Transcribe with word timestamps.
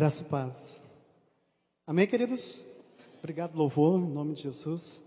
Graça 0.00 0.22
e 0.22 0.24
paz. 0.30 0.82
Amém, 1.86 2.06
queridos? 2.06 2.64
Obrigado, 3.18 3.54
louvor, 3.54 4.00
em 4.00 4.10
nome 4.10 4.32
de 4.32 4.44
Jesus. 4.44 5.02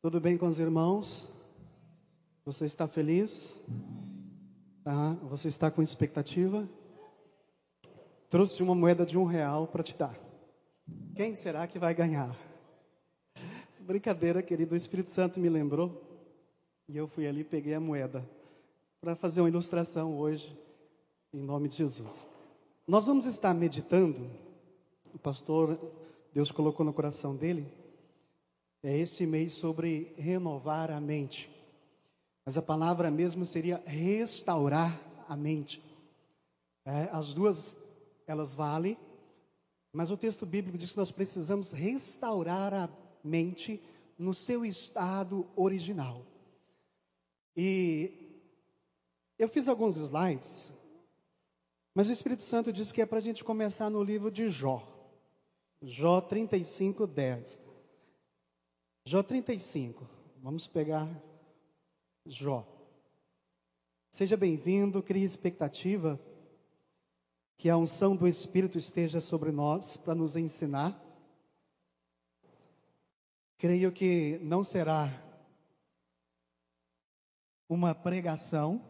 Tudo 0.00 0.18
bem 0.18 0.38
com 0.38 0.46
os 0.46 0.58
irmãos? 0.58 1.28
Você 2.42 2.64
está 2.64 2.88
feliz? 2.88 3.54
Tá? 4.82 5.12
Você 5.24 5.48
está 5.48 5.70
com 5.70 5.82
expectativa? 5.82 6.66
Trouxe 8.30 8.62
uma 8.62 8.74
moeda 8.74 9.04
de 9.04 9.18
um 9.18 9.26
real 9.26 9.66
para 9.66 9.82
te 9.82 9.94
dar. 9.94 10.18
Quem 11.14 11.34
será 11.34 11.66
que 11.66 11.78
vai 11.78 11.92
ganhar? 11.92 12.34
Brincadeira, 13.78 14.42
querido. 14.42 14.72
O 14.72 14.78
Espírito 14.78 15.10
Santo 15.10 15.38
me 15.38 15.50
lembrou 15.50 16.02
e 16.88 16.96
eu 16.96 17.06
fui 17.06 17.26
ali 17.26 17.42
e 17.42 17.44
peguei 17.44 17.74
a 17.74 17.80
moeda 17.80 18.26
para 19.02 19.14
fazer 19.14 19.42
uma 19.42 19.50
ilustração 19.50 20.16
hoje, 20.16 20.58
em 21.30 21.42
nome 21.42 21.68
de 21.68 21.76
Jesus. 21.76 22.40
Nós 22.86 23.06
vamos 23.06 23.26
estar 23.26 23.54
meditando, 23.54 24.28
o 25.14 25.18
pastor, 25.18 25.78
Deus 26.34 26.50
colocou 26.50 26.84
no 26.84 26.92
coração 26.92 27.36
dele, 27.36 27.72
é 28.82 28.98
este 28.98 29.24
mês 29.24 29.52
sobre 29.52 30.12
renovar 30.18 30.90
a 30.90 31.00
mente. 31.00 31.48
Mas 32.44 32.58
a 32.58 32.62
palavra 32.62 33.08
mesmo 33.08 33.46
seria 33.46 33.80
restaurar 33.86 35.00
a 35.28 35.36
mente. 35.36 35.80
É, 36.84 37.08
as 37.12 37.32
duas, 37.32 37.76
elas 38.26 38.52
valem, 38.52 38.98
mas 39.92 40.10
o 40.10 40.16
texto 40.16 40.44
bíblico 40.44 40.76
diz 40.76 40.90
que 40.90 40.98
nós 40.98 41.12
precisamos 41.12 41.70
restaurar 41.70 42.74
a 42.74 42.88
mente 43.22 43.80
no 44.18 44.34
seu 44.34 44.64
estado 44.64 45.46
original. 45.54 46.26
E 47.56 48.42
eu 49.38 49.48
fiz 49.48 49.68
alguns 49.68 49.96
slides 49.96 50.72
mas 51.94 52.08
o 52.08 52.12
Espírito 52.12 52.42
Santo 52.42 52.72
diz 52.72 52.90
que 52.90 53.02
é 53.02 53.06
para 53.06 53.18
a 53.18 53.22
gente 53.22 53.44
começar 53.44 53.90
no 53.90 54.02
livro 54.02 54.30
de 54.30 54.48
Jó. 54.48 54.88
Jó 55.82 56.20
35, 56.20 57.06
10. 57.06 57.60
Jó 59.04 59.22
35. 59.22 60.08
Vamos 60.36 60.66
pegar 60.66 61.08
Jó. 62.24 62.66
Seja 64.10 64.36
bem-vindo, 64.36 65.02
crie 65.02 65.24
expectativa 65.24 66.20
que 67.56 67.68
a 67.70 67.76
unção 67.76 68.16
do 68.16 68.26
Espírito 68.26 68.78
esteja 68.78 69.20
sobre 69.20 69.52
nós 69.52 69.96
para 69.96 70.14
nos 70.14 70.36
ensinar. 70.36 71.00
Creio 73.56 73.92
que 73.92 74.38
não 74.42 74.64
será 74.64 75.08
uma 77.68 77.94
pregação, 77.94 78.84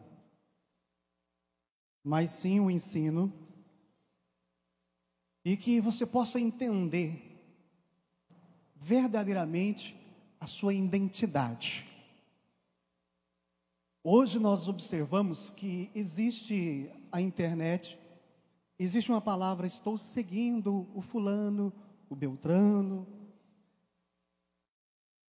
mas 2.03 2.31
sim 2.31 2.59
o 2.59 2.69
ensino, 2.69 3.31
e 5.45 5.57
que 5.57 5.79
você 5.79 6.05
possa 6.05 6.39
entender 6.39 7.33
verdadeiramente 8.75 9.95
a 10.39 10.47
sua 10.47 10.73
identidade. 10.73 11.87
Hoje 14.03 14.37
nós 14.37 14.67
observamos 14.67 15.49
que 15.49 15.89
existe 15.95 16.91
a 17.09 17.21
internet, 17.21 17.97
existe 18.77 19.09
uma 19.09 19.21
palavra, 19.21 19.65
estou 19.65 19.97
seguindo 19.97 20.89
o 20.93 21.01
fulano, 21.01 21.71
o 22.09 22.15
Beltrano. 22.15 23.07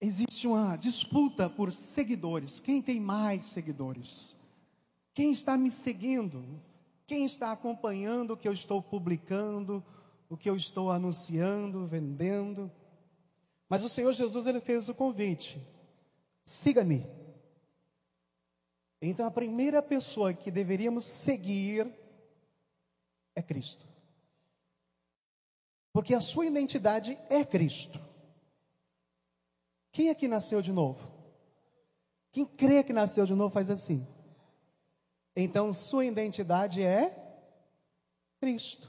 Existe 0.01 0.47
uma 0.47 0.77
disputa 0.77 1.51
por 1.51 1.73
seguidores. 1.73 2.59
Quem 2.59 2.81
tem 2.81 2.99
mais 2.99 3.45
seguidores? 3.45 4.35
Quem 5.15 5.31
está 5.31 5.57
me 5.57 5.71
seguindo? 5.71 6.63
Quem 7.07 7.25
está 7.25 7.53
acompanhando 7.53 8.33
o 8.33 8.37
que 8.37 8.49
eu 8.49 8.53
estou 8.53 8.83
publicando, 8.83 9.85
o 10.29 10.37
que 10.37 10.49
eu 10.49 10.57
estou 10.57 10.91
anunciando, 10.91 11.87
vendendo? 11.87 12.71
Mas 13.69 13.85
o 13.85 13.89
Senhor 13.89 14.13
Jesus 14.13 14.47
ele 14.47 14.61
fez 14.61 14.89
o 14.89 14.95
convite: 14.95 15.61
siga-me. 16.45 17.07
Então 19.01 19.27
a 19.27 19.31
primeira 19.31 19.83
pessoa 19.83 20.33
que 20.33 20.51
deveríamos 20.51 21.05
seguir 21.05 21.93
é 23.35 23.43
Cristo. 23.43 23.87
Porque 25.93 26.15
a 26.15 26.21
sua 26.21 26.47
identidade 26.47 27.19
é 27.29 27.45
Cristo. 27.45 28.01
Quem 29.91 30.09
aqui 30.09 30.27
nasceu 30.27 30.63
de 30.63 30.73
novo? 30.73 31.13
Quem 32.31 32.47
crê 32.47 32.83
que 32.83 32.95
nasceu 32.95 33.27
de 33.27 33.35
novo 33.35 33.53
faz 33.53 33.69
assim. 33.69 34.07
Então, 35.35 35.73
sua 35.73 36.05
identidade 36.05 36.83
é 36.83 37.17
Cristo. 38.41 38.89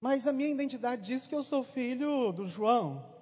Mas 0.00 0.26
a 0.26 0.32
minha 0.32 0.50
identidade 0.50 1.02
diz 1.02 1.26
que 1.26 1.34
eu 1.34 1.42
sou 1.42 1.62
filho 1.62 2.32
do 2.32 2.46
João. 2.46 3.14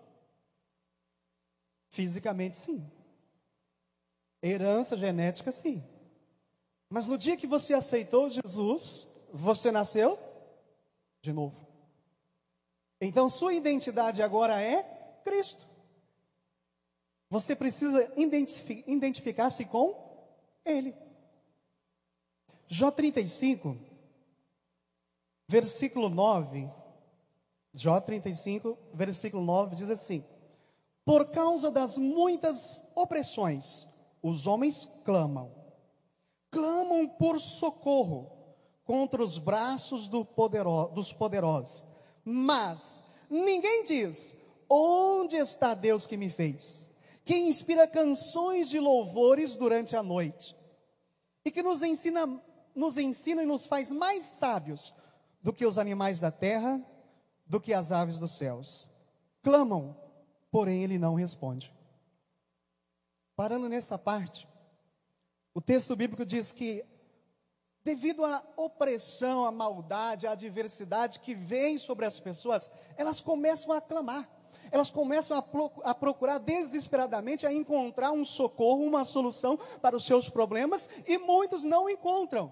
Fisicamente, 1.88 2.56
sim. 2.56 2.84
Herança 4.42 4.96
genética, 4.96 5.52
sim. 5.52 5.84
Mas 6.88 7.06
no 7.06 7.16
dia 7.16 7.36
que 7.36 7.46
você 7.46 7.74
aceitou 7.74 8.28
Jesus, 8.28 9.08
você 9.32 9.70
nasceu 9.70 10.18
de 11.20 11.32
novo. 11.32 11.56
Então, 13.00 13.28
sua 13.28 13.54
identidade 13.54 14.22
agora 14.22 14.60
é 14.60 14.82
Cristo. 15.24 15.64
Você 17.30 17.56
precisa 17.56 18.12
identificar-se 18.16 19.64
com 19.64 19.94
Ele. 20.64 20.94
Jó 22.74 22.90
35, 22.90 23.76
versículo 25.46 26.08
9. 26.08 26.70
Jó 27.74 28.00
35, 28.00 28.78
versículo 28.94 29.44
9 29.44 29.76
diz 29.76 29.90
assim: 29.90 30.24
Por 31.04 31.30
causa 31.30 31.70
das 31.70 31.98
muitas 31.98 32.90
opressões, 32.96 33.86
os 34.22 34.46
homens 34.46 34.86
clamam, 35.04 35.52
clamam 36.50 37.06
por 37.06 37.38
socorro 37.38 38.32
contra 38.86 39.22
os 39.22 39.36
braços 39.36 40.08
do 40.08 40.26
dos 40.94 41.12
poderosos. 41.12 41.86
Mas 42.24 43.04
ninguém 43.28 43.84
diz: 43.84 44.34
Onde 44.66 45.36
está 45.36 45.74
Deus 45.74 46.06
que 46.06 46.16
me 46.16 46.30
fez? 46.30 46.90
Que 47.22 47.36
inspira 47.36 47.86
canções 47.86 48.70
de 48.70 48.80
louvores 48.80 49.56
durante 49.56 49.94
a 49.94 50.02
noite 50.02 50.56
e 51.44 51.50
que 51.50 51.62
nos 51.62 51.82
ensina 51.82 52.42
nos 52.74 52.96
ensina 52.96 53.42
e 53.42 53.46
nos 53.46 53.66
faz 53.66 53.92
mais 53.92 54.22
sábios 54.24 54.94
do 55.42 55.52
que 55.52 55.66
os 55.66 55.78
animais 55.78 56.20
da 56.20 56.30
terra, 56.30 56.80
do 57.46 57.60
que 57.60 57.74
as 57.74 57.92
aves 57.92 58.18
dos 58.18 58.32
céus. 58.32 58.90
Clamam, 59.42 59.96
porém 60.50 60.82
ele 60.82 60.98
não 60.98 61.14
responde. 61.14 61.72
Parando 63.34 63.68
nessa 63.68 63.98
parte, 63.98 64.48
o 65.54 65.60
texto 65.60 65.96
bíblico 65.96 66.24
diz 66.24 66.52
que, 66.52 66.84
devido 67.82 68.24
à 68.24 68.42
opressão, 68.56 69.44
à 69.44 69.50
maldade, 69.50 70.26
à 70.26 70.32
adversidade 70.32 71.20
que 71.20 71.34
vem 71.34 71.76
sobre 71.78 72.06
as 72.06 72.20
pessoas, 72.20 72.70
elas 72.96 73.20
começam 73.20 73.72
a 73.72 73.80
clamar 73.80 74.28
elas 74.72 74.90
começam 74.90 75.36
a 75.84 75.94
procurar 75.94 76.38
desesperadamente 76.38 77.46
a 77.46 77.52
encontrar 77.52 78.10
um 78.10 78.24
socorro, 78.24 78.82
uma 78.82 79.04
solução 79.04 79.58
para 79.82 79.94
os 79.94 80.06
seus 80.06 80.30
problemas, 80.30 80.88
e 81.06 81.18
muitos 81.18 81.62
não 81.62 81.90
encontram. 81.90 82.50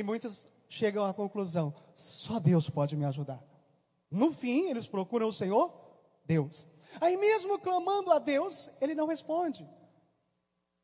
E 0.00 0.02
muitos 0.02 0.48
chegam 0.66 1.04
à 1.04 1.12
conclusão: 1.12 1.74
só 1.94 2.40
Deus 2.40 2.70
pode 2.70 2.96
me 2.96 3.04
ajudar. 3.04 3.44
No 4.10 4.32
fim, 4.32 4.70
eles 4.70 4.88
procuram 4.88 5.28
o 5.28 5.32
Senhor, 5.32 5.70
Deus. 6.24 6.68
Aí, 7.02 7.18
mesmo 7.18 7.58
clamando 7.58 8.10
a 8.10 8.18
Deus, 8.18 8.70
ele 8.80 8.94
não 8.94 9.06
responde. 9.06 9.68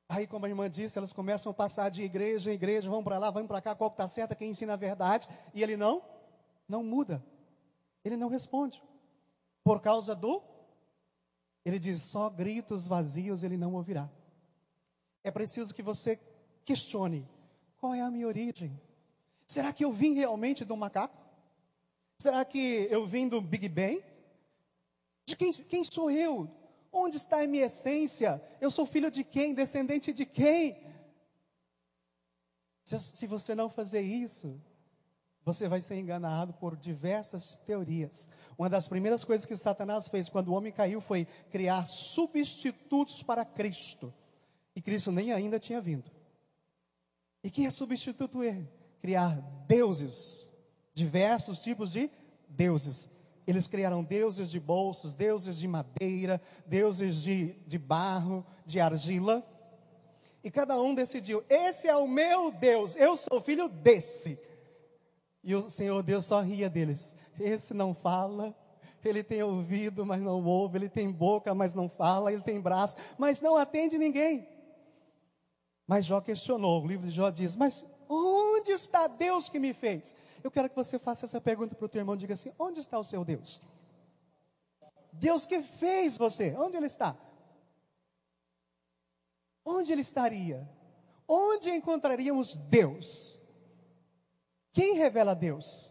Aí, 0.06 0.26
como 0.26 0.44
a 0.44 0.50
irmã 0.50 0.68
disse, 0.68 0.98
elas 0.98 1.14
começam 1.14 1.50
a 1.50 1.54
passar 1.54 1.88
de 1.88 2.02
igreja 2.02 2.50
em 2.50 2.54
igreja, 2.54 2.90
vão 2.90 3.02
para 3.02 3.16
lá, 3.16 3.30
vão 3.30 3.46
para 3.46 3.62
cá, 3.62 3.74
qual 3.74 3.90
que 3.90 3.94
está 3.94 4.06
certa, 4.06 4.36
quem 4.36 4.50
ensina 4.50 4.74
a 4.74 4.76
verdade, 4.76 5.26
e 5.54 5.62
ele 5.62 5.78
não, 5.78 6.02
não 6.68 6.84
muda. 6.84 7.24
Ele 8.04 8.18
não 8.18 8.28
responde. 8.28 8.82
Por 9.64 9.80
causa 9.80 10.14
do, 10.14 10.42
ele 11.64 11.78
diz, 11.78 12.02
só 12.02 12.28
gritos 12.28 12.86
vazios 12.86 13.42
ele 13.42 13.56
não 13.56 13.74
ouvirá. 13.74 14.10
É 15.24 15.30
preciso 15.30 15.74
que 15.74 15.82
você 15.82 16.20
questione, 16.66 17.26
qual 17.78 17.94
é 17.94 18.02
a 18.02 18.10
minha 18.10 18.28
origem? 18.28 18.78
Será 19.56 19.72
que 19.72 19.86
eu 19.86 19.90
vim 19.90 20.12
realmente 20.12 20.66
do 20.66 20.76
macaco? 20.76 21.16
Será 22.18 22.44
que 22.44 22.86
eu 22.90 23.06
vim 23.06 23.26
do 23.26 23.40
Big 23.40 23.70
Bang? 23.70 24.04
De 25.24 25.34
quem, 25.34 25.50
quem 25.50 25.82
sou 25.82 26.10
eu? 26.10 26.46
Onde 26.92 27.16
está 27.16 27.40
a 27.40 27.46
minha 27.46 27.64
essência? 27.64 28.38
Eu 28.60 28.70
sou 28.70 28.84
filho 28.84 29.10
de 29.10 29.24
quem? 29.24 29.54
Descendente 29.54 30.12
de 30.12 30.26
quem? 30.26 30.76
Se, 32.84 32.98
se 32.98 33.26
você 33.26 33.54
não 33.54 33.70
fazer 33.70 34.02
isso, 34.02 34.60
você 35.42 35.66
vai 35.68 35.80
ser 35.80 35.98
enganado 35.98 36.52
por 36.52 36.76
diversas 36.76 37.56
teorias. 37.56 38.28
Uma 38.58 38.68
das 38.68 38.86
primeiras 38.86 39.24
coisas 39.24 39.46
que 39.46 39.56
Satanás 39.56 40.06
fez 40.06 40.28
quando 40.28 40.48
o 40.48 40.52
homem 40.54 40.70
caiu 40.70 41.00
foi 41.00 41.24
criar 41.50 41.86
substitutos 41.86 43.22
para 43.22 43.42
Cristo. 43.42 44.12
E 44.74 44.82
Cristo 44.82 45.10
nem 45.10 45.32
ainda 45.32 45.58
tinha 45.58 45.80
vindo. 45.80 46.10
E 47.42 47.50
quem 47.50 47.64
é 47.64 47.70
substituto 47.70 48.44
ele? 48.44 48.75
Criar 49.06 49.40
deuses 49.68 50.50
diversos 50.92 51.62
tipos 51.62 51.92
de 51.92 52.10
deuses. 52.48 53.08
Eles 53.46 53.68
criaram 53.68 54.02
deuses 54.02 54.50
de 54.50 54.58
bolsos, 54.58 55.14
deuses 55.14 55.56
de 55.58 55.68
madeira, 55.68 56.42
deuses 56.66 57.22
de, 57.22 57.52
de 57.68 57.78
barro, 57.78 58.44
de 58.64 58.80
argila. 58.80 59.46
E 60.42 60.50
cada 60.50 60.80
um 60.82 60.92
decidiu: 60.92 61.44
esse 61.48 61.86
é 61.86 61.96
o 61.96 62.08
meu 62.08 62.50
Deus, 62.50 62.96
eu 62.96 63.16
sou 63.16 63.40
filho 63.40 63.68
desse. 63.68 64.40
E 65.44 65.54
o 65.54 65.70
Senhor 65.70 66.02
Deus 66.02 66.24
só 66.24 66.40
ria 66.40 66.68
deles. 66.68 67.16
Esse 67.38 67.72
não 67.74 67.94
fala, 67.94 68.52
ele 69.04 69.22
tem 69.22 69.40
ouvido, 69.40 70.04
mas 70.04 70.20
não 70.20 70.44
ouve, 70.44 70.78
ele 70.78 70.88
tem 70.88 71.12
boca, 71.12 71.54
mas 71.54 71.74
não 71.74 71.88
fala, 71.88 72.32
ele 72.32 72.42
tem 72.42 72.60
braço, 72.60 72.96
mas 73.16 73.40
não 73.40 73.54
atende 73.54 73.96
ninguém. 73.98 74.48
Mas 75.86 76.04
Jó 76.04 76.20
questionou, 76.20 76.82
o 76.82 76.88
livro 76.88 77.06
de 77.06 77.14
Jó 77.14 77.30
diz: 77.30 77.54
Mas 77.54 77.88
onde 78.08 78.45
está 78.64 79.06
Deus 79.06 79.48
que 79.48 79.58
me 79.58 79.72
fez? 79.72 80.16
Eu 80.42 80.50
quero 80.50 80.68
que 80.68 80.76
você 80.76 80.98
faça 80.98 81.26
essa 81.26 81.40
pergunta 81.40 81.74
para 81.74 81.86
o 81.86 81.88
teu 81.88 82.00
irmão, 82.00 82.16
diga 82.16 82.34
assim: 82.34 82.52
Onde 82.58 82.80
está 82.80 82.98
o 82.98 83.04
seu 83.04 83.24
Deus? 83.24 83.60
Deus 85.12 85.46
que 85.46 85.62
fez 85.62 86.16
você, 86.16 86.54
onde 86.56 86.76
ele 86.76 86.86
está? 86.86 87.16
Onde 89.64 89.92
ele 89.92 90.02
estaria? 90.02 90.68
Onde 91.26 91.70
encontraríamos 91.70 92.56
Deus? 92.56 93.36
Quem 94.72 94.94
revela 94.94 95.34
Deus? 95.34 95.90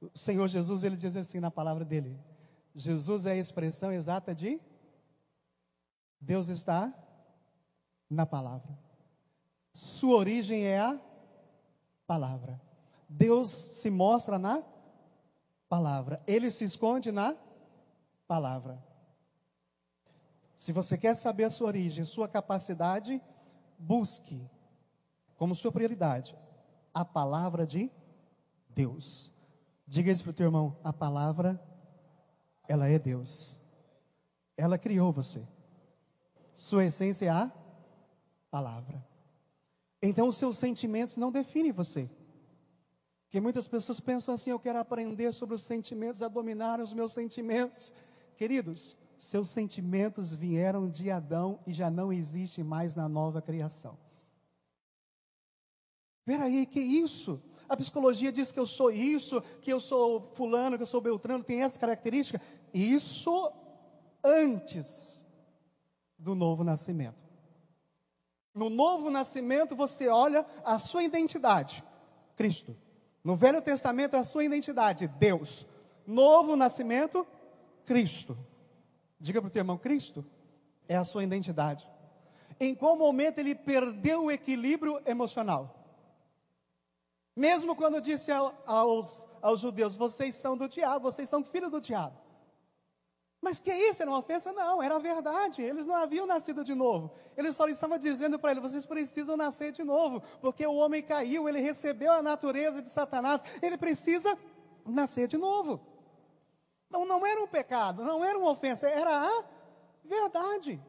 O 0.00 0.18
Senhor 0.18 0.48
Jesus, 0.48 0.84
ele 0.84 0.96
diz 0.96 1.16
assim 1.16 1.40
na 1.40 1.50
palavra 1.50 1.84
dele: 1.84 2.18
Jesus 2.74 3.26
é 3.26 3.32
a 3.32 3.36
expressão 3.36 3.92
exata 3.92 4.34
de 4.34 4.60
Deus 6.22 6.48
está 6.48 6.94
na 8.08 8.24
palavra. 8.24 8.78
Sua 9.72 10.16
origem 10.16 10.64
é 10.64 10.78
a 10.78 11.00
palavra. 12.12 12.60
Deus 13.08 13.48
se 13.48 13.88
mostra 13.90 14.38
na 14.38 14.62
palavra. 15.66 16.22
Ele 16.26 16.50
se 16.50 16.62
esconde 16.62 17.10
na 17.10 17.34
palavra. 18.28 18.84
Se 20.58 20.74
você 20.74 20.98
quer 20.98 21.16
saber 21.16 21.44
a 21.44 21.50
sua 21.50 21.68
origem, 21.68 22.04
sua 22.04 22.28
capacidade, 22.28 23.18
busque 23.78 24.46
como 25.36 25.54
sua 25.54 25.72
prioridade 25.72 26.36
a 26.92 27.02
palavra 27.02 27.66
de 27.66 27.90
Deus. 28.68 29.32
Diga 29.86 30.12
isso 30.12 30.22
para 30.22 30.32
o 30.32 30.34
teu 30.34 30.44
irmão: 30.44 30.76
a 30.84 30.92
palavra, 30.92 31.58
ela 32.68 32.88
é 32.88 32.98
Deus. 32.98 33.56
Ela 34.54 34.76
criou 34.76 35.10
você. 35.12 35.48
Sua 36.52 36.84
essência 36.84 37.24
é 37.24 37.30
a 37.30 37.50
palavra. 38.50 39.11
Então, 40.02 40.26
os 40.26 40.36
seus 40.36 40.58
sentimentos 40.58 41.16
não 41.16 41.30
definem 41.30 41.70
você. 41.70 42.10
Porque 43.22 43.40
muitas 43.40 43.68
pessoas 43.68 44.00
pensam 44.00 44.34
assim: 44.34 44.50
eu 44.50 44.58
quero 44.58 44.78
aprender 44.78 45.32
sobre 45.32 45.54
os 45.54 45.62
sentimentos, 45.62 46.22
a 46.22 46.28
dominar 46.28 46.80
os 46.80 46.92
meus 46.92 47.12
sentimentos. 47.12 47.94
Queridos, 48.36 48.96
seus 49.16 49.48
sentimentos 49.48 50.34
vieram 50.34 50.88
de 50.88 51.10
Adão 51.10 51.60
e 51.66 51.72
já 51.72 51.88
não 51.88 52.12
existem 52.12 52.64
mais 52.64 52.96
na 52.96 53.08
nova 53.08 53.40
criação. 53.40 53.96
Peraí, 56.24 56.66
que 56.66 56.80
isso? 56.80 57.40
A 57.68 57.76
psicologia 57.76 58.32
diz 58.32 58.52
que 58.52 58.58
eu 58.58 58.66
sou 58.66 58.90
isso, 58.90 59.40
que 59.60 59.72
eu 59.72 59.80
sou 59.80 60.30
fulano, 60.34 60.76
que 60.76 60.82
eu 60.82 60.86
sou 60.86 61.00
beltrano, 61.00 61.42
tem 61.42 61.62
essa 61.62 61.78
característica. 61.78 62.40
Isso 62.74 63.52
antes 64.22 65.20
do 66.18 66.34
novo 66.34 66.62
nascimento. 66.62 67.21
No 68.54 68.68
novo 68.68 69.10
nascimento, 69.10 69.74
você 69.74 70.08
olha 70.08 70.44
a 70.64 70.78
sua 70.78 71.02
identidade, 71.02 71.82
Cristo. 72.36 72.76
No 73.24 73.36
Velho 73.36 73.62
Testamento, 73.62 74.16
a 74.16 74.24
sua 74.24 74.44
identidade, 74.44 75.06
Deus. 75.06 75.66
Novo 76.06 76.56
nascimento, 76.56 77.26
Cristo. 77.86 78.36
Diga 79.18 79.40
para 79.40 79.48
o 79.48 79.50
teu 79.50 79.60
irmão: 79.60 79.78
Cristo 79.78 80.24
é 80.88 80.96
a 80.96 81.04
sua 81.04 81.24
identidade. 81.24 81.88
Em 82.60 82.74
qual 82.74 82.96
momento 82.96 83.38
ele 83.38 83.54
perdeu 83.54 84.24
o 84.24 84.30
equilíbrio 84.30 85.00
emocional? 85.06 85.78
Mesmo 87.34 87.74
quando 87.74 88.00
disse 88.00 88.30
aos, 88.66 89.28
aos 89.40 89.60
judeus: 89.60 89.96
Vocês 89.96 90.34
são 90.34 90.56
do 90.56 90.68
diabo, 90.68 91.10
vocês 91.10 91.28
são 91.28 91.42
filhos 91.42 91.70
do 91.70 91.80
diabo. 91.80 92.16
Mas 93.42 93.58
que 93.58 93.74
isso? 93.74 94.00
Era 94.00 94.10
uma 94.10 94.20
ofensa? 94.20 94.52
Não, 94.52 94.80
era 94.80 95.00
verdade. 95.00 95.62
Eles 95.62 95.84
não 95.84 95.96
haviam 95.96 96.24
nascido 96.24 96.62
de 96.62 96.76
novo. 96.76 97.10
Ele 97.36 97.52
só 97.52 97.66
estava 97.66 97.98
dizendo 97.98 98.38
para 98.38 98.52
ele: 98.52 98.60
vocês 98.60 98.86
precisam 98.86 99.36
nascer 99.36 99.72
de 99.72 99.82
novo, 99.82 100.22
porque 100.40 100.64
o 100.64 100.74
homem 100.74 101.02
caiu, 101.02 101.48
ele 101.48 101.60
recebeu 101.60 102.12
a 102.12 102.22
natureza 102.22 102.80
de 102.80 102.88
Satanás, 102.88 103.42
ele 103.60 103.76
precisa 103.76 104.38
nascer 104.86 105.26
de 105.26 105.36
novo. 105.36 105.80
Então 106.86 107.04
não 107.04 107.26
era 107.26 107.42
um 107.42 107.48
pecado, 107.48 108.04
não 108.04 108.24
era 108.24 108.38
uma 108.38 108.50
ofensa, 108.50 108.88
era 108.88 109.10
a 109.10 109.44
verdade. 110.04 110.80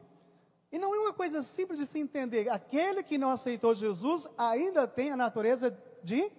E 0.70 0.78
não 0.78 0.94
é 0.94 0.98
uma 1.00 1.12
coisa 1.12 1.42
simples 1.42 1.80
de 1.80 1.86
se 1.86 1.98
entender. 1.98 2.48
Aquele 2.50 3.02
que 3.02 3.18
não 3.18 3.30
aceitou 3.30 3.74
Jesus 3.74 4.28
ainda 4.38 4.86
tem 4.86 5.10
a 5.10 5.16
natureza 5.16 5.76
de 6.04 6.30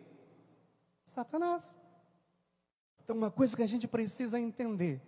Satanás. 1.04 1.76
Então, 3.04 3.18
uma 3.18 3.32
coisa 3.32 3.56
que 3.56 3.64
a 3.64 3.68
gente 3.68 3.88
precisa 3.88 4.40
entender 4.40 5.02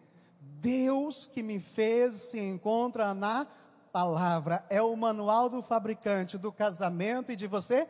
Deus 0.60 1.28
que 1.28 1.44
me 1.44 1.60
fez 1.60 2.16
se 2.16 2.40
encontra 2.40 3.14
na 3.14 3.48
palavra. 3.92 4.66
É 4.70 4.82
o 4.82 4.96
manual 4.96 5.50
do 5.50 5.62
fabricante 5.62 6.38
do 6.38 6.52
casamento 6.52 7.32
e 7.32 7.36
de 7.36 7.48
você 7.48 7.88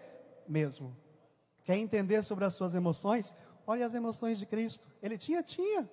mesmo. 0.47 0.95
Quer 1.63 1.77
entender 1.77 2.21
sobre 2.23 2.45
as 2.45 2.53
suas 2.53 2.75
emoções? 2.75 3.35
Olha 3.65 3.85
as 3.85 3.93
emoções 3.93 4.39
de 4.39 4.45
Cristo. 4.45 4.87
Ele 5.01 5.17
tinha, 5.17 5.43
tinha. 5.43 5.89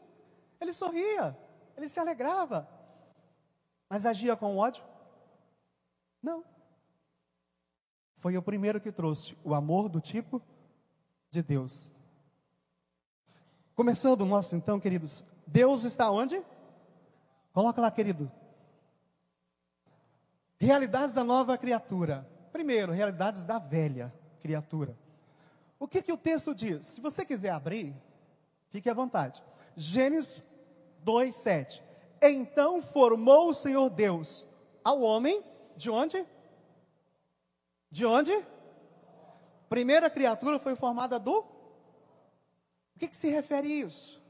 Ele 0.60 0.72
sorria. 0.72 1.36
Ele 1.76 1.88
se 1.88 1.98
alegrava. 1.98 2.68
Mas 3.88 4.06
agia 4.06 4.36
com 4.36 4.56
ódio? 4.56 4.84
Não. 6.22 6.44
Foi 8.14 8.36
o 8.36 8.42
primeiro 8.42 8.80
que 8.80 8.92
trouxe 8.92 9.36
o 9.44 9.54
amor 9.54 9.88
do 9.88 10.00
tipo 10.00 10.40
de 11.30 11.42
Deus. 11.42 11.92
Começando 13.74 14.20
o 14.20 14.26
nosso 14.26 14.54
então, 14.54 14.78
queridos, 14.78 15.24
Deus 15.46 15.82
está 15.82 16.10
onde? 16.10 16.40
Coloca 17.54 17.80
lá, 17.80 17.88
querido. 17.88 18.30
Realidades 20.58 21.14
da 21.14 21.22
nova 21.22 21.56
criatura. 21.56 22.28
Primeiro, 22.52 22.90
realidades 22.90 23.44
da 23.44 23.60
velha 23.60 24.12
criatura. 24.40 24.98
O 25.78 25.86
que, 25.86 26.02
que 26.02 26.12
o 26.12 26.16
texto 26.16 26.52
diz? 26.52 26.84
Se 26.84 27.00
você 27.00 27.24
quiser 27.24 27.50
abrir, 27.50 27.94
fique 28.70 28.90
à 28.90 28.94
vontade. 28.94 29.40
Gênesis 29.76 30.44
2, 31.04 31.32
7. 31.32 31.80
Então 32.20 32.82
formou 32.82 33.50
o 33.50 33.54
Senhor 33.54 33.88
Deus 33.88 34.44
ao 34.82 35.00
homem, 35.02 35.40
de 35.76 35.90
onde? 35.90 36.26
De 37.88 38.04
onde? 38.04 38.32
Primeira 39.68 40.10
criatura 40.10 40.58
foi 40.58 40.74
formada 40.74 41.20
do? 41.20 41.38
O 41.38 42.98
que, 42.98 43.06
que 43.06 43.16
se 43.16 43.28
refere 43.28 43.68
a 43.68 43.86
isso? 43.86 44.20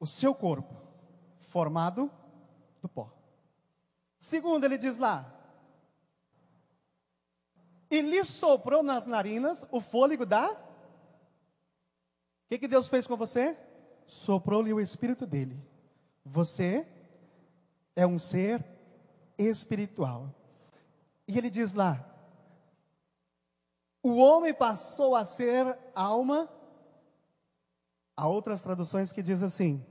O 0.00 0.06
seu 0.06 0.34
corpo 0.34 0.81
formado 1.52 2.10
do 2.80 2.88
pó. 2.88 3.12
Segundo, 4.18 4.64
ele 4.64 4.78
diz 4.78 4.98
lá: 4.98 5.30
E 7.90 8.00
lhe 8.00 8.24
soprou 8.24 8.82
nas 8.82 9.06
narinas 9.06 9.66
o 9.70 9.80
fôlego 9.80 10.24
da. 10.24 10.50
O 10.50 10.58
que, 12.48 12.58
que 12.58 12.68
Deus 12.68 12.88
fez 12.88 13.06
com 13.06 13.16
você? 13.16 13.56
Soprou-lhe 14.06 14.72
o 14.72 14.80
espírito 14.80 15.26
dele. 15.26 15.62
Você 16.24 16.86
é 17.94 18.06
um 18.06 18.18
ser 18.18 18.64
espiritual. 19.36 20.34
E 21.28 21.36
ele 21.36 21.50
diz 21.50 21.74
lá: 21.74 22.02
O 24.02 24.16
homem 24.16 24.54
passou 24.54 25.14
a 25.14 25.24
ser 25.24 25.78
alma. 25.94 26.48
Há 28.16 28.28
outras 28.28 28.62
traduções 28.62 29.12
que 29.12 29.22
diz 29.22 29.42
assim: 29.42 29.84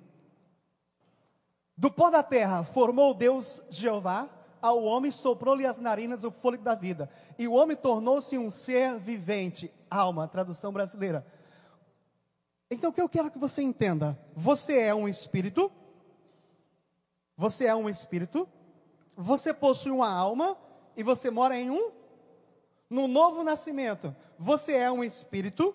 do 1.82 1.90
pó 1.90 2.12
da 2.12 2.22
terra 2.22 2.64
formou 2.64 3.12
Deus 3.12 3.60
Jeová, 3.72 4.30
ao 4.62 4.84
homem 4.84 5.10
soprou-lhe 5.10 5.66
as 5.66 5.80
narinas 5.80 6.24
o 6.24 6.30
fôlego 6.30 6.64
da 6.64 6.76
vida. 6.76 7.10
E 7.40 7.48
o 7.48 7.54
homem 7.54 7.76
tornou-se 7.76 8.38
um 8.38 8.52
ser 8.52 9.00
vivente, 9.00 9.74
alma, 9.90 10.28
tradução 10.28 10.72
brasileira. 10.72 11.26
Então 12.70 12.92
o 12.92 12.94
que 12.94 13.02
eu 13.02 13.10
quero 13.10 13.32
que 13.32 13.40
você 13.40 13.64
entenda? 13.64 14.16
Você 14.36 14.78
é 14.78 14.94
um 14.94 15.08
espírito, 15.08 15.72
você 17.36 17.66
é 17.66 17.74
um 17.74 17.90
espírito, 17.90 18.48
você 19.18 19.52
possui 19.52 19.92
uma 19.92 20.14
alma 20.14 20.56
e 20.96 21.02
você 21.02 21.32
mora 21.32 21.58
em 21.58 21.72
um 21.72 21.92
no 22.88 23.08
novo 23.08 23.44
nascimento. 23.44 24.16
Você 24.38 24.76
é 24.76 24.92
um 24.92 25.04
espírito, 25.04 25.74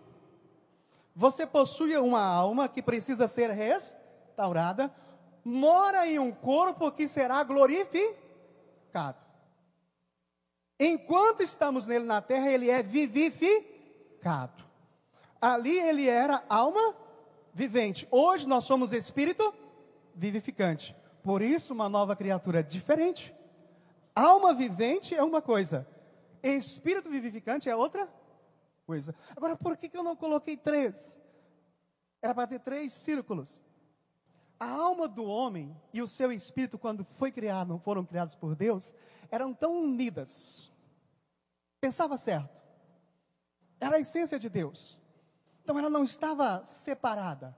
você 1.16 1.44
possui 1.44 1.96
uma 1.96 2.24
alma 2.24 2.68
que 2.68 2.80
precisa 2.80 3.26
ser 3.26 3.50
restaurada, 3.50 4.94
mora 5.46 6.08
em 6.08 6.18
um 6.18 6.32
corpo 6.32 6.90
que 6.90 7.06
será 7.06 7.44
glorificado. 7.44 9.16
Enquanto 10.78 11.40
estamos 11.40 11.86
nele 11.86 12.04
na 12.04 12.20
terra, 12.20 12.50
ele 12.50 12.68
é 12.68 12.82
vivificado. 12.82 14.64
Ali 15.40 15.78
ele 15.78 16.08
era 16.08 16.42
alma 16.48 16.96
vivente. 17.54 18.08
Hoje 18.10 18.48
nós 18.48 18.64
somos 18.64 18.92
espírito 18.92 19.54
vivificante. 20.16 20.96
Por 21.22 21.40
isso, 21.40 21.72
uma 21.72 21.88
nova 21.88 22.16
criatura 22.16 22.60
diferente. 22.60 23.32
Alma 24.16 24.52
vivente 24.52 25.14
é 25.14 25.22
uma 25.22 25.40
coisa, 25.40 25.86
espírito 26.42 27.08
vivificante 27.08 27.68
é 27.68 27.76
outra 27.76 28.08
coisa. 28.84 29.14
Agora, 29.36 29.54
por 29.56 29.76
que, 29.76 29.88
que 29.88 29.96
eu 29.96 30.02
não 30.02 30.16
coloquei 30.16 30.56
três? 30.56 31.20
Era 32.20 32.34
para 32.34 32.48
ter 32.48 32.58
três 32.58 32.92
círculos. 32.92 33.60
A 34.58 34.68
alma 34.68 35.06
do 35.06 35.24
homem 35.24 35.76
e 35.92 36.00
o 36.00 36.08
seu 36.08 36.32
espírito, 36.32 36.78
quando 36.78 37.04
foi 37.04 37.30
criado, 37.30 37.78
foram 37.78 38.04
criados 38.04 38.34
por 38.34 38.54
Deus, 38.54 38.96
eram 39.30 39.52
tão 39.52 39.82
unidas. 39.82 40.72
Pensava 41.80 42.16
certo. 42.16 42.56
Era 43.78 43.96
a 43.96 44.00
essência 44.00 44.38
de 44.38 44.48
Deus. 44.48 44.98
Então 45.62 45.78
ela 45.78 45.90
não 45.90 46.04
estava 46.04 46.64
separada. 46.64 47.56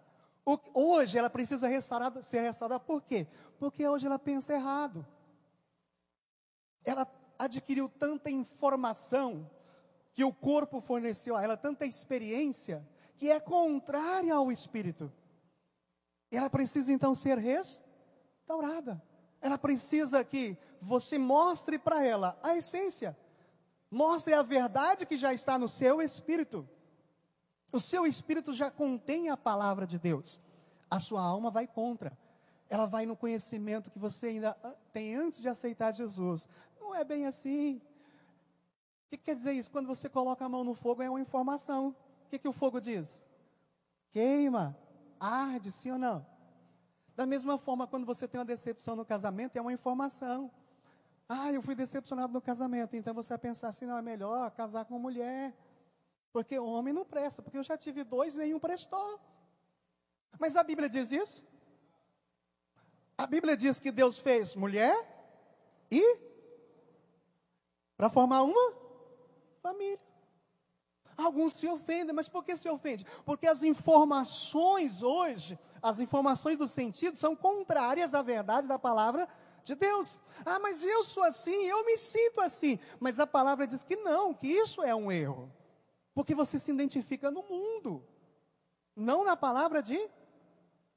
Hoje 0.74 1.18
ela 1.18 1.28
precisa 1.28 1.68
restaurada, 1.68 2.22
ser 2.22 2.40
restaurada 2.40 2.80
por 2.80 3.02
quê? 3.02 3.26
Porque 3.58 3.86
hoje 3.86 4.06
ela 4.06 4.18
pensa 4.18 4.54
errado 4.54 5.06
ela 6.88 7.06
adquiriu 7.38 7.88
tanta 7.88 8.30
informação 8.30 9.48
que 10.14 10.24
o 10.24 10.32
corpo 10.32 10.80
forneceu 10.80 11.36
a 11.36 11.42
ela, 11.42 11.56
tanta 11.56 11.86
experiência, 11.86 12.86
que 13.16 13.30
é 13.30 13.38
contrária 13.38 14.34
ao 14.34 14.50
espírito. 14.50 15.12
Ela 16.30 16.50
precisa 16.50 16.92
então 16.92 17.14
ser 17.14 17.38
restaurada. 17.38 19.02
Ela 19.40 19.56
precisa 19.56 20.24
que 20.24 20.56
você 20.80 21.18
mostre 21.18 21.78
para 21.78 22.04
ela 22.04 22.38
a 22.42 22.56
essência. 22.56 23.16
Mostre 23.90 24.34
a 24.34 24.42
verdade 24.42 25.06
que 25.06 25.16
já 25.16 25.32
está 25.32 25.58
no 25.58 25.68
seu 25.68 26.02
espírito. 26.02 26.68
O 27.72 27.80
seu 27.80 28.06
espírito 28.06 28.52
já 28.52 28.70
contém 28.70 29.30
a 29.30 29.36
palavra 29.36 29.86
de 29.86 29.98
Deus. 29.98 30.40
A 30.90 30.98
sua 30.98 31.22
alma 31.22 31.50
vai 31.50 31.66
contra. 31.66 32.16
Ela 32.68 32.86
vai 32.86 33.06
no 33.06 33.16
conhecimento 33.16 33.90
que 33.90 33.98
você 33.98 34.28
ainda 34.28 34.56
ah, 34.62 34.74
tem 34.92 35.14
antes 35.14 35.40
de 35.40 35.48
aceitar 35.48 35.92
Jesus. 35.92 36.46
Não 36.80 36.94
é 36.94 37.02
bem 37.02 37.26
assim. 37.26 37.80
O 39.06 39.10
que 39.10 39.16
quer 39.16 39.34
dizer 39.34 39.52
isso? 39.52 39.70
Quando 39.70 39.86
você 39.86 40.08
coloca 40.08 40.44
a 40.44 40.48
mão 40.48 40.64
no 40.64 40.74
fogo, 40.74 41.02
é 41.02 41.08
uma 41.08 41.20
informação. 41.20 41.96
O 42.26 42.28
que, 42.28 42.38
que 42.38 42.48
o 42.48 42.52
fogo 42.52 42.78
diz? 42.78 43.24
Queima, 44.10 44.76
arde, 45.20 45.70
sim 45.70 45.90
ou 45.92 45.98
não? 45.98 46.26
Da 47.16 47.26
mesma 47.26 47.58
forma, 47.58 47.86
quando 47.86 48.06
você 48.06 48.28
tem 48.28 48.38
uma 48.38 48.44
decepção 48.44 48.94
no 48.94 49.04
casamento, 49.04 49.56
é 49.56 49.60
uma 49.60 49.72
informação. 49.72 50.50
Ah, 51.28 51.52
eu 51.52 51.60
fui 51.60 51.74
decepcionado 51.74 52.32
no 52.32 52.40
casamento. 52.40 52.96
Então 52.96 53.12
você 53.12 53.30
vai 53.30 53.38
pensar 53.38 53.68
assim: 53.68 53.86
não, 53.86 53.98
é 53.98 54.02
melhor 54.02 54.50
casar 54.52 54.84
com 54.84 54.98
mulher. 54.98 55.54
Porque 56.32 56.58
homem 56.58 56.94
não 56.94 57.04
presta. 57.04 57.42
Porque 57.42 57.58
eu 57.58 57.62
já 57.62 57.76
tive 57.76 58.04
dois 58.04 58.36
e 58.36 58.38
nenhum 58.38 58.58
prestou. 58.58 59.20
Mas 60.38 60.56
a 60.56 60.62
Bíblia 60.62 60.88
diz 60.88 61.10
isso? 61.10 61.44
A 63.16 63.26
Bíblia 63.26 63.56
diz 63.56 63.80
que 63.80 63.90
Deus 63.90 64.18
fez 64.18 64.54
mulher 64.54 64.96
e 65.90 66.18
para 67.96 68.08
formar 68.08 68.42
uma 68.42 68.72
família. 69.60 70.07
Alguns 71.18 71.54
se 71.54 71.66
ofendem, 71.66 72.14
mas 72.14 72.28
por 72.28 72.44
que 72.44 72.56
se 72.56 72.68
ofende? 72.68 73.04
Porque 73.24 73.48
as 73.48 73.64
informações 73.64 75.02
hoje, 75.02 75.58
as 75.82 75.98
informações 75.98 76.56
do 76.56 76.68
sentido 76.68 77.16
são 77.16 77.34
contrárias 77.34 78.14
à 78.14 78.22
verdade 78.22 78.68
da 78.68 78.78
palavra 78.78 79.28
de 79.64 79.74
Deus. 79.74 80.20
Ah, 80.46 80.60
mas 80.60 80.84
eu 80.84 81.02
sou 81.02 81.24
assim, 81.24 81.66
eu 81.66 81.84
me 81.84 81.98
sinto 81.98 82.40
assim. 82.40 82.78
Mas 83.00 83.18
a 83.18 83.26
palavra 83.26 83.66
diz 83.66 83.82
que 83.82 83.96
não, 83.96 84.32
que 84.32 84.46
isso 84.46 84.80
é 84.80 84.94
um 84.94 85.10
erro. 85.10 85.52
Porque 86.14 86.36
você 86.36 86.56
se 86.56 86.70
identifica 86.70 87.32
no 87.32 87.42
mundo, 87.42 88.06
não 88.94 89.24
na 89.24 89.36
palavra 89.36 89.82
de. 89.82 89.98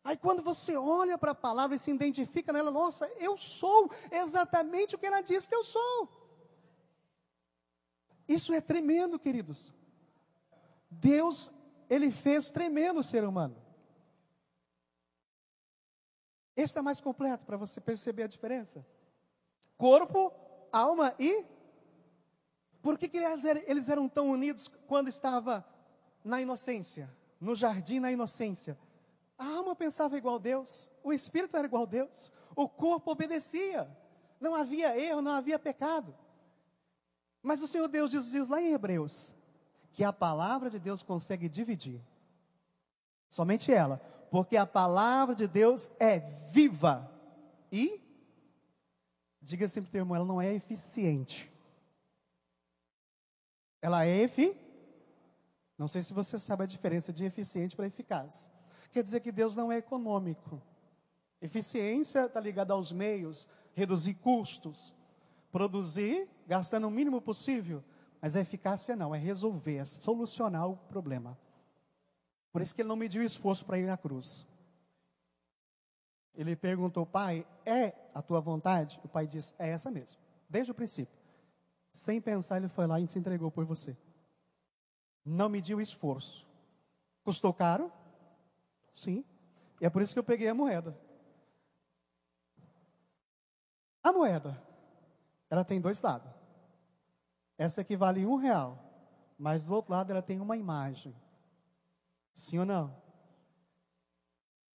Aí 0.03 0.15
quando 0.15 0.43
você 0.43 0.77
olha 0.77 1.17
para 1.17 1.31
a 1.31 1.35
palavra 1.35 1.75
e 1.75 1.79
se 1.79 1.89
identifica 1.89 2.53
nela, 2.53 2.69
nossa, 2.69 3.11
eu 3.17 3.35
sou 3.35 3.89
exatamente 4.11 4.93
o 4.93 4.99
que 4.99 5.07
ela 5.07 5.21
diz 5.21 5.47
que 5.47 5.55
eu 5.55 5.63
sou. 5.63 6.07
Isso 8.27 8.53
é 8.53 8.61
tremendo, 8.61 9.17
queridos. 9.17 9.73
Deus, 10.91 11.51
ele 11.89 12.11
fez 12.11 12.51
tremendo 12.51 12.99
o 12.99 13.03
ser 13.03 13.23
humano. 13.23 13.55
Esse 16.55 16.77
é 16.77 16.81
mais 16.81 16.99
completo 16.99 17.45
para 17.45 17.55
você 17.55 17.79
perceber 17.79 18.23
a 18.23 18.27
diferença. 18.27 18.85
Corpo, 19.77 20.33
alma 20.71 21.15
e. 21.17 21.45
Por 22.81 22.97
que, 22.97 23.07
que 23.07 23.17
eles 23.17 23.87
eram 23.87 24.09
tão 24.09 24.29
unidos 24.29 24.67
quando 24.85 25.07
estava 25.07 25.65
na 26.23 26.41
inocência? 26.41 27.09
No 27.39 27.55
jardim, 27.55 27.99
na 27.99 28.11
inocência. 28.11 28.77
A 29.37 29.47
alma 29.47 29.75
pensava 29.75 30.17
igual 30.17 30.35
a 30.35 30.39
Deus, 30.39 30.89
o 31.03 31.13
espírito 31.13 31.57
era 31.57 31.65
igual 31.65 31.83
a 31.83 31.87
Deus, 31.87 32.31
o 32.55 32.67
corpo 32.67 33.11
obedecia. 33.11 33.89
Não 34.39 34.55
havia 34.55 34.99
erro, 34.99 35.21
não 35.21 35.31
havia 35.31 35.57
pecado. 35.57 36.15
Mas 37.41 37.61
o 37.61 37.67
Senhor 37.67 37.87
Deus 37.87 38.11
diz, 38.11 38.29
diz 38.29 38.47
lá 38.47 38.61
em 38.61 38.73
Hebreus 38.73 39.35
que 39.93 40.03
a 40.03 40.13
palavra 40.13 40.69
de 40.69 40.79
Deus 40.79 41.01
consegue 41.03 41.49
dividir. 41.49 42.01
Somente 43.27 43.71
ela. 43.71 43.97
Porque 44.29 44.55
a 44.55 44.65
palavra 44.65 45.35
de 45.35 45.47
Deus 45.47 45.91
é 45.99 46.19
viva 46.51 47.11
e, 47.71 48.01
diga 49.41 49.67
sempre 49.67 49.89
o 49.89 49.91
termo, 49.91 50.15
ela 50.15 50.25
não 50.25 50.41
é 50.41 50.53
eficiente. 50.53 51.51
Ela 53.81 54.05
é 54.05 54.21
efi. 54.21 54.55
Não 55.77 55.87
sei 55.87 56.03
se 56.03 56.13
você 56.13 56.37
sabe 56.37 56.63
a 56.63 56.67
diferença 56.67 57.11
de 57.11 57.25
eficiente 57.25 57.75
para 57.75 57.87
eficaz. 57.87 58.49
Quer 58.91 59.03
dizer 59.03 59.19
que 59.21 59.31
Deus 59.31 59.55
não 59.55 59.71
é 59.71 59.77
econômico. 59.77 60.61
Eficiência 61.41 62.25
está 62.25 62.39
ligada 62.39 62.73
aos 62.73 62.91
meios, 62.91 63.47
reduzir 63.73 64.13
custos, 64.15 64.93
produzir 65.51 66.29
gastando 66.47 66.87
o 66.87 66.91
mínimo 66.91 67.21
possível, 67.21 67.83
mas 68.21 68.35
a 68.35 68.41
eficácia 68.41 68.95
não, 68.95 69.15
é 69.15 69.17
resolver, 69.17 69.77
é 69.77 69.85
solucionar 69.85 70.69
o 70.69 70.77
problema. 70.77 71.37
Por 72.51 72.61
isso 72.61 72.75
que 72.75 72.81
ele 72.81 72.89
não 72.89 72.95
mediu 72.95 73.23
esforço 73.23 73.65
para 73.65 73.79
ir 73.79 73.87
na 73.87 73.97
cruz. 73.97 74.45
Ele 76.35 76.55
perguntou, 76.55 77.05
pai, 77.05 77.45
é 77.65 77.93
a 78.13 78.21
tua 78.21 78.39
vontade? 78.39 78.99
O 79.03 79.07
pai 79.07 79.25
disse, 79.25 79.55
é 79.57 79.69
essa 79.69 79.89
mesmo, 79.89 80.19
desde 80.47 80.71
o 80.71 80.75
princípio. 80.75 81.19
Sem 81.91 82.21
pensar, 82.21 82.57
ele 82.57 82.69
foi 82.69 82.85
lá 82.85 82.99
e 82.99 83.07
se 83.07 83.17
entregou 83.17 83.49
por 83.49 83.65
você. 83.65 83.97
Não 85.25 85.49
mediu 85.49 85.81
esforço. 85.81 86.47
Custou 87.23 87.53
caro? 87.53 87.91
Sim. 88.91 89.25
E 89.79 89.85
é 89.85 89.89
por 89.89 90.01
isso 90.01 90.13
que 90.13 90.19
eu 90.19 90.23
peguei 90.23 90.47
a 90.47 90.53
moeda. 90.53 90.97
A 94.03 94.13
moeda, 94.13 94.61
ela 95.49 95.63
tem 95.63 95.81
dois 95.81 96.01
lados. 96.01 96.40
Essa 97.61 97.81
aqui 97.81 97.95
vale 97.95 98.25
um 98.25 98.37
real, 98.37 98.75
mas 99.37 99.63
do 99.63 99.75
outro 99.75 99.91
lado 99.91 100.09
ela 100.09 100.23
tem 100.23 100.39
uma 100.39 100.57
imagem. 100.57 101.15
Sim 102.33 102.57
ou 102.57 102.65
não? 102.65 102.97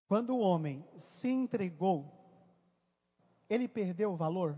Quando 0.07 0.37
o 0.37 0.38
homem 0.38 0.87
se 0.97 1.28
entregou, 1.28 2.14
ele 3.50 3.66
perdeu 3.66 4.12
o 4.12 4.16
valor? 4.16 4.57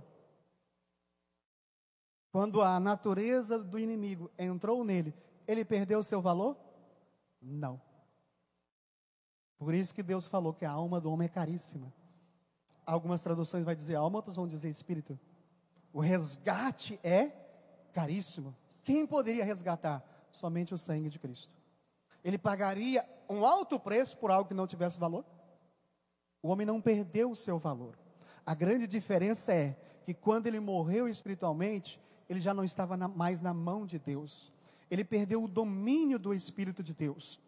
Quando 2.30 2.60
a 2.60 2.78
natureza 2.78 3.58
do 3.58 3.78
inimigo 3.78 4.30
entrou 4.38 4.84
nele, 4.84 5.14
ele 5.46 5.64
perdeu 5.64 6.00
o 6.00 6.04
seu 6.04 6.20
valor? 6.20 6.54
Não. 7.40 7.80
Por 9.56 9.72
isso 9.72 9.94
que 9.94 10.02
Deus 10.02 10.26
falou 10.26 10.52
que 10.52 10.66
a 10.66 10.70
alma 10.70 11.00
do 11.00 11.10
homem 11.10 11.24
é 11.24 11.30
caríssima. 11.30 11.90
Algumas 12.84 13.22
traduções 13.22 13.64
vai 13.64 13.74
dizer 13.74 13.94
alma, 13.94 14.18
outras 14.18 14.36
vão 14.36 14.46
dizer 14.46 14.68
espírito. 14.68 15.18
O 15.94 16.00
resgate 16.00 17.00
é 17.02 17.47
caríssimo. 17.92 18.54
Quem 18.84 19.06
poderia 19.06 19.44
resgatar? 19.44 20.02
Somente 20.30 20.74
o 20.74 20.78
sangue 20.78 21.08
de 21.08 21.18
Cristo. 21.18 21.52
Ele 22.24 22.38
pagaria 22.38 23.08
um 23.28 23.44
alto 23.44 23.78
preço 23.78 24.18
por 24.18 24.30
algo 24.30 24.48
que 24.48 24.54
não 24.54 24.66
tivesse 24.66 24.98
valor? 24.98 25.24
O 26.42 26.48
homem 26.48 26.66
não 26.66 26.80
perdeu 26.80 27.30
o 27.30 27.36
seu 27.36 27.58
valor. 27.58 27.98
A 28.44 28.54
grande 28.54 28.86
diferença 28.86 29.52
é 29.52 29.76
que 30.04 30.14
quando 30.14 30.46
ele 30.46 30.60
morreu 30.60 31.08
espiritualmente, 31.08 32.00
ele 32.28 32.40
já 32.40 32.54
não 32.54 32.64
estava 32.64 32.96
na, 32.96 33.08
mais 33.08 33.40
na 33.40 33.52
mão 33.52 33.84
de 33.84 33.98
Deus. 33.98 34.52
Ele 34.90 35.04
perdeu 35.04 35.42
o 35.42 35.48
domínio 35.48 36.18
do 36.18 36.32
Espírito 36.32 36.82
de 36.82 36.94
Deus. 36.94 37.40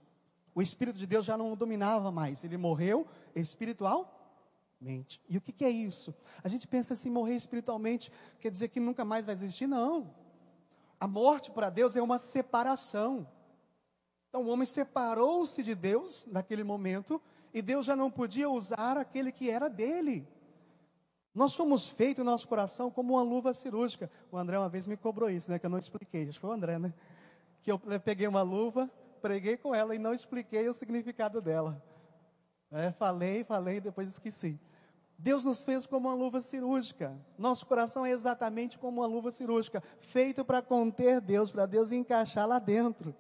O 0.55 0.61
Espírito 0.61 0.99
de 0.99 1.07
Deus 1.07 1.25
já 1.25 1.37
não 1.37 1.53
o 1.53 1.57
dominava 1.57 2.11
mais. 2.11 2.45
Ele 2.45 2.57
morreu 2.57 3.07
espiritualmente. 3.35 5.23
E 5.29 5.37
o 5.37 5.41
que, 5.41 5.53
que 5.53 5.65
é 5.65 5.71
isso? 5.71 6.15
A 6.43 6.49
gente 6.49 6.67
pensa 6.67 6.93
assim: 6.93 7.11
morrer 7.11 7.35
espiritualmente 7.35 8.13
quer 8.41 8.51
dizer 8.51 8.69
que 8.69 8.81
nunca 8.81 9.05
mais 9.05 9.25
vai 9.25 9.35
existir? 9.35 9.67
Não. 9.67 10.13
A 11.01 11.09
morte 11.09 11.51
para 11.51 11.71
Deus 11.71 11.97
é 11.97 12.03
uma 12.03 12.19
separação. 12.19 13.27
Então 14.29 14.45
o 14.45 14.49
homem 14.49 14.67
separou-se 14.67 15.63
de 15.63 15.75
Deus 15.75 16.27
naquele 16.31 16.63
momento 16.63 17.21
e 17.55 17.63
Deus 17.63 17.87
já 17.87 17.97
não 17.97 18.11
podia 18.11 18.51
usar 18.51 18.99
aquele 18.99 19.33
que 19.33 19.51
era 19.51 19.69
dele. 19.69 20.29
Nós 21.35 21.53
somos 21.53 21.89
feitos, 21.89 22.25
nosso 22.25 22.47
coração, 22.47 22.91
como 22.91 23.15
uma 23.15 23.23
luva 23.23 23.55
cirúrgica. 23.55 24.11
O 24.31 24.37
André 24.37 24.59
uma 24.59 24.69
vez 24.69 24.87
me 24.87 24.97
cobrou 24.97 25.31
isso, 25.31 25.51
né? 25.51 25.59
Que 25.59 25.67
eu 25.67 25.71
não 25.71 25.79
expliquei. 25.79 26.23
Acho 26.25 26.33
que 26.33 26.39
foi 26.41 26.51
o 26.51 26.53
André, 26.53 26.79
né? 26.79 26.93
Que 27.63 27.73
eu 27.73 27.79
peguei 28.05 28.27
uma 28.27 28.43
luva, 28.43 28.91
preguei 29.23 29.57
com 29.57 29.75
ela 29.75 29.95
e 29.95 29.99
não 29.99 30.13
expliquei 30.13 30.69
o 30.69 30.75
significado 30.75 31.41
dela. 31.41 31.83
É, 32.71 32.93
falei, 32.93 33.43
falei, 33.43 33.81
depois 33.81 34.11
esqueci. 34.11 34.61
Deus 35.23 35.45
nos 35.45 35.61
fez 35.61 35.85
como 35.85 36.09
uma 36.09 36.15
luva 36.15 36.41
cirúrgica. 36.41 37.15
Nosso 37.37 37.67
coração 37.67 38.07
é 38.07 38.11
exatamente 38.11 38.79
como 38.79 39.03
uma 39.03 39.07
luva 39.07 39.31
cirúrgica, 39.31 39.83
feito 40.01 40.43
para 40.43 40.63
conter 40.63 41.21
Deus, 41.21 41.51
para 41.51 41.67
Deus 41.67 41.93
encaixar 41.93 42.49
lá 42.49 42.59
dentro. 42.59 43.15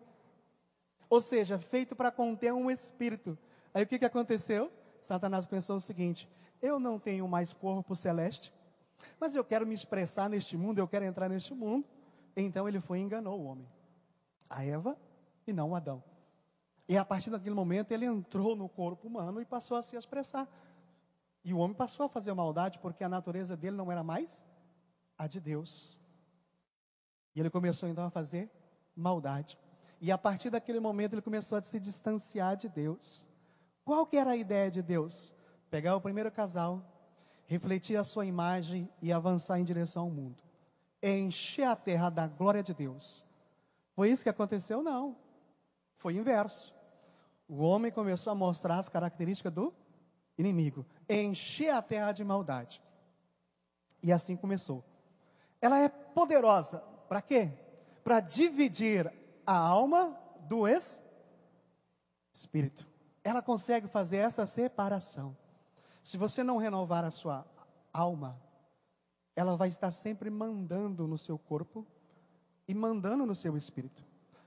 Ou 1.10 1.20
seja, 1.20 1.58
feito 1.58 1.94
para 1.94 2.10
conter 2.10 2.54
um 2.54 2.70
espírito. 2.70 3.36
Aí 3.74 3.84
o 3.84 3.86
que, 3.86 3.98
que 3.98 4.04
aconteceu? 4.06 4.72
Satanás 5.02 5.44
pensou 5.44 5.76
o 5.76 5.80
seguinte: 5.80 6.26
eu 6.62 6.80
não 6.80 6.98
tenho 6.98 7.28
mais 7.28 7.52
corpo 7.52 7.94
celeste, 7.94 8.50
mas 9.18 9.34
eu 9.34 9.44
quero 9.44 9.66
me 9.66 9.74
expressar 9.74 10.30
neste 10.30 10.56
mundo, 10.56 10.78
eu 10.78 10.88
quero 10.88 11.04
entrar 11.04 11.28
neste 11.28 11.52
mundo. 11.52 11.86
Então 12.34 12.66
ele 12.66 12.80
foi 12.80 13.00
e 13.00 13.02
enganou 13.02 13.38
o 13.38 13.44
homem, 13.44 13.68
a 14.48 14.64
Eva 14.64 14.96
e 15.46 15.52
não 15.52 15.70
o 15.70 15.74
Adão. 15.74 16.02
E 16.88 16.96
a 16.96 17.04
partir 17.04 17.28
daquele 17.28 17.54
momento 17.54 17.92
ele 17.92 18.06
entrou 18.06 18.56
no 18.56 18.70
corpo 18.70 19.06
humano 19.06 19.42
e 19.42 19.44
passou 19.44 19.76
a 19.76 19.82
se 19.82 19.96
expressar. 19.96 20.48
E 21.44 21.54
o 21.54 21.58
homem 21.58 21.76
passou 21.76 22.06
a 22.06 22.08
fazer 22.08 22.32
maldade 22.34 22.78
porque 22.78 23.02
a 23.02 23.08
natureza 23.08 23.56
dele 23.56 23.76
não 23.76 23.90
era 23.90 24.02
mais 24.02 24.44
a 25.16 25.26
de 25.26 25.40
Deus. 25.40 25.98
E 27.34 27.40
ele 27.40 27.50
começou 27.50 27.88
então 27.88 28.04
a 28.04 28.10
fazer 28.10 28.50
maldade. 28.94 29.58
E 30.00 30.10
a 30.10 30.18
partir 30.18 30.50
daquele 30.50 30.80
momento 30.80 31.14
ele 31.14 31.22
começou 31.22 31.56
a 31.58 31.62
se 31.62 31.78
distanciar 31.78 32.56
de 32.56 32.68
Deus. 32.68 33.26
Qual 33.84 34.06
que 34.06 34.16
era 34.16 34.30
a 34.30 34.36
ideia 34.36 34.70
de 34.70 34.82
Deus? 34.82 35.32
Pegar 35.70 35.96
o 35.96 36.00
primeiro 36.00 36.30
casal, 36.30 36.82
refletir 37.46 37.96
a 37.96 38.04
sua 38.04 38.26
imagem 38.26 38.88
e 39.00 39.12
avançar 39.12 39.58
em 39.58 39.64
direção 39.64 40.04
ao 40.04 40.10
mundo. 40.10 40.42
Encher 41.02 41.66
a 41.66 41.76
terra 41.76 42.10
da 42.10 42.26
glória 42.26 42.62
de 42.62 42.74
Deus. 42.74 43.24
Foi 43.94 44.10
isso 44.10 44.22
que 44.22 44.28
aconteceu? 44.28 44.82
Não. 44.82 45.16
Foi 45.96 46.14
inverso. 46.14 46.74
O 47.48 47.62
homem 47.62 47.90
começou 47.90 48.30
a 48.30 48.34
mostrar 48.34 48.78
as 48.78 48.88
características 48.88 49.52
do 49.52 49.74
inimigo, 50.40 50.86
encher 51.08 51.70
a 51.70 51.82
terra 51.82 52.12
de 52.12 52.24
maldade. 52.24 52.82
E 54.02 54.12
assim 54.12 54.36
começou. 54.36 54.82
Ela 55.60 55.78
é 55.78 55.88
poderosa, 55.88 56.78
para 57.08 57.20
quê? 57.20 57.52
Para 58.02 58.20
dividir 58.20 59.12
a 59.46 59.56
alma 59.56 60.18
do 60.48 60.66
espírito. 62.32 62.88
Ela 63.22 63.42
consegue 63.42 63.86
fazer 63.86 64.16
essa 64.18 64.46
separação. 64.46 65.36
Se 66.02 66.16
você 66.16 66.42
não 66.42 66.56
renovar 66.56 67.04
a 67.04 67.10
sua 67.10 67.46
alma, 67.92 68.40
ela 69.36 69.56
vai 69.56 69.68
estar 69.68 69.90
sempre 69.90 70.30
mandando 70.30 71.06
no 71.06 71.18
seu 71.18 71.38
corpo 71.38 71.86
e 72.66 72.74
mandando 72.74 73.26
no 73.26 73.34
seu 73.34 73.56
espírito. 73.56 74.02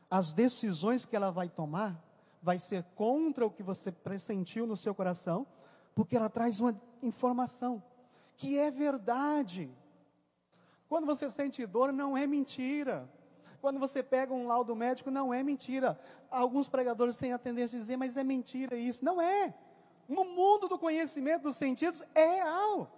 As 0.09 0.33
decisões 0.33 1.05
que 1.05 1.15
ela 1.15 1.31
vai 1.31 1.49
tomar 1.49 2.03
vai 2.41 2.57
ser 2.57 2.83
contra 2.95 3.45
o 3.45 3.51
que 3.51 3.63
você 3.63 3.91
pressentiu 3.91 4.67
no 4.67 4.75
seu 4.75 4.93
coração 4.93 5.47
porque 5.95 6.15
ela 6.15 6.29
traz 6.29 6.59
uma 6.59 6.79
informação 7.01 7.83
que 8.35 8.57
é 8.57 8.71
verdade. 8.71 9.69
Quando 10.89 11.05
você 11.05 11.29
sente 11.29 11.65
dor, 11.65 11.91
não 11.91 12.17
é 12.17 12.25
mentira. 12.25 13.09
Quando 13.61 13.79
você 13.79 14.03
pega 14.03 14.33
um 14.33 14.47
laudo 14.47 14.75
médico, 14.75 15.09
não 15.09 15.33
é 15.33 15.41
mentira. 15.41 15.99
Alguns 16.29 16.67
pregadores 16.67 17.17
têm 17.17 17.31
a 17.31 17.37
tendência 17.37 17.77
a 17.77 17.79
dizer, 17.79 17.97
mas 17.97 18.17
é 18.17 18.23
mentira 18.23 18.75
isso. 18.75 19.05
Não 19.05 19.21
é. 19.21 19.53
No 20.07 20.25
mundo 20.25 20.67
do 20.67 20.77
conhecimento 20.77 21.43
dos 21.43 21.55
sentidos, 21.55 22.03
é 22.13 22.25
real. 22.35 22.91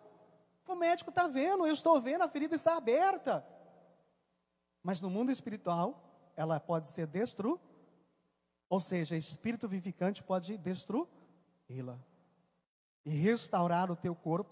O 0.67 0.73
médico 0.73 1.11
está 1.11 1.27
vendo, 1.27 1.67
eu 1.67 1.73
estou 1.73 2.01
vendo, 2.01 2.23
a 2.23 2.27
ferida 2.27 2.55
está 2.55 2.75
aberta. 2.77 3.45
Mas 4.81 5.01
no 5.01 5.09
mundo 5.09 5.31
espiritual, 5.31 6.31
ela 6.35 6.59
pode 6.59 6.87
ser 6.87 7.05
destruída. 7.05 7.61
Ou 8.67 8.79
seja, 8.79 9.15
espírito 9.15 9.67
vivificante 9.67 10.23
pode 10.23 10.57
destruí-la 10.57 11.99
e 13.05 13.09
restaurar 13.09 13.91
o 13.91 13.95
teu 13.95 14.15
corpo 14.15 14.51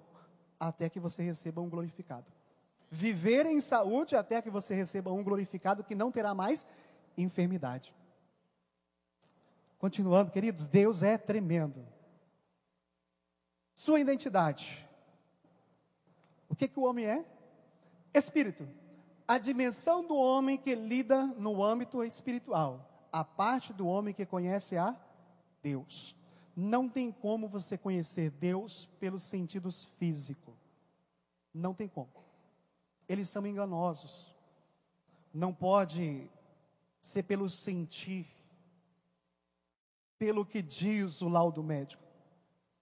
até 0.59 0.89
que 0.89 0.99
você 0.99 1.23
receba 1.23 1.61
um 1.61 1.69
glorificado. 1.69 2.25
Viver 2.89 3.45
em 3.47 3.59
saúde 3.59 4.15
até 4.15 4.41
que 4.41 4.49
você 4.49 4.75
receba 4.75 5.11
um 5.11 5.23
glorificado 5.23 5.83
que 5.83 5.95
não 5.95 6.11
terá 6.11 6.33
mais 6.33 6.67
enfermidade. 7.17 7.93
Continuando, 9.79 10.31
queridos, 10.31 10.67
Deus 10.67 11.01
é 11.01 11.17
tremendo. 11.17 11.85
Sua 13.73 13.99
identidade. 13.99 14.87
O 16.47 16.55
que, 16.55 16.67
que 16.67 16.79
o 16.79 16.83
homem 16.83 17.05
é? 17.05 17.25
Espírito. 18.13 18.67
A 19.27 19.39
dimensão 19.39 20.05
do 20.05 20.15
homem 20.15 20.57
que 20.57 20.75
lida 20.75 21.25
no 21.25 21.63
âmbito 21.63 22.03
espiritual. 22.03 23.07
A 23.11 23.23
parte 23.23 23.73
do 23.73 23.87
homem 23.87 24.13
que 24.13 24.25
conhece 24.25 24.77
a 24.77 24.95
Deus. 25.61 26.15
Não 26.55 26.87
tem 26.87 27.11
como 27.11 27.47
você 27.47 27.77
conhecer 27.77 28.29
Deus 28.29 28.85
pelos 28.99 29.23
sentidos 29.23 29.85
físicos. 29.97 30.53
Não 31.53 31.73
tem 31.73 31.87
como. 31.87 32.23
Eles 33.07 33.29
são 33.29 33.45
enganosos. 33.45 34.35
Não 35.33 35.53
pode 35.53 36.29
ser 37.01 37.23
pelo 37.23 37.49
sentir, 37.49 38.27
pelo 40.19 40.45
que 40.45 40.61
diz 40.61 41.21
o 41.21 41.27
laudo 41.27 41.63
médico. 41.63 42.03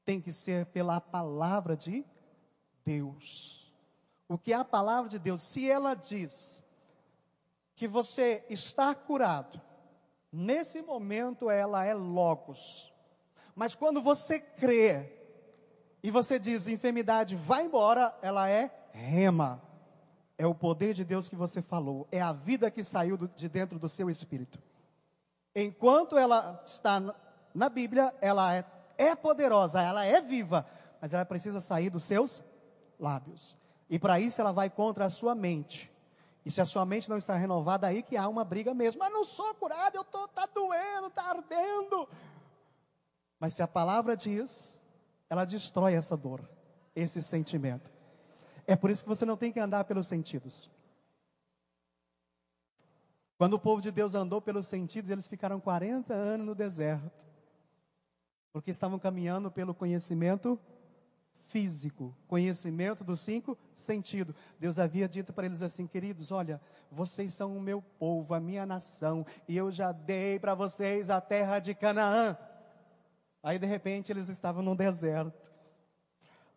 Tem 0.04 0.20
que 0.20 0.34
ser 0.34 0.66
pela 0.68 1.00
palavra 1.00 1.78
de 1.78 2.06
Deus. 2.84 3.74
O 4.28 4.38
que 4.38 4.52
é 4.52 4.56
a 4.56 4.66
palavra 4.66 5.10
de 5.10 5.18
Deus? 5.18 5.42
Se 5.42 5.70
ela 5.70 5.94
diz 5.94 6.64
que 7.74 7.88
você 7.88 8.46
está 8.50 8.94
curado, 8.94 9.62
nesse 10.32 10.82
momento 10.82 11.50
ela 11.50 11.86
é 11.86 11.94
logos 11.94 12.91
mas 13.56 13.76
quando 13.76 14.02
você 14.02 14.40
crê 14.40 15.12
e 16.04 16.10
você 16.10 16.40
diz 16.40 16.68
enfermidade, 16.68 17.36
vai 17.36 17.66
embora, 17.66 18.16
ela 18.22 18.50
é 18.50 18.72
rema. 18.92 19.62
É 20.38 20.48
o 20.48 20.56
poder 20.56 20.94
de 20.94 21.06
Deus 21.06 21.30
que 21.30 21.36
você 21.36 21.62
falou, 21.62 22.08
é 22.12 22.20
a 22.20 22.34
vida 22.34 22.72
que 22.72 22.84
saiu 22.84 23.16
de 23.18 23.48
dentro 23.48 23.78
do 23.78 23.88
seu 23.88 24.10
espírito. 24.10 24.60
Enquanto 25.56 26.18
ela 26.18 26.64
está 26.66 27.00
na 27.54 27.70
Bíblia, 27.70 28.14
ela 28.22 28.56
é, 28.56 28.66
é 28.98 29.16
poderosa, 29.16 29.82
ela 29.82 30.06
é 30.06 30.20
viva, 30.22 30.66
mas 31.00 31.14
ela 31.14 31.26
precisa 31.26 31.60
sair 31.60 31.90
dos 31.90 32.04
seus 32.04 32.44
lábios. 33.00 33.58
E 33.90 34.00
para 34.00 34.20
isso 34.20 34.40
ela 34.40 34.52
vai 34.52 34.70
contra 34.70 35.06
a 35.06 35.10
sua 35.10 35.36
mente. 35.36 35.92
E 36.46 36.50
se 36.50 36.60
a 36.60 36.66
sua 36.66 36.86
mente 36.86 37.10
não 37.10 37.18
está 37.18 37.36
renovada, 37.36 37.86
aí 37.86 38.02
que 38.02 38.18
há 38.18 38.28
uma 38.28 38.44
briga 38.44 38.74
mesmo. 38.74 39.00
Mas 39.00 39.12
não 39.12 39.24
sou 39.24 39.54
curado, 39.56 39.96
eu 39.96 40.04
tô 40.04 40.28
tá 40.28 40.48
doendo, 40.48 41.10
tá 41.10 41.24
ardendo. 41.24 42.08
Mas 43.42 43.56
se 43.56 43.64
a 43.64 43.68
palavra 43.68 44.16
diz, 44.16 44.80
ela 45.28 45.46
destrói 45.46 45.96
essa 45.96 46.16
dor, 46.16 46.48
esse 46.96 47.24
sentimento. 47.24 47.92
É 48.68 48.76
por 48.76 48.92
isso 48.92 49.02
que 49.02 49.10
você 49.10 49.26
não 49.26 49.36
tem 49.36 49.52
que 49.52 49.60
andar 49.60 49.84
pelos 49.86 50.06
sentidos. 50.06 50.70
Quando 53.40 53.56
o 53.56 53.60
povo 53.60 53.82
de 53.82 53.90
Deus 53.90 54.14
andou 54.14 54.40
pelos 54.40 54.68
sentidos, 54.68 55.10
eles 55.10 55.28
ficaram 55.28 55.60
40 55.60 56.14
anos 56.14 56.46
no 56.46 56.54
deserto. 56.54 57.26
Porque 58.54 58.70
estavam 58.70 59.00
caminhando 59.00 59.50
pelo 59.50 59.74
conhecimento 59.74 60.60
físico, 61.48 62.16
conhecimento 62.28 63.04
dos 63.04 63.22
cinco 63.22 63.58
sentidos. 63.74 64.36
Deus 64.60 64.78
havia 64.78 65.10
dito 65.10 65.34
para 65.34 65.48
eles 65.48 65.64
assim, 65.64 65.88
queridos, 65.88 66.32
olha, 66.32 66.62
vocês 66.92 67.34
são 67.34 67.58
o 67.58 67.62
meu 67.62 67.82
povo, 67.82 68.36
a 68.36 68.40
minha 68.40 68.68
nação, 68.68 69.26
e 69.48 69.58
eu 69.58 69.72
já 69.72 69.92
dei 69.92 70.38
para 70.38 70.54
vocês 70.54 71.10
a 71.10 71.20
terra 71.20 71.58
de 71.58 71.74
Canaã. 71.74 72.38
Aí 73.44 73.58
de 73.58 73.66
repente 73.66 74.12
eles 74.12 74.30
estavam 74.30 74.62
num 74.62 74.76
deserto. 74.76 75.52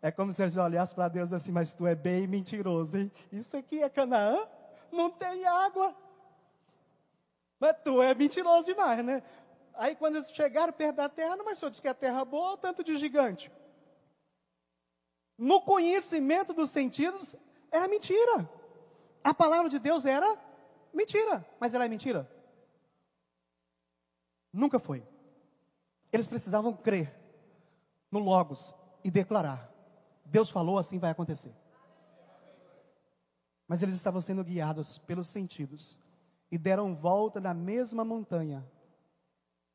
É 0.02 0.10
como 0.10 0.32
se 0.32 0.42
eles 0.42 0.56
olhassem 0.56 0.94
para 0.94 1.08
Deus 1.08 1.32
assim, 1.32 1.50
mas 1.50 1.74
tu 1.74 1.86
é 1.86 1.94
bem 1.94 2.26
mentiroso, 2.26 2.98
hein? 2.98 3.12
Isso 3.32 3.56
aqui 3.56 3.82
é 3.82 3.88
Canaã? 3.88 4.46
Não 4.92 5.10
tem 5.10 5.46
água. 5.46 5.96
Mas 7.58 7.76
tu 7.82 8.02
é 8.02 8.14
mentiroso 8.14 8.66
demais, 8.66 9.02
né? 9.04 9.22
Aí 9.74 9.96
quando 9.96 10.16
eles 10.16 10.30
chegaram 10.30 10.72
perto 10.72 10.96
da 10.96 11.08
terra, 11.08 11.36
mas 11.44 11.56
o 11.56 11.60
senhor 11.60 11.70
disse 11.70 11.82
que 11.82 11.88
a 11.88 11.94
terra 11.94 12.20
é 12.20 12.24
boa, 12.24 12.56
tanto 12.58 12.84
de 12.84 12.96
gigante. 12.96 13.50
No 15.38 15.62
conhecimento 15.62 16.52
dos 16.52 16.70
sentidos, 16.70 17.34
era 17.72 17.88
mentira. 17.88 18.48
A 19.22 19.32
palavra 19.32 19.70
de 19.70 19.78
Deus 19.78 20.04
era 20.04 20.38
mentira. 20.92 21.44
Mas 21.58 21.72
ela 21.72 21.86
é 21.86 21.88
mentira? 21.88 22.30
Nunca 24.52 24.78
foi. 24.78 25.02
Eles 26.14 26.26
precisavam 26.26 26.72
crer 26.72 27.12
no 28.10 28.20
Logos 28.20 28.72
e 29.02 29.10
declarar: 29.10 29.68
Deus 30.24 30.48
falou, 30.48 30.78
assim 30.78 30.98
vai 30.98 31.10
acontecer. 31.10 31.54
Mas 33.66 33.82
eles 33.82 33.94
estavam 33.94 34.20
sendo 34.20 34.44
guiados 34.44 34.98
pelos 34.98 35.26
sentidos 35.26 35.98
e 36.50 36.56
deram 36.56 36.94
volta 36.94 37.40
na 37.40 37.52
mesma 37.52 38.04
montanha. 38.04 38.64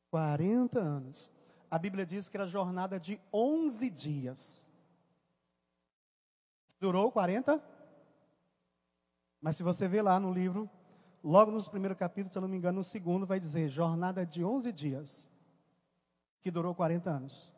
40 0.09 0.79
anos. 0.79 1.31
A 1.69 1.77
Bíblia 1.77 2.05
diz 2.05 2.29
que 2.29 2.37
era 2.37 2.47
jornada 2.47 2.99
de 2.99 3.19
11 3.33 3.89
dias. 3.89 4.65
Durou 6.79 7.11
40? 7.11 7.61
Mas 9.41 9.57
se 9.57 9.63
você 9.63 9.87
vê 9.87 10.01
lá 10.01 10.19
no 10.19 10.33
livro, 10.33 10.69
Logo 11.23 11.51
nos 11.51 11.67
primeiros 11.67 11.97
capítulos, 11.97 12.31
se 12.31 12.37
eu 12.37 12.41
não 12.41 12.47
me 12.47 12.57
engano, 12.57 12.77
no 12.77 12.83
segundo 12.83 13.25
vai 13.25 13.39
dizer 13.39 13.67
jornada 13.67 14.25
de 14.25 14.43
11 14.43 14.71
dias, 14.71 15.28
que 16.41 16.51
durou 16.51 16.73
40 16.73 17.09
anos. 17.09 17.51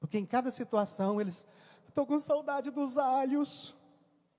Porque 0.00 0.18
em 0.18 0.26
cada 0.26 0.50
situação 0.50 1.20
eles, 1.20 1.46
estou 1.88 2.06
com 2.06 2.18
saudade 2.18 2.70
dos 2.70 2.98
alhos, 2.98 3.74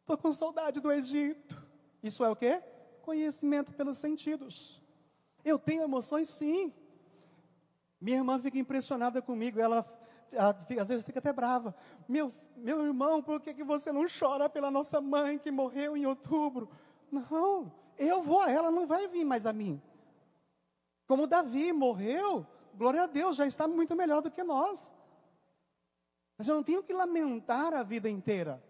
estou 0.02 0.18
com 0.18 0.32
saudade 0.32 0.80
do 0.80 0.92
Egito. 0.92 1.62
Isso 2.04 2.24
é 2.24 2.30
o 2.30 2.36
quê? 2.36 2.62
Conhecimento 3.02 3.74
pelos 3.74 3.98
sentidos. 3.98 4.82
Eu 5.44 5.58
tenho 5.58 5.84
emoções 5.84 6.30
sim. 6.30 6.74
Minha 8.00 8.18
irmã 8.18 8.40
fica 8.40 8.60
impressionada 8.60 9.22
comigo, 9.22 9.60
ela, 9.60 9.86
ela 10.32 10.56
às 10.80 10.90
vezes 10.90 11.06
fica 11.06 11.20
até 11.20 11.34
brava. 11.34 11.74
Meu, 12.08 12.32
meu 12.56 12.86
irmão, 12.86 13.24
por 13.24 13.42
que, 13.42 13.54
que 13.54 13.64
você 13.64 13.92
não 13.92 14.06
chora 14.08 14.50
pela 14.50 14.70
nossa 14.70 15.02
mãe 15.02 15.40
que 15.40 15.50
morreu 15.50 15.96
em 15.98 16.06
outubro? 16.06 16.70
Não, 17.12 17.72
eu 17.98 18.22
vou 18.22 18.42
a 18.42 18.52
ela, 18.52 18.70
não 18.70 18.86
vai 18.86 19.08
vir 19.08 19.24
mais 19.24 19.46
a 19.46 19.54
mim. 19.54 19.82
Como 21.08 21.28
Davi 21.28 21.72
morreu, 21.72 22.46
glória 22.78 23.04
a 23.04 23.08
Deus, 23.08 23.36
já 23.36 23.48
está 23.48 23.68
muito 23.68 23.96
melhor 23.96 24.22
do 24.22 24.32
que 24.32 24.44
nós. 24.44 24.92
Mas 26.38 26.48
eu 26.48 26.56
não 26.56 26.64
tenho 26.64 26.84
que 26.84 26.94
lamentar 26.94 27.74
a 27.74 27.84
vida 27.84 28.10
inteira. 28.10 28.62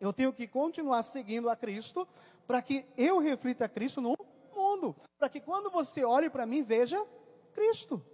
Eu 0.00 0.12
tenho 0.12 0.32
que 0.32 0.46
continuar 0.46 1.02
seguindo 1.02 1.50
a 1.50 1.56
Cristo 1.56 2.06
para 2.46 2.62
que 2.62 2.86
eu 2.96 3.18
reflita 3.18 3.68
Cristo 3.68 4.00
no 4.00 4.16
mundo. 4.54 4.94
Para 5.18 5.28
que 5.28 5.40
quando 5.40 5.70
você 5.70 6.04
olhe 6.04 6.30
para 6.30 6.46
mim, 6.46 6.62
veja 6.62 7.04
Cristo. 7.52 8.04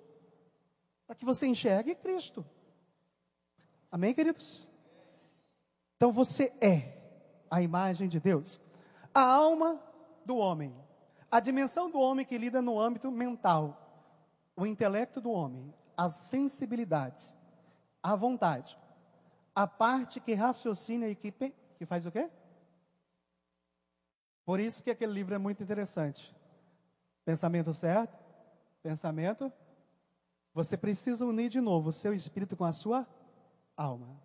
Para 1.07 1.17
que 1.17 1.25
você 1.25 1.47
enxergue 1.47 1.95
Cristo. 1.95 2.45
Amém, 3.91 4.15
queridos? 4.15 4.69
Então 5.97 6.13
você 6.13 6.53
é 6.61 6.97
a 7.51 7.61
imagem 7.61 8.09
de 8.09 8.21
Deus. 8.21 8.61
A 9.13 9.23
alma 9.23 9.83
do 10.25 10.37
homem. 10.37 10.75
A 11.31 11.41
dimensão 11.41 11.91
do 11.91 11.99
homem 11.99 12.25
que 12.25 12.39
lida 12.39 12.63
no 12.63 12.79
âmbito 12.81 13.11
mental. 13.11 13.80
O 14.61 14.67
intelecto 14.67 15.23
do 15.23 15.31
homem. 15.31 15.73
As 15.97 16.13
sensibilidades. 16.13 17.35
A 18.03 18.15
vontade. 18.15 18.79
A 19.55 19.67
parte 19.67 20.21
que 20.21 20.35
raciocina 20.35 21.09
e 21.09 21.15
que, 21.15 21.33
que 21.33 21.87
faz 21.87 22.05
o 22.05 22.13
quê? 22.13 22.29
Por 24.45 24.61
isso 24.61 24.83
que 24.83 24.91
aquele 24.91 25.15
livro 25.15 25.35
é 25.35 25.39
muito 25.39 25.63
interessante. 25.63 26.37
Pensamento 27.25 27.73
certo, 27.73 28.19
pensamento. 28.83 29.51
Você 30.53 30.77
precisa 30.77 31.25
unir 31.25 31.49
de 31.49 31.61
novo 31.61 31.89
o 31.89 31.93
seu 31.93 32.13
espírito 32.13 32.55
com 32.55 32.65
a 32.67 32.73
sua 32.73 33.07
alma. 33.75 34.21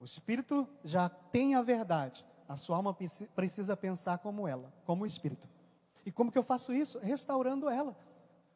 O 0.00 0.04
espírito 0.04 0.66
já 0.82 1.08
tem 1.08 1.54
a 1.54 1.62
verdade. 1.62 2.26
A 2.48 2.56
sua 2.56 2.78
alma 2.78 2.96
precisa 3.36 3.76
pensar 3.76 4.18
como 4.18 4.48
ela, 4.48 4.72
como 4.84 5.04
o 5.04 5.06
espírito. 5.06 5.48
E 6.04 6.10
como 6.10 6.32
que 6.32 6.38
eu 6.38 6.42
faço 6.42 6.72
isso? 6.72 6.98
Restaurando 6.98 7.68
ela, 7.68 7.96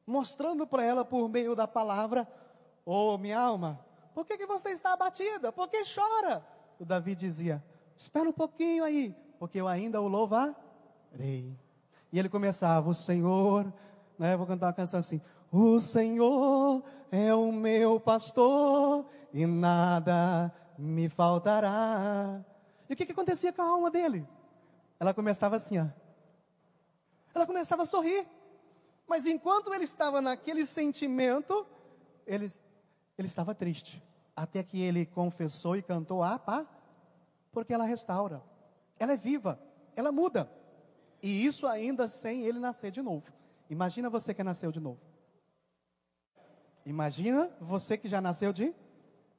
mostrando 0.07 0.67
para 0.67 0.85
ela 0.85 1.05
por 1.05 1.29
meio 1.29 1.55
da 1.55 1.67
palavra: 1.67 2.29
"Oh, 2.85 3.17
minha 3.19 3.38
alma, 3.38 3.81
por 4.14 4.25
que, 4.25 4.37
que 4.37 4.47
você 4.47 4.71
está 4.71 4.93
abatida? 4.93 5.53
Por 5.53 5.69
que 5.69 5.83
chora?" 5.85 6.45
O 6.79 6.85
Davi 6.85 7.14
dizia: 7.14 7.62
"Espera 7.97 8.29
um 8.29 8.33
pouquinho 8.33 8.85
aí, 8.85 9.17
porque 9.38 9.61
eu 9.61 9.69
ainda 9.69 10.01
o 10.01 10.09
louvarei." 10.09 11.57
E 12.12 12.19
ele 12.19 12.29
começava: 12.29 12.88
"O 12.88 12.95
Senhor, 12.95 13.73
né, 14.19 14.37
vou 14.37 14.47
cantar 14.47 14.67
uma 14.67 14.73
canção 14.73 15.01
assim: 15.01 15.21
O 15.51 15.81
Senhor 15.81 16.83
é 17.11 17.35
o 17.35 17.53
meu 17.53 18.01
pastor 18.01 19.07
e 19.33 19.47
nada 19.47 20.53
me 20.79 21.09
faltará." 21.09 22.45
E 22.88 22.93
o 22.93 22.97
que, 22.97 23.07
que 23.07 23.12
acontecia 23.12 23.53
com 23.53 23.62
a 23.62 23.67
alma 23.67 23.90
dele? 23.90 24.27
Ela 24.99 25.14
começava 25.14 25.57
assim, 25.57 25.79
ó. 25.79 25.87
Ela 27.35 27.47
começava 27.47 27.83
a 27.83 27.87
sorrir. 27.87 28.27
Mas 29.07 29.27
enquanto 29.27 29.73
ele 29.73 29.85
estava 29.85 30.21
naquele 30.21 30.64
sentimento, 30.64 31.67
ele, 32.27 32.47
ele 33.19 33.27
estava 33.27 33.55
triste. 33.55 34.03
Até 34.35 34.62
que 34.62 34.81
ele 34.81 35.07
confessou 35.07 35.77
e 35.77 35.83
cantou 35.83 36.23
a 36.23 36.38
pá, 36.38 36.67
porque 37.53 37.73
ela 37.73 37.85
restaura. 37.85 38.43
Ela 38.99 39.12
é 39.12 39.17
viva, 39.17 39.61
ela 39.95 40.11
muda. 40.11 40.51
E 41.23 41.47
isso 41.47 41.67
ainda 41.67 42.09
sem 42.09 42.43
ele 42.43 42.59
nascer 42.59 42.90
de 42.90 43.01
novo. 43.01 43.33
Imagina 43.71 44.11
você 44.11 44.35
que 44.35 44.43
nasceu 44.43 44.71
de 44.71 44.81
novo. 44.81 45.01
Imagina 46.85 47.51
você 47.61 47.97
que 47.97 48.09
já 48.09 48.21
nasceu 48.21 48.53
de, 48.53 48.75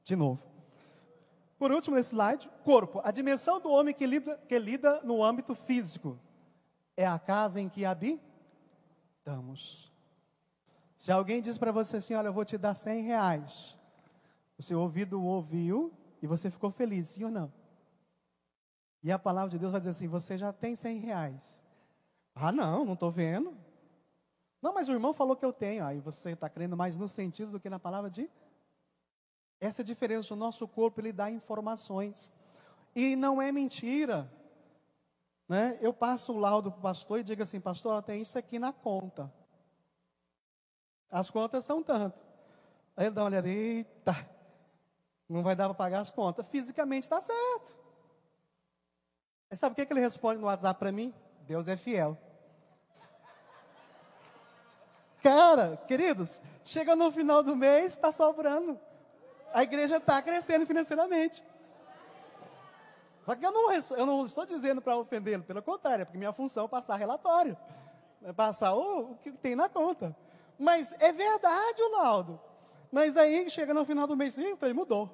de 0.02 0.16
novo. 0.16 0.42
Por 1.58 1.70
último, 1.70 1.96
nesse 1.96 2.10
slide, 2.10 2.50
corpo. 2.64 3.00
A 3.04 3.10
dimensão 3.10 3.60
do 3.60 3.70
homem 3.70 3.94
que 3.94 4.06
lida, 4.06 4.36
que 4.48 4.58
lida 4.58 5.00
no 5.02 5.22
âmbito 5.22 5.54
físico 5.54 6.18
é 6.96 7.06
a 7.06 7.18
casa 7.18 7.60
em 7.60 7.68
que 7.68 7.84
habitamos. 9.26 9.92
Se 10.96 11.10
alguém 11.10 11.42
diz 11.42 11.58
para 11.58 11.72
você 11.72 11.96
assim, 11.96 12.14
olha, 12.14 12.28
eu 12.28 12.32
vou 12.32 12.44
te 12.44 12.56
dar 12.56 12.74
100 12.74 13.02
reais. 13.02 13.76
O 14.56 14.62
seu 14.62 14.80
ouvido 14.80 15.22
ouviu 15.22 15.92
e 16.22 16.26
você 16.26 16.50
ficou 16.50 16.70
feliz, 16.70 17.08
sim 17.08 17.24
ou 17.24 17.30
não? 17.30 17.52
E 19.02 19.10
a 19.12 19.18
palavra 19.18 19.50
de 19.50 19.58
Deus 19.58 19.72
vai 19.72 19.80
dizer 19.80 19.90
assim, 19.90 20.08
você 20.08 20.38
já 20.38 20.52
tem 20.52 20.74
100 20.74 20.98
reais. 21.00 21.62
Ah, 22.34 22.52
não, 22.52 22.84
não 22.84 22.94
estou 22.94 23.10
vendo. 23.10 23.56
Não, 24.62 24.72
mas 24.72 24.88
o 24.88 24.92
irmão 24.92 25.12
falou 25.12 25.36
que 25.36 25.44
eu 25.44 25.52
tenho. 25.52 25.84
Aí 25.84 26.00
você 26.00 26.30
está 26.30 26.48
crendo 26.48 26.76
mais 26.76 26.96
no 26.96 27.08
sentido 27.08 27.50
do 27.50 27.60
que 27.60 27.68
na 27.68 27.78
palavra 27.78 28.08
de 28.08 28.30
essa 29.60 29.82
é 29.82 29.84
a 29.84 29.86
diferença. 29.86 30.34
O 30.34 30.36
nosso 30.36 30.66
corpo 30.68 31.00
ele 31.00 31.12
dá 31.12 31.30
informações. 31.30 32.34
E 32.94 33.16
não 33.16 33.40
é 33.40 33.50
mentira. 33.52 34.30
Né? 35.48 35.78
Eu 35.80 35.92
passo 35.92 36.32
o 36.32 36.38
laudo 36.38 36.70
para 36.70 36.78
o 36.78 36.82
pastor 36.82 37.20
e 37.20 37.22
digo 37.22 37.42
assim, 37.42 37.60
pastor, 37.60 38.02
tem 38.02 38.20
isso 38.20 38.38
aqui 38.38 38.58
na 38.58 38.72
conta. 38.72 39.32
As 41.10 41.30
contas 41.30 41.64
são 41.64 41.82
tanto. 41.82 42.18
Aí 42.96 43.06
ele 43.06 43.14
dá 43.14 43.22
uma 43.22 43.28
olhada, 43.28 43.48
eita, 43.48 44.14
não 45.28 45.42
vai 45.42 45.54
dar 45.54 45.66
para 45.66 45.74
pagar 45.74 46.00
as 46.00 46.10
contas. 46.10 46.46
Fisicamente 46.48 47.04
está 47.04 47.20
certo. 47.20 47.74
Aí 49.50 49.56
sabe 49.56 49.72
o 49.72 49.76
que, 49.76 49.86
que 49.86 49.92
ele 49.92 50.00
responde 50.00 50.40
no 50.40 50.46
WhatsApp 50.46 50.78
para 50.78 50.90
mim? 50.90 51.14
Deus 51.42 51.68
é 51.68 51.76
fiel. 51.76 52.18
Cara, 55.22 55.76
queridos, 55.76 56.40
chega 56.64 56.96
no 56.96 57.10
final 57.10 57.42
do 57.42 57.54
mês, 57.54 57.92
está 57.92 58.10
sobrando 58.10 58.80
a 59.56 59.62
igreja 59.62 59.96
está 59.96 60.20
crescendo 60.20 60.66
financeiramente. 60.66 61.42
Só 63.26 63.34
que 63.34 63.44
eu 63.44 63.50
não, 63.50 63.72
eu 63.72 64.06
não 64.06 64.24
estou 64.24 64.46
dizendo 64.46 64.80
para 64.80 64.96
ofendê-lo, 64.96 65.42
pelo 65.42 65.60
contrário, 65.60 66.02
é 66.02 66.04
porque 66.04 66.16
minha 66.16 66.32
função 66.32 66.66
é 66.66 66.68
passar 66.68 66.94
relatório, 66.94 67.56
é 68.22 68.32
passar 68.32 68.72
o, 68.72 69.10
o 69.10 69.16
que 69.16 69.32
tem 69.32 69.56
na 69.56 69.68
conta. 69.68 70.16
Mas 70.56 70.94
é 71.00 71.12
verdade 71.12 71.82
o 71.82 71.90
laudo. 71.90 72.40
Mas 72.92 73.16
aí 73.16 73.50
chega 73.50 73.74
no 73.74 73.84
final 73.84 74.06
do 74.06 74.16
mês, 74.16 74.34
sim, 74.34 74.56
ele 74.62 74.72
mudou. 74.72 75.10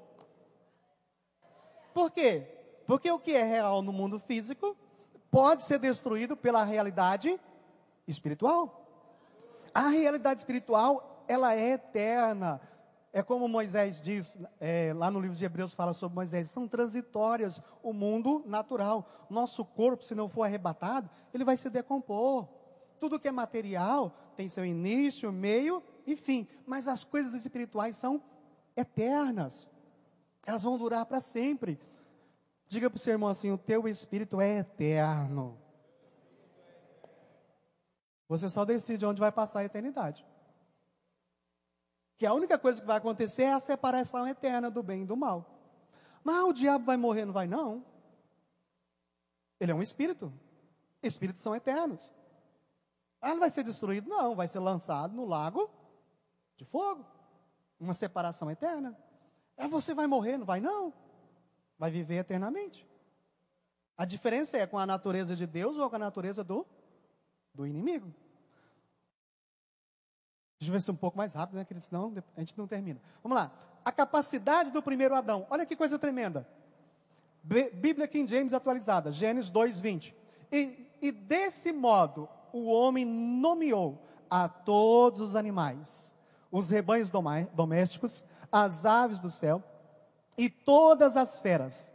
Por 1.94 2.11
quê? 2.11 2.46
Porque 2.87 3.11
o 3.11 3.18
que 3.18 3.35
é 3.35 3.44
real 3.44 3.81
no 3.81 3.94
mundo 3.94 4.18
físico 4.18 4.77
pode 5.31 5.62
ser 5.62 5.79
destruído 5.79 6.37
pela 6.37 6.64
realidade 6.64 7.40
espiritual. 8.07 8.87
A 9.72 9.88
realidade 9.88 10.40
espiritual, 10.40 11.25
ela 11.27 11.55
é 11.55 11.70
eterna. 11.70 12.61
É 13.12 13.22
como 13.22 13.46
Moisés 13.46 14.03
diz, 14.03 14.38
é, 14.59 14.94
lá 14.96 15.11
no 15.11 15.20
livro 15.20 15.37
de 15.37 15.44
Hebreus 15.44 15.75
fala 15.75 15.92
sobre 15.92 16.14
Moisés, 16.14 16.48
são 16.48 16.66
transitórias 16.66 17.61
o 17.83 17.92
mundo 17.92 18.42
natural. 18.46 19.07
Nosso 19.29 19.66
corpo, 19.66 20.03
se 20.03 20.14
não 20.14 20.31
for 20.31 20.44
arrebatado, 20.44 21.11
ele 21.35 21.44
vai 21.44 21.55
se 21.59 21.68
decompor. 21.68 22.48
Tudo 22.98 23.20
que 23.20 23.29
é 23.29 23.33
material 23.33 24.16
tem 24.35 24.48
seu 24.48 24.64
início, 24.64 25.31
meio 25.31 25.83
e 26.07 26.16
fim. 26.16 26.48
Mas 26.66 26.88
as 26.88 27.05
coisas 27.05 27.35
espirituais 27.35 27.96
são 27.96 28.22
eternas. 28.75 29.68
Elas 30.46 30.62
vão 30.62 30.79
durar 30.79 31.05
para 31.05 31.20
sempre. 31.20 31.79
Diga 32.66 32.88
para 32.88 32.96
o 32.96 33.01
seu 33.01 33.12
irmão 33.12 33.29
assim: 33.29 33.51
o 33.51 33.59
teu 33.59 33.87
espírito 33.87 34.40
é 34.40 34.61
eterno. 34.61 35.59
Você 38.27 38.48
só 38.48 38.64
decide 38.64 39.05
onde 39.05 39.20
vai 39.20 39.31
passar 39.31 39.61
a 39.61 39.64
eternidade 39.64 40.25
que 42.23 42.27
a 42.27 42.33
única 42.33 42.57
coisa 42.57 42.81
que 42.81 42.87
vai 42.87 42.99
acontecer 42.99 43.43
é 43.43 43.53
a 43.53 43.59
separação 43.59 44.29
eterna 44.29 44.71
do 44.71 44.81
bem 44.81 45.03
e 45.03 45.05
do 45.05 45.17
mal. 45.17 45.45
Mas 46.23 46.45
o 46.45 46.53
diabo 46.53 46.85
vai 46.85 46.97
morrer, 46.97 47.25
não 47.25 47.33
vai 47.33 47.49
não? 47.49 47.85
Ele 49.59 49.73
é 49.73 49.75
um 49.75 49.83
espírito. 49.83 50.33
Espíritos 51.03 51.43
são 51.43 51.53
eternos. 51.53 52.15
Ah, 53.21 53.31
ele 53.31 53.41
vai 53.41 53.51
ser 53.51 53.65
destruído? 53.65 54.09
Não, 54.09 54.37
vai 54.37 54.47
ser 54.47 54.61
lançado 54.61 55.17
no 55.17 55.25
lago 55.25 55.69
de 56.57 56.65
fogo. 56.65 57.05
Uma 57.81 57.93
separação 57.93 58.49
eterna. 58.49 58.97
É 59.57 59.67
você 59.67 59.93
vai 59.93 60.07
morrer, 60.07 60.39
não 60.39 60.47
vai 60.47 60.61
não? 60.61 60.95
Vai 61.77 61.91
viver 61.91 62.19
eternamente. 62.19 62.87
A 63.99 64.05
diferença 64.05 64.57
é 64.57 64.65
com 64.65 64.79
a 64.79 64.87
natureza 64.87 65.35
de 65.35 65.45
Deus 65.45 65.77
ou 65.77 65.91
com 65.91 65.97
a 65.97 65.99
natureza 65.99 66.45
do, 66.45 66.65
do 67.53 67.67
inimigo. 67.67 68.15
Deixa 70.62 70.70
eu 70.70 70.75
ver 70.75 70.81
se 70.81 70.90
é 70.90 70.92
um 70.92 70.96
pouco 70.96 71.18
mais 71.18 71.35
rápido, 71.35 71.57
né, 71.57 71.64
querido? 71.64 71.85
Senão 71.85 72.14
a 72.37 72.40
gente 72.40 72.57
não 72.57 72.68
termina. 72.68 73.01
Vamos 73.20 73.37
lá. 73.37 73.51
A 73.85 73.90
capacidade 73.90 74.70
do 74.70 74.81
primeiro 74.81 75.12
Adão. 75.12 75.44
Olha 75.51 75.66
que 75.66 75.75
coisa 75.75 75.98
tremenda. 75.98 76.46
Bíblia 77.42 78.07
King 78.07 78.31
James 78.31 78.55
atualizada, 78.55 79.11
Gênesis 79.11 79.51
2, 79.51 79.81
20. 79.81 80.14
E, 80.53 80.88
e 81.03 81.11
desse 81.11 81.72
modo, 81.72 82.29
o 82.53 82.70
homem 82.70 83.05
nomeou 83.05 84.07
a 84.31 84.48
todos 84.48 85.20
os 85.20 85.35
animais, 85.35 86.14
os 86.48 86.70
rebanhos 86.70 87.11
domésticos, 87.11 88.25
as 88.53 88.87
aves 88.87 89.18
do 89.18 89.31
céu 89.31 89.61
e 90.38 90.48
todas 90.48 91.16
as 91.16 91.40
feras. 91.40 91.90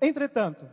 Entretanto, 0.00 0.68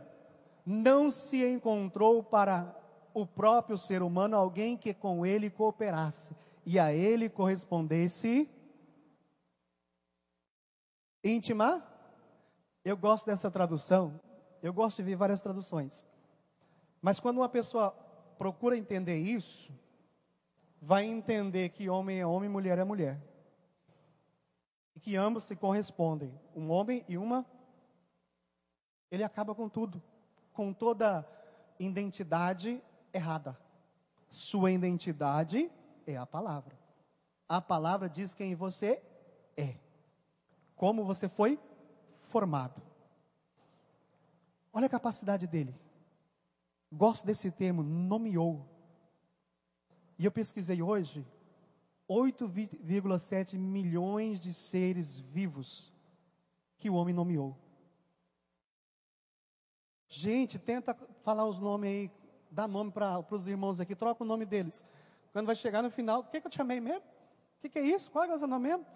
não 0.66 1.12
se 1.12 1.46
encontrou 1.46 2.24
para 2.24 2.74
o 3.14 3.24
próprio 3.24 3.78
ser 3.78 4.02
humano 4.02 4.36
alguém 4.36 4.76
que 4.76 4.92
com 4.92 5.24
ele 5.24 5.48
cooperasse 5.48 6.34
e 6.64 6.78
a 6.78 6.92
ele 6.92 7.28
correspondesse 7.28 8.48
íntima. 11.22 11.86
Eu 12.84 12.96
gosto 12.96 13.26
dessa 13.26 13.50
tradução, 13.50 14.18
eu 14.62 14.72
gosto 14.72 14.98
de 14.98 15.02
ver 15.02 15.16
várias 15.16 15.40
traduções. 15.40 16.08
Mas 17.02 17.20
quando 17.20 17.38
uma 17.38 17.48
pessoa 17.48 17.90
procura 18.38 18.76
entender 18.76 19.16
isso, 19.16 19.72
vai 20.80 21.04
entender 21.04 21.70
que 21.70 21.90
homem 21.90 22.20
é 22.20 22.26
homem, 22.26 22.48
mulher 22.48 22.78
é 22.78 22.84
mulher. 22.84 23.20
E 24.94 25.00
que 25.00 25.16
ambos 25.16 25.44
se 25.44 25.54
correspondem, 25.56 26.32
um 26.54 26.70
homem 26.70 27.04
e 27.08 27.18
uma. 27.18 27.44
Ele 29.10 29.24
acaba 29.24 29.54
com 29.54 29.68
tudo, 29.68 30.02
com 30.52 30.72
toda 30.72 31.26
identidade 31.78 32.82
errada. 33.12 33.58
Sua 34.28 34.70
identidade 34.70 35.70
é 36.06 36.16
a 36.16 36.26
palavra. 36.26 36.78
A 37.48 37.60
palavra 37.60 38.08
diz 38.08 38.34
quem 38.34 38.54
você 38.54 39.02
é, 39.56 39.76
como 40.76 41.04
você 41.04 41.28
foi 41.28 41.58
formado. 42.18 42.82
Olha 44.72 44.86
a 44.86 44.90
capacidade 44.90 45.46
dele. 45.46 45.74
Gosto 46.92 47.26
desse 47.26 47.50
termo, 47.50 47.82
nomeou. 47.82 48.68
E 50.18 50.24
eu 50.24 50.30
pesquisei 50.30 50.82
hoje, 50.82 51.26
8,7 52.08 53.58
milhões 53.58 54.38
de 54.38 54.52
seres 54.52 55.18
vivos 55.18 55.92
que 56.76 56.90
o 56.90 56.94
homem 56.94 57.14
nomeou. 57.14 57.56
Gente, 60.08 60.58
tenta 60.58 60.94
falar 61.22 61.46
os 61.46 61.58
nomes 61.58 61.88
aí 61.88 62.20
dá 62.50 62.66
nome 62.66 62.90
para 62.90 63.24
os 63.30 63.46
irmãos 63.46 63.80
aqui, 63.80 63.94
troca 63.94 64.24
o 64.24 64.26
nome 64.26 64.44
deles. 64.44 64.84
Quando 65.32 65.46
vai 65.46 65.54
chegar 65.54 65.82
no 65.82 65.90
final, 65.90 66.20
o 66.20 66.24
que, 66.24 66.40
que 66.40 66.46
eu 66.46 66.50
te 66.50 66.56
chamei 66.56 66.80
mesmo? 66.80 67.00
O 67.00 67.60
que, 67.60 67.68
que 67.68 67.78
é 67.78 67.82
isso? 67.82 68.10
Qual 68.10 68.24
é 68.24 68.34
o 68.34 68.38
seu 68.38 68.48
nome 68.48 68.68
mesmo? 68.68 68.86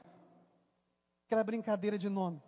Aquela 1.26 1.44
brincadeira 1.44 1.96
de 1.96 2.08
nome. 2.08 2.42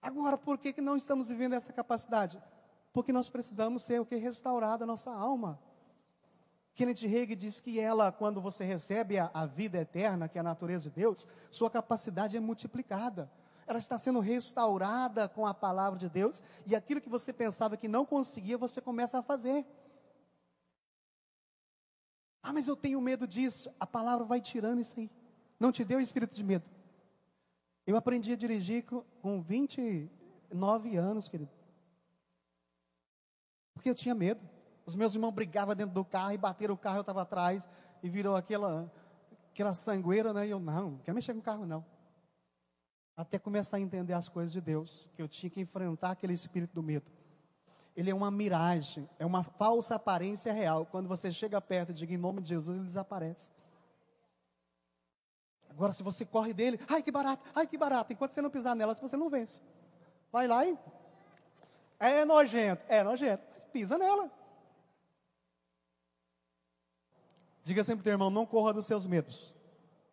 Agora, 0.00 0.36
por 0.36 0.58
que, 0.58 0.72
que 0.72 0.80
não 0.80 0.96
estamos 0.96 1.28
vivendo 1.28 1.54
essa 1.54 1.72
capacidade? 1.72 2.42
Porque 2.92 3.12
nós 3.12 3.28
precisamos 3.28 3.82
ser 3.82 4.00
o 4.00 4.06
que? 4.06 4.16
Restaurada 4.16 4.84
a 4.84 4.86
nossa 4.86 5.12
alma. 5.12 5.58
Kenneth 6.74 7.06
Hagin 7.06 7.36
diz 7.36 7.60
que 7.60 7.78
ela, 7.78 8.10
quando 8.10 8.40
você 8.40 8.64
recebe 8.64 9.18
a, 9.18 9.30
a 9.32 9.46
vida 9.46 9.78
eterna, 9.78 10.28
que 10.28 10.38
é 10.38 10.40
a 10.40 10.44
natureza 10.44 10.90
de 10.90 10.96
Deus, 10.96 11.28
sua 11.50 11.70
capacidade 11.70 12.36
é 12.36 12.40
multiplicada 12.40 13.30
ela 13.66 13.78
está 13.78 13.96
sendo 13.98 14.20
restaurada 14.20 15.28
com 15.28 15.46
a 15.46 15.54
palavra 15.54 15.98
de 15.98 16.08
Deus, 16.08 16.42
e 16.66 16.74
aquilo 16.74 17.00
que 17.00 17.08
você 17.08 17.32
pensava 17.32 17.76
que 17.76 17.88
não 17.88 18.04
conseguia, 18.04 18.58
você 18.58 18.80
começa 18.80 19.18
a 19.18 19.22
fazer. 19.22 19.64
Ah, 22.44 22.52
mas 22.52 22.68
eu 22.68 22.76
tenho 22.76 23.00
medo 23.00 23.26
disso. 23.26 23.74
A 23.80 23.86
palavra 23.86 24.26
vai 24.26 24.38
tirando 24.38 24.78
isso 24.78 25.00
aí. 25.00 25.10
Não 25.58 25.72
te 25.72 25.82
deu 25.82 25.98
espírito 25.98 26.36
de 26.36 26.44
medo. 26.44 26.64
Eu 27.86 27.96
aprendi 27.96 28.34
a 28.34 28.36
dirigir 28.36 28.84
com, 28.84 29.02
com 29.22 29.40
29 29.40 30.94
anos, 30.94 31.26
querido. 31.26 31.50
Porque 33.72 33.88
eu 33.88 33.94
tinha 33.94 34.14
medo. 34.14 34.46
Os 34.84 34.94
meus 34.94 35.14
irmãos 35.14 35.32
brigavam 35.32 35.74
dentro 35.74 35.94
do 35.94 36.04
carro 36.04 36.32
e 36.32 36.38
bateram 36.38 36.74
o 36.74 36.78
carro, 36.78 36.98
eu 36.98 37.00
estava 37.00 37.22
atrás 37.22 37.66
e 38.02 38.10
virou 38.10 38.36
aquela, 38.36 38.92
aquela 39.50 39.72
sangueira, 39.72 40.34
né? 40.34 40.46
E 40.46 40.50
eu, 40.50 40.60
não, 40.60 40.90
não 40.90 40.98
quero 40.98 41.14
mexer 41.14 41.32
com 41.32 41.40
o 41.40 41.42
carro, 41.42 41.64
não. 41.64 41.82
Até 43.16 43.38
começar 43.38 43.78
a 43.78 43.80
entender 43.80 44.12
as 44.12 44.28
coisas 44.28 44.52
de 44.52 44.60
Deus, 44.60 45.08
que 45.14 45.22
eu 45.22 45.28
tinha 45.28 45.48
que 45.48 45.62
enfrentar 45.62 46.10
aquele 46.10 46.34
espírito 46.34 46.74
do 46.74 46.82
medo 46.82 47.10
ele 47.96 48.10
é 48.10 48.14
uma 48.14 48.30
miragem, 48.30 49.08
é 49.18 49.24
uma 49.24 49.44
falsa 49.44 49.94
aparência 49.94 50.52
real. 50.52 50.84
Quando 50.86 51.08
você 51.08 51.30
chega 51.30 51.60
perto 51.60 51.90
e 51.90 51.94
diga 51.94 52.12
em 52.12 52.18
nome 52.18 52.40
de 52.42 52.48
Jesus, 52.48 52.76
ele 52.76 52.86
desaparece. 52.86 53.52
Agora, 55.70 55.92
se 55.92 56.02
você 56.02 56.24
corre 56.24 56.52
dele, 56.52 56.78
ai 56.88 57.02
que 57.02 57.10
barato, 57.10 57.42
ai 57.54 57.66
que 57.66 57.78
barato, 57.78 58.12
enquanto 58.12 58.32
você 58.32 58.42
não 58.42 58.50
pisar 58.50 58.74
nela, 58.74 58.94
você 58.94 59.16
não 59.16 59.30
vence. 59.30 59.62
Vai 60.30 60.46
lá 60.48 60.66
e. 60.66 60.76
É 61.98 62.24
nojento, 62.24 62.84
é 62.88 63.02
nojento, 63.02 63.44
mas 63.52 63.64
pisa 63.64 63.96
nela. 63.96 64.30
Diga 67.62 67.82
sempre 67.82 68.02
para 68.02 68.04
teu 68.04 68.12
irmão: 68.12 68.30
não 68.30 68.44
corra 68.44 68.72
dos 68.72 68.86
seus 68.86 69.06
medos, 69.06 69.54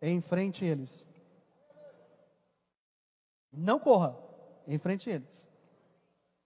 enfrente 0.02 0.64
eles. 0.64 1.08
Não 3.52 3.80
corra, 3.80 4.18
enfrente 4.68 5.10
eles. 5.10 5.50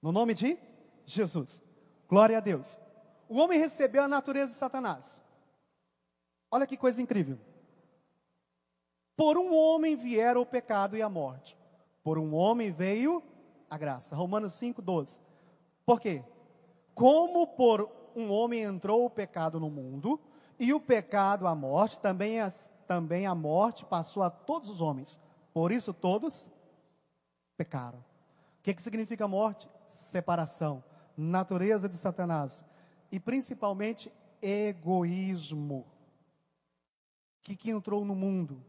No 0.02 0.12
nome 0.12 0.34
de 0.34 0.58
Jesus. 1.06 1.64
Glória 2.08 2.38
a 2.38 2.42
Deus. 2.42 2.80
O 3.28 3.40
homem 3.40 3.60
recebeu 3.60 4.04
a 4.04 4.08
natureza 4.08 4.52
de 4.52 4.58
Satanás. 4.58 5.22
Olha 6.52 6.68
que 6.68 6.78
coisa 6.78 7.02
incrível. 7.02 7.40
Por 9.16 9.38
um 9.38 9.56
homem 9.56 9.96
vieram 9.96 10.42
o 10.42 10.46
pecado 10.46 10.96
e 10.96 11.02
a 11.02 11.10
morte. 11.10 11.58
Por 12.04 12.18
um 12.18 12.36
homem 12.36 12.72
veio 12.72 13.24
a 13.70 13.78
graça. 13.78 14.16
Romanos 14.16 14.54
5:12. 14.54 15.22
Por 15.86 16.00
quê? 16.00 16.24
Como 16.94 17.48
por 17.48 17.90
um 18.16 18.32
homem 18.32 18.62
entrou 18.62 19.06
o 19.06 19.10
pecado 19.10 19.60
no 19.60 19.70
mundo, 19.70 20.20
e 20.60 20.74
o 20.74 20.80
pecado 20.80 21.48
a 21.48 21.56
morte, 21.56 22.00
também 22.00 22.40
a, 22.40 22.50
também 22.88 23.26
a 23.26 23.36
morte 23.36 23.86
passou 23.86 24.24
a 24.24 24.30
todos 24.30 24.70
os 24.70 24.82
homens. 24.82 25.20
Por 25.54 25.72
isso 25.72 25.94
todos 25.94 26.50
pecaram. 27.58 28.00
O 28.00 28.64
que, 28.64 28.74
que 28.74 28.82
significa 28.82 29.28
morte? 29.28 29.70
Separação 29.86 30.84
natureza 31.18 31.88
de 31.88 31.96
Satanás 31.96 32.66
e 33.12 33.20
principalmente 33.20 34.12
egoísmo. 34.42 35.80
O 37.40 37.44
que, 37.44 37.56
que 37.56 37.70
entrou 37.70 38.04
no 38.04 38.16
mundo? 38.16 38.64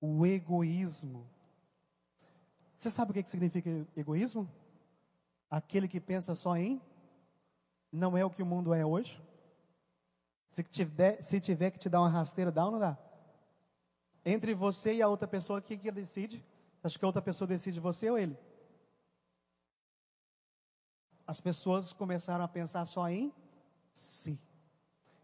O 0.00 0.26
egoísmo. 0.26 1.26
Você 2.76 2.88
sabe 2.88 3.10
o 3.10 3.14
que, 3.14 3.22
que 3.22 3.30
significa 3.30 3.86
egoísmo? 3.96 4.50
Aquele 5.50 5.86
que 5.86 6.00
pensa 6.00 6.34
só 6.34 6.56
em 6.56 6.80
não 7.92 8.16
é 8.16 8.24
o 8.24 8.30
que 8.30 8.42
o 8.42 8.46
mundo 8.46 8.72
é 8.72 8.84
hoje. 8.84 9.20
Se 10.48 10.62
tiver, 10.62 11.20
se 11.22 11.40
tiver 11.40 11.70
que 11.70 11.78
te 11.78 11.88
dar 11.88 12.00
uma 12.00 12.08
rasteira, 12.08 12.50
dá 12.50 12.64
ou 12.64 12.72
não 12.72 12.78
dá? 12.78 12.98
Entre 14.24 14.54
você 14.54 14.94
e 14.94 15.02
a 15.02 15.08
outra 15.08 15.28
pessoa, 15.28 15.58
o 15.58 15.62
que, 15.62 15.76
que 15.76 15.90
decide? 15.90 16.44
Acho 16.82 16.98
que 16.98 17.04
a 17.04 17.08
outra 17.08 17.22
pessoa 17.22 17.46
decide 17.46 17.78
você 17.78 18.08
ou 18.10 18.18
ele? 18.18 18.36
As 21.30 21.40
pessoas 21.40 21.92
começaram 21.92 22.44
a 22.44 22.48
pensar 22.48 22.84
só 22.84 23.08
em 23.08 23.32
si. 23.92 24.36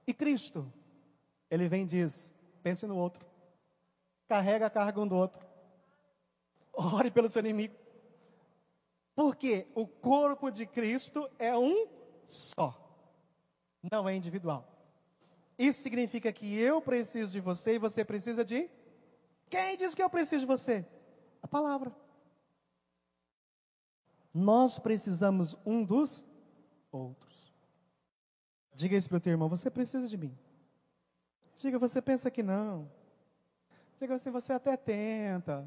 E 0.07 0.15
Cristo, 0.15 0.73
ele 1.51 1.69
vem 1.69 1.83
e 1.83 1.87
diz: 1.87 2.33
pense 2.63 2.87
no 2.87 2.97
outro, 2.97 3.27
carrega 4.29 4.67
a 4.67 4.71
carga 4.71 5.01
um 5.01 5.09
do 5.09 5.17
outro, 5.17 5.45
ore 6.73 7.11
pelo 7.11 7.29
seu 7.29 7.41
inimigo. 7.41 7.75
Porque 9.17 9.67
o 9.75 9.85
corpo 9.85 10.49
de 10.49 10.65
Cristo 10.65 11.29
é 11.41 11.59
um 11.59 11.89
só, 12.25 12.73
não 13.91 14.09
é 14.09 14.15
individual. 14.15 14.65
Isso 15.59 15.83
significa 15.83 16.33
que 16.33 16.57
eu 16.57 16.81
preciso 16.81 17.33
de 17.33 17.41
você 17.41 17.75
e 17.75 17.79
você 17.81 18.05
precisa 18.05 18.45
de. 18.45 18.71
Quem 19.51 19.77
diz 19.77 19.93
que 19.93 20.03
eu 20.05 20.09
preciso 20.09 20.43
de 20.43 20.47
você? 20.47 20.87
A 21.43 21.49
palavra. 21.49 21.93
Nós 24.39 24.79
precisamos 24.79 25.57
um 25.65 25.83
dos 25.83 26.23
outros. 26.93 27.55
Diga 28.75 28.95
isso 28.95 29.09
para 29.09 29.17
o 29.17 29.21
teu 29.21 29.31
irmão: 29.31 29.49
você 29.49 29.71
precisa 29.71 30.07
de 30.07 30.15
mim. 30.15 30.37
Diga, 31.55 31.79
você 31.79 32.03
pensa 32.03 32.31
que 32.31 32.43
não. 32.43 32.93
Diga 33.99 34.15
assim: 34.15 34.31
você 34.31 34.53
até 34.53 34.77
tenta, 34.77 35.67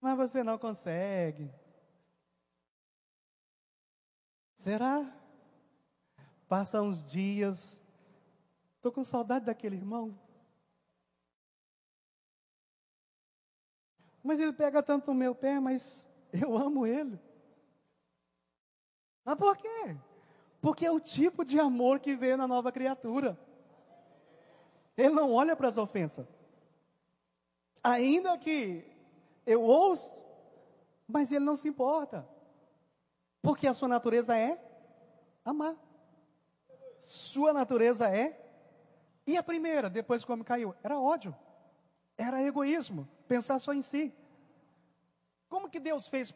mas 0.00 0.16
você 0.16 0.44
não 0.44 0.56
consegue. 0.58 1.50
Será? 4.54 5.12
Passa 6.46 6.80
uns 6.80 7.10
dias, 7.10 7.84
estou 8.76 8.92
com 8.92 9.02
saudade 9.02 9.46
daquele 9.46 9.74
irmão. 9.74 10.16
Mas 14.22 14.38
ele 14.38 14.52
pega 14.52 14.80
tanto 14.84 15.08
no 15.08 15.14
meu 15.14 15.34
pé, 15.34 15.58
mas 15.58 16.08
eu 16.32 16.56
amo 16.56 16.86
ele. 16.86 17.18
Mas 19.30 19.38
por 19.38 19.56
quê? 19.56 19.96
Porque 20.60 20.84
é 20.84 20.90
o 20.90 20.98
tipo 20.98 21.44
de 21.44 21.60
amor 21.60 22.00
que 22.00 22.16
vê 22.16 22.34
na 22.36 22.48
nova 22.48 22.72
criatura. 22.72 23.38
Ele 24.96 25.10
não 25.10 25.32
olha 25.32 25.54
para 25.54 25.68
as 25.68 25.78
ofensas. 25.78 26.26
Ainda 27.80 28.36
que 28.36 28.84
eu 29.46 29.62
ouço, 29.62 30.20
mas 31.06 31.30
ele 31.30 31.44
não 31.44 31.54
se 31.54 31.68
importa. 31.68 32.28
Porque 33.40 33.68
a 33.68 33.72
sua 33.72 33.86
natureza 33.86 34.36
é 34.36 34.60
amar. 35.44 35.76
Sua 36.98 37.52
natureza 37.52 38.08
é 38.08 38.36
E 39.24 39.36
a 39.36 39.44
primeira, 39.44 39.88
depois 39.88 40.24
como 40.24 40.44
caiu? 40.44 40.74
Era 40.82 40.98
ódio. 40.98 41.32
Era 42.18 42.42
egoísmo, 42.42 43.08
pensar 43.28 43.60
só 43.60 43.72
em 43.72 43.80
si. 43.80 44.12
Como 45.48 45.70
que 45.70 45.78
Deus 45.78 46.08
fez 46.08 46.34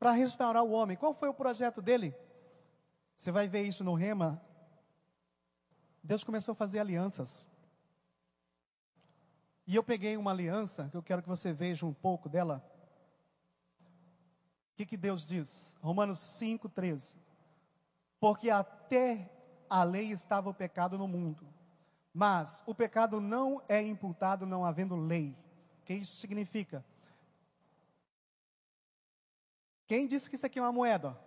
para 0.00 0.12
restaurar 0.12 0.64
o 0.64 0.70
homem? 0.70 0.96
Qual 0.96 1.12
foi 1.12 1.28
o 1.28 1.34
projeto 1.34 1.82
dele? 1.82 2.16
Você 3.14 3.30
vai 3.30 3.46
ver 3.46 3.64
isso 3.64 3.84
no 3.84 3.92
Rema. 3.92 4.40
Deus 6.02 6.24
começou 6.24 6.52
a 6.52 6.56
fazer 6.56 6.78
alianças. 6.78 7.46
E 9.66 9.76
eu 9.76 9.84
peguei 9.84 10.16
uma 10.16 10.30
aliança, 10.30 10.88
que 10.88 10.96
eu 10.96 11.02
quero 11.02 11.20
que 11.20 11.28
você 11.28 11.52
veja 11.52 11.84
um 11.84 11.92
pouco 11.92 12.30
dela. 12.30 12.64
O 14.72 14.76
que, 14.76 14.86
que 14.86 14.96
Deus 14.96 15.26
diz? 15.26 15.76
Romanos 15.82 16.18
5, 16.18 16.66
13. 16.70 17.14
Porque 18.18 18.48
até 18.48 19.30
a 19.68 19.84
lei 19.84 20.10
estava 20.10 20.48
o 20.48 20.54
pecado 20.54 20.96
no 20.96 21.06
mundo. 21.06 21.46
Mas 22.12 22.62
o 22.66 22.74
pecado 22.74 23.20
não 23.20 23.62
é 23.68 23.82
imputado 23.82 24.46
não 24.46 24.64
havendo 24.64 24.96
lei. 24.96 25.36
O 25.80 25.84
que 25.84 25.92
isso 25.92 26.16
significa? 26.16 26.82
Quem 29.90 30.06
disse 30.06 30.30
que 30.30 30.36
isso 30.36 30.46
aqui 30.46 30.56
é 30.56 30.62
uma 30.62 30.70
moeda? 30.70 31.18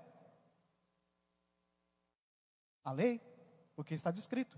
A 2.81 2.93
lei, 2.93 3.19
porque 3.75 3.93
está 3.93 4.09
descrito. 4.09 4.57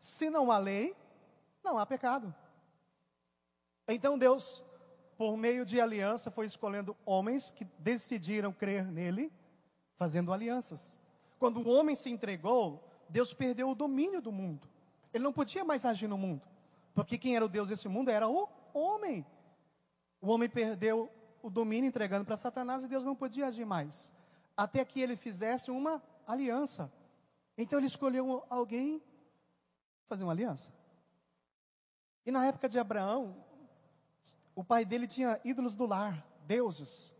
Se 0.00 0.28
não 0.28 0.50
há 0.50 0.58
lei, 0.58 0.96
não 1.62 1.78
há 1.78 1.86
pecado. 1.86 2.34
Então 3.86 4.18
Deus, 4.18 4.64
por 5.16 5.36
meio 5.36 5.64
de 5.64 5.80
aliança, 5.80 6.28
foi 6.28 6.44
escolhendo 6.44 6.96
homens 7.06 7.52
que 7.52 7.64
decidiram 7.78 8.52
crer 8.52 8.84
nele, 8.84 9.32
fazendo 9.94 10.32
alianças. 10.32 10.98
Quando 11.38 11.60
o 11.60 11.68
homem 11.68 11.94
se 11.94 12.10
entregou, 12.10 12.82
Deus 13.08 13.32
perdeu 13.32 13.70
o 13.70 13.76
domínio 13.76 14.20
do 14.20 14.32
mundo. 14.32 14.68
Ele 15.14 15.22
não 15.22 15.32
podia 15.32 15.64
mais 15.64 15.84
agir 15.86 16.08
no 16.08 16.18
mundo. 16.18 16.42
Porque 16.92 17.16
quem 17.16 17.36
era 17.36 17.44
o 17.44 17.48
Deus 17.48 17.68
desse 17.68 17.86
mundo 17.86 18.10
era 18.10 18.26
o 18.26 18.48
homem. 18.74 19.24
O 20.20 20.32
homem 20.32 20.48
perdeu 20.48 21.08
o 21.42 21.50
domínio 21.50 21.88
entregando 21.88 22.24
para 22.24 22.36
Satanás 22.36 22.84
e 22.84 22.88
Deus 22.88 23.04
não 23.04 23.14
podia 23.14 23.46
agir 23.46 23.64
mais. 23.64 24.12
Até 24.56 24.84
que 24.84 25.00
ele 25.00 25.16
fizesse 25.16 25.70
uma 25.70 26.02
aliança. 26.26 26.92
Então 27.56 27.78
ele 27.78 27.86
escolheu 27.86 28.44
alguém 28.48 29.02
fazer 30.06 30.24
uma 30.24 30.32
aliança. 30.32 30.72
E 32.24 32.30
na 32.30 32.46
época 32.46 32.68
de 32.68 32.78
Abraão, 32.78 33.36
o 34.54 34.64
pai 34.64 34.84
dele 34.84 35.06
tinha 35.06 35.40
ídolos 35.44 35.74
do 35.74 35.86
lar, 35.86 36.26
deuses. 36.46 37.12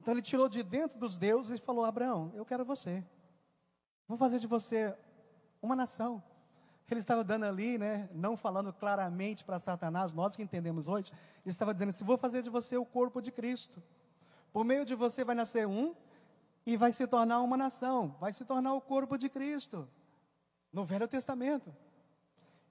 Então 0.00 0.12
ele 0.14 0.22
tirou 0.22 0.48
de 0.48 0.62
dentro 0.62 0.98
dos 0.98 1.18
deuses 1.18 1.58
e 1.58 1.62
falou: 1.62 1.84
Abraão, 1.84 2.32
eu 2.34 2.44
quero 2.44 2.64
você. 2.64 3.04
Vou 4.06 4.16
fazer 4.16 4.38
de 4.38 4.46
você 4.46 4.96
uma 5.60 5.74
nação. 5.74 6.22
Ele 6.90 7.00
estava 7.00 7.24
dando 7.24 7.44
ali, 7.44 7.78
né, 7.78 8.08
não 8.12 8.36
falando 8.36 8.72
claramente 8.72 9.42
para 9.42 9.58
Satanás, 9.58 10.12
nós 10.12 10.36
que 10.36 10.42
entendemos 10.42 10.86
hoje, 10.86 11.10
ele 11.44 11.50
estava 11.50 11.72
dizendo 11.72 11.88
assim: 11.88 12.04
vou 12.04 12.16
fazer 12.16 12.42
de 12.42 12.50
você 12.50 12.76
o 12.76 12.84
corpo 12.84 13.20
de 13.20 13.32
Cristo. 13.32 13.82
Por 14.52 14.64
meio 14.64 14.84
de 14.84 14.94
você 14.94 15.24
vai 15.24 15.34
nascer 15.34 15.66
um 15.66 15.94
e 16.64 16.76
vai 16.76 16.92
se 16.92 17.06
tornar 17.06 17.40
uma 17.40 17.56
nação, 17.56 18.14
vai 18.20 18.32
se 18.32 18.44
tornar 18.44 18.74
o 18.74 18.80
corpo 18.80 19.18
de 19.18 19.28
Cristo. 19.28 19.88
No 20.72 20.84
Velho 20.84 21.08
Testamento. 21.08 21.74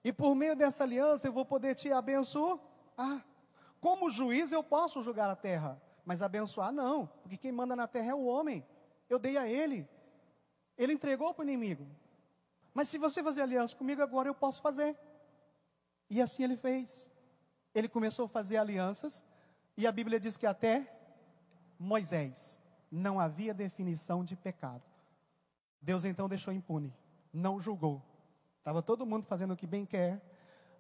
E 0.03 0.11
por 0.11 0.35
meio 0.35 0.55
dessa 0.55 0.83
aliança 0.83 1.27
eu 1.27 1.33
vou 1.33 1.45
poder 1.45 1.75
te 1.75 1.91
abençoar. 1.91 2.59
Como 3.79 4.09
juiz 4.09 4.51
eu 4.51 4.63
posso 4.63 5.01
julgar 5.01 5.29
a 5.29 5.35
terra, 5.35 5.81
mas 6.05 6.21
abençoar 6.21 6.71
não, 6.71 7.07
porque 7.21 7.37
quem 7.37 7.51
manda 7.51 7.75
na 7.75 7.87
terra 7.87 8.11
é 8.11 8.15
o 8.15 8.25
homem. 8.25 8.65
Eu 9.09 9.17
dei 9.17 9.37
a 9.37 9.47
ele. 9.47 9.87
Ele 10.77 10.93
entregou 10.93 11.33
para 11.33 11.45
o 11.45 11.47
inimigo. 11.47 11.85
Mas 12.73 12.89
se 12.89 12.97
você 12.97 13.23
fazer 13.23 13.41
aliança 13.41 13.75
comigo 13.75 14.01
agora, 14.01 14.27
eu 14.27 14.35
posso 14.35 14.61
fazer. 14.61 14.97
E 16.09 16.21
assim 16.21 16.43
ele 16.43 16.57
fez. 16.57 17.09
Ele 17.73 17.87
começou 17.87 18.25
a 18.25 18.29
fazer 18.29 18.57
alianças, 18.57 19.25
e 19.75 19.87
a 19.87 19.91
Bíblia 19.91 20.19
diz 20.19 20.37
que 20.37 20.45
até 20.45 20.87
Moisés 21.79 22.59
não 22.91 23.19
havia 23.19 23.53
definição 23.53 24.23
de 24.23 24.35
pecado. 24.35 24.83
Deus 25.81 26.05
então 26.05 26.29
deixou 26.29 26.53
impune, 26.53 26.93
não 27.33 27.59
julgou. 27.59 28.01
Estava 28.59 28.81
todo 28.81 29.05
mundo 29.05 29.25
fazendo 29.25 29.53
o 29.53 29.57
que 29.57 29.67
bem 29.67 29.85
quer. 29.85 30.21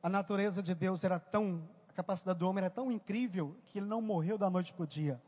A 0.01 0.07
natureza 0.07 0.61
de 0.61 0.75
Deus 0.75 1.03
era 1.03 1.19
tão, 1.19 1.67
a 1.89 1.93
capacidade 1.93 2.39
do 2.39 2.47
homem 2.47 2.63
era 2.63 2.69
tão 2.69 2.91
incrível 2.91 3.57
que 3.65 3.79
ele 3.79 3.87
não 3.87 4.01
morreu 4.01 4.37
da 4.37 4.49
noite 4.49 4.71
para 4.71 4.83
o 4.83 4.87
dia. 4.87 5.21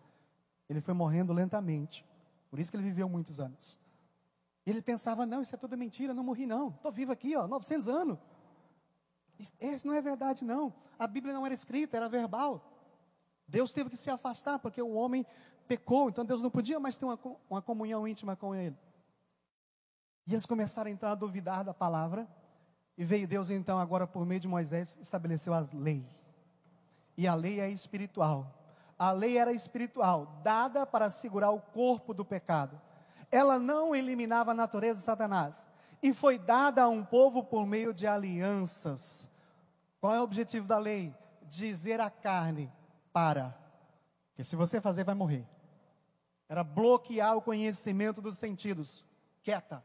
Ele 0.70 0.80
foi 0.80 0.94
morrendo 0.94 1.34
lentamente. 1.34 2.06
Por 2.50 2.60
isso 2.60 2.72
que 2.72 2.78
ele 2.78 2.84
viveu 2.84 3.10
muitos 3.10 3.40
anos. 3.40 3.80
Ele 4.66 4.82
pensava, 4.82 5.26
não, 5.26 5.42
isso 5.42 5.54
é 5.54 5.58
toda 5.58 5.78
mentira, 5.78 6.14
não 6.14 6.24
morri 6.24 6.48
não. 6.48 6.70
Estou 6.70 6.92
vivo 6.92 7.12
aqui, 7.12 7.36
ó, 7.36 7.48
900 7.48 7.88
anos. 7.88 8.18
Isso 9.60 9.88
não 9.88 9.94
é 9.94 10.02
verdade 10.02 10.44
não. 10.44 10.74
A 10.98 11.06
Bíblia 11.06 11.34
não 11.34 11.46
era 11.46 11.54
escrita, 11.54 11.96
era 11.96 12.10
verbal. 12.10 12.72
Deus 13.48 13.74
teve 13.74 13.92
que 13.92 13.98
se 13.98 14.10
afastar 14.10 14.58
porque 14.58 14.82
o 14.82 14.94
homem 14.94 15.26
pecou, 15.68 16.10
então 16.10 16.26
Deus 16.26 16.42
não 16.42 16.50
podia 16.50 16.80
mais 16.80 16.98
ter 16.98 17.06
uma, 17.06 17.20
uma 17.48 17.62
comunhão 17.62 18.08
íntima 18.08 18.36
com 18.36 18.56
ele. 18.56 18.76
E 20.26 20.34
eles 20.34 20.48
começaram 20.48 20.90
então 20.90 21.10
a 21.10 21.16
duvidar 21.16 21.64
da 21.64 21.74
palavra. 21.74 22.28
E 22.98 23.04
veio 23.04 23.28
Deus 23.28 23.52
então 23.52 23.78
agora 23.78 24.08
por 24.08 24.26
meio 24.26 24.40
de 24.40 24.48
Moisés 24.48 24.98
estabeleceu 25.00 25.54
as 25.54 25.74
leis. 25.74 26.06
E 27.16 27.28
a 27.28 27.36
lei 27.36 27.60
é 27.60 27.70
espiritual. 27.70 28.52
A 28.98 29.12
lei 29.12 29.38
era 29.38 29.52
espiritual, 29.52 30.40
dada 30.42 30.88
para 30.88 31.10
segurar 31.10 31.52
o 31.52 31.60
corpo 31.60 32.14
do 32.14 32.26
pecado 32.26 32.82
ela 33.32 33.60
não 33.60 33.96
eliminava 33.96 34.52
a 34.52 34.56
natureza 34.56 35.00
de 35.00 35.06
Satanás. 35.06 35.68
E 36.02 36.14
foi 36.14 36.38
dada 36.38 36.84
a 36.84 36.90
um 36.90 37.04
povo 37.04 37.44
por 37.44 37.66
meio 37.66 37.94
de 37.94 38.06
alianças. 38.06 39.30
Qual 40.00 40.14
é 40.14 40.20
o 40.20 40.24
objetivo 40.24 40.68
da 40.68 40.78
lei? 40.78 41.14
Dizer 41.44 42.00
à 42.00 42.10
carne: 42.10 42.72
para. 43.12 43.58
Que 44.36 44.44
se 44.44 44.56
você 44.56 44.82
fazer, 44.82 45.04
vai 45.04 45.16
morrer. 45.16 45.48
Era 46.48 46.64
bloquear 46.64 47.36
o 47.36 47.42
conhecimento 47.42 48.22
dos 48.22 48.38
sentidos. 48.38 49.06
Quieta. 49.42 49.84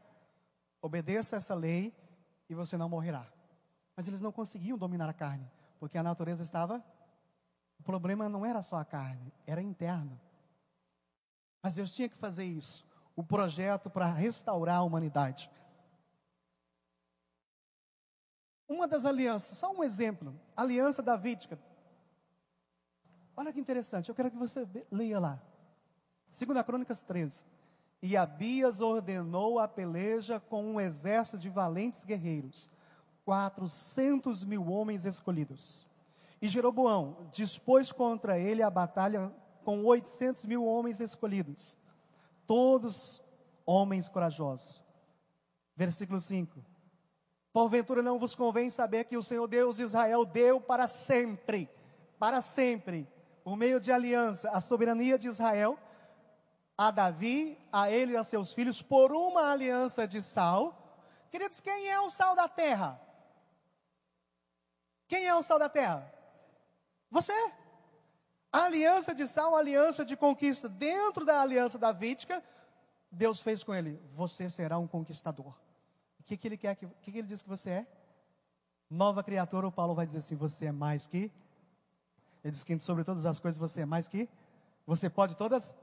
Obedeça 0.81 1.37
essa 1.37 1.55
lei 1.55 1.93
e 2.49 2.53
você 2.53 2.77
não 2.77 2.89
morrerá. 2.89 3.25
Mas 3.95 4.07
eles 4.07 4.21
não 4.21 4.31
conseguiam 4.31 4.77
dominar 4.77 5.09
a 5.09 5.13
carne, 5.13 5.49
porque 5.79 5.97
a 5.97 6.03
natureza 6.03 6.43
estava. 6.43 6.83
O 7.79 7.83
problema 7.83 8.29
não 8.29 8.45
era 8.45 8.61
só 8.61 8.77
a 8.77 8.85
carne, 8.85 9.33
era 9.45 9.61
interno. 9.61 10.19
Mas 11.63 11.75
Deus 11.75 11.93
tinha 11.93 12.09
que 12.09 12.17
fazer 12.17 12.45
isso 12.45 12.85
o 13.21 13.23
projeto 13.23 13.87
para 13.87 14.07
restaurar 14.07 14.77
a 14.77 14.83
humanidade. 14.83 15.49
Uma 18.67 18.87
das 18.87 19.05
alianças, 19.05 19.59
só 19.59 19.71
um 19.71 19.83
exemplo, 19.83 20.33
aliança 20.57 21.03
davídica. 21.03 21.59
Olha 23.37 23.53
que 23.53 23.59
interessante, 23.59 24.09
eu 24.09 24.15
quero 24.15 24.31
que 24.31 24.37
você 24.37 24.67
leia 24.89 25.19
lá. 25.19 25.39
Segunda 26.31 26.63
Crônicas 26.63 27.03
13. 27.03 27.45
E 28.01 28.17
Abias 28.17 28.81
ordenou 28.81 29.59
a 29.59 29.67
peleja 29.67 30.39
com 30.39 30.65
um 30.65 30.81
exército 30.81 31.37
de 31.37 31.49
valentes 31.49 32.03
guerreiros, 32.03 32.71
quatrocentos 33.23 34.43
mil 34.43 34.67
homens 34.67 35.05
escolhidos. 35.05 35.87
E 36.41 36.47
Jeroboão 36.47 37.29
dispôs 37.31 37.91
contra 37.91 38.39
ele 38.39 38.63
a 38.63 38.69
batalha 38.71 39.31
com 39.63 39.85
oitocentos 39.85 40.43
mil 40.45 40.65
homens 40.65 40.99
escolhidos 40.99 41.77
todos 42.51 43.23
homens 43.65 44.09
corajosos. 44.09 44.83
Versículo 45.73 46.19
5. 46.19 46.61
Porventura 47.53 48.03
não 48.03 48.19
vos 48.19 48.35
convém 48.35 48.69
saber 48.69 49.05
que 49.05 49.15
o 49.15 49.23
Senhor 49.23 49.47
Deus 49.47 49.77
de 49.77 49.83
Israel 49.83 50.25
deu 50.25 50.59
para 50.59 50.85
sempre, 50.85 51.69
para 52.19 52.41
sempre, 52.41 53.07
por 53.41 53.55
meio 53.55 53.79
de 53.79 53.89
aliança, 53.89 54.49
a 54.49 54.59
soberania 54.59 55.17
de 55.17 55.29
Israel 55.29 55.79
a 56.77 56.91
Davi, 56.91 57.57
a 57.71 57.89
ele 57.89 58.13
e 58.13 58.17
a 58.17 58.23
seus 58.23 58.51
filhos, 58.51 58.81
por 58.81 59.13
uma 59.13 59.49
aliança 59.49 60.05
de 60.05 60.21
sal. 60.21 60.99
Queridos, 61.31 61.61
quem 61.61 61.89
é 61.89 62.01
o 62.01 62.09
sal 62.09 62.35
da 62.35 62.49
terra? 62.49 62.99
Quem 65.07 65.25
é 65.25 65.33
o 65.33 65.41
sal 65.41 65.57
da 65.57 65.69
terra? 65.69 66.13
Você. 67.09 67.33
A 68.51 68.65
aliança 68.65 69.15
de 69.15 69.25
sal, 69.25 69.55
a 69.55 69.59
aliança 69.59 70.03
de 70.03 70.17
conquista. 70.17 70.67
Dentro 70.67 71.25
da 71.25 71.41
aliança 71.41 71.79
davídica, 71.79 72.43
Deus 73.09 73.39
fez 73.41 73.63
com 73.63 73.73
ele: 73.73 73.99
Você 74.13 74.49
será 74.49 74.77
um 74.77 74.87
conquistador. 74.87 75.53
O 76.19 76.23
que, 76.23 76.35
que 76.35 76.47
ele 76.47 76.57
quer? 76.57 76.77
O 76.81 76.89
que, 77.01 77.11
que 77.11 77.17
ele 77.17 77.27
diz 77.27 77.41
que 77.41 77.49
você 77.49 77.69
é? 77.69 77.87
Nova 78.89 79.23
criatura, 79.23 79.67
o 79.67 79.71
Paulo 79.71 79.95
vai 79.95 80.05
dizer 80.05 80.17
assim: 80.17 80.35
Você 80.35 80.65
é 80.65 80.71
mais 80.71 81.07
que. 81.07 81.31
Ele 82.43 82.51
diz 82.51 82.63
que 82.63 82.77
sobre 82.79 83.03
todas 83.03 83.25
as 83.25 83.39
coisas 83.39 83.57
você 83.57 83.81
é 83.81 83.85
mais 83.85 84.09
que. 84.09 84.27
Você 84.85 85.09
pode 85.09 85.35
todas. 85.37 85.75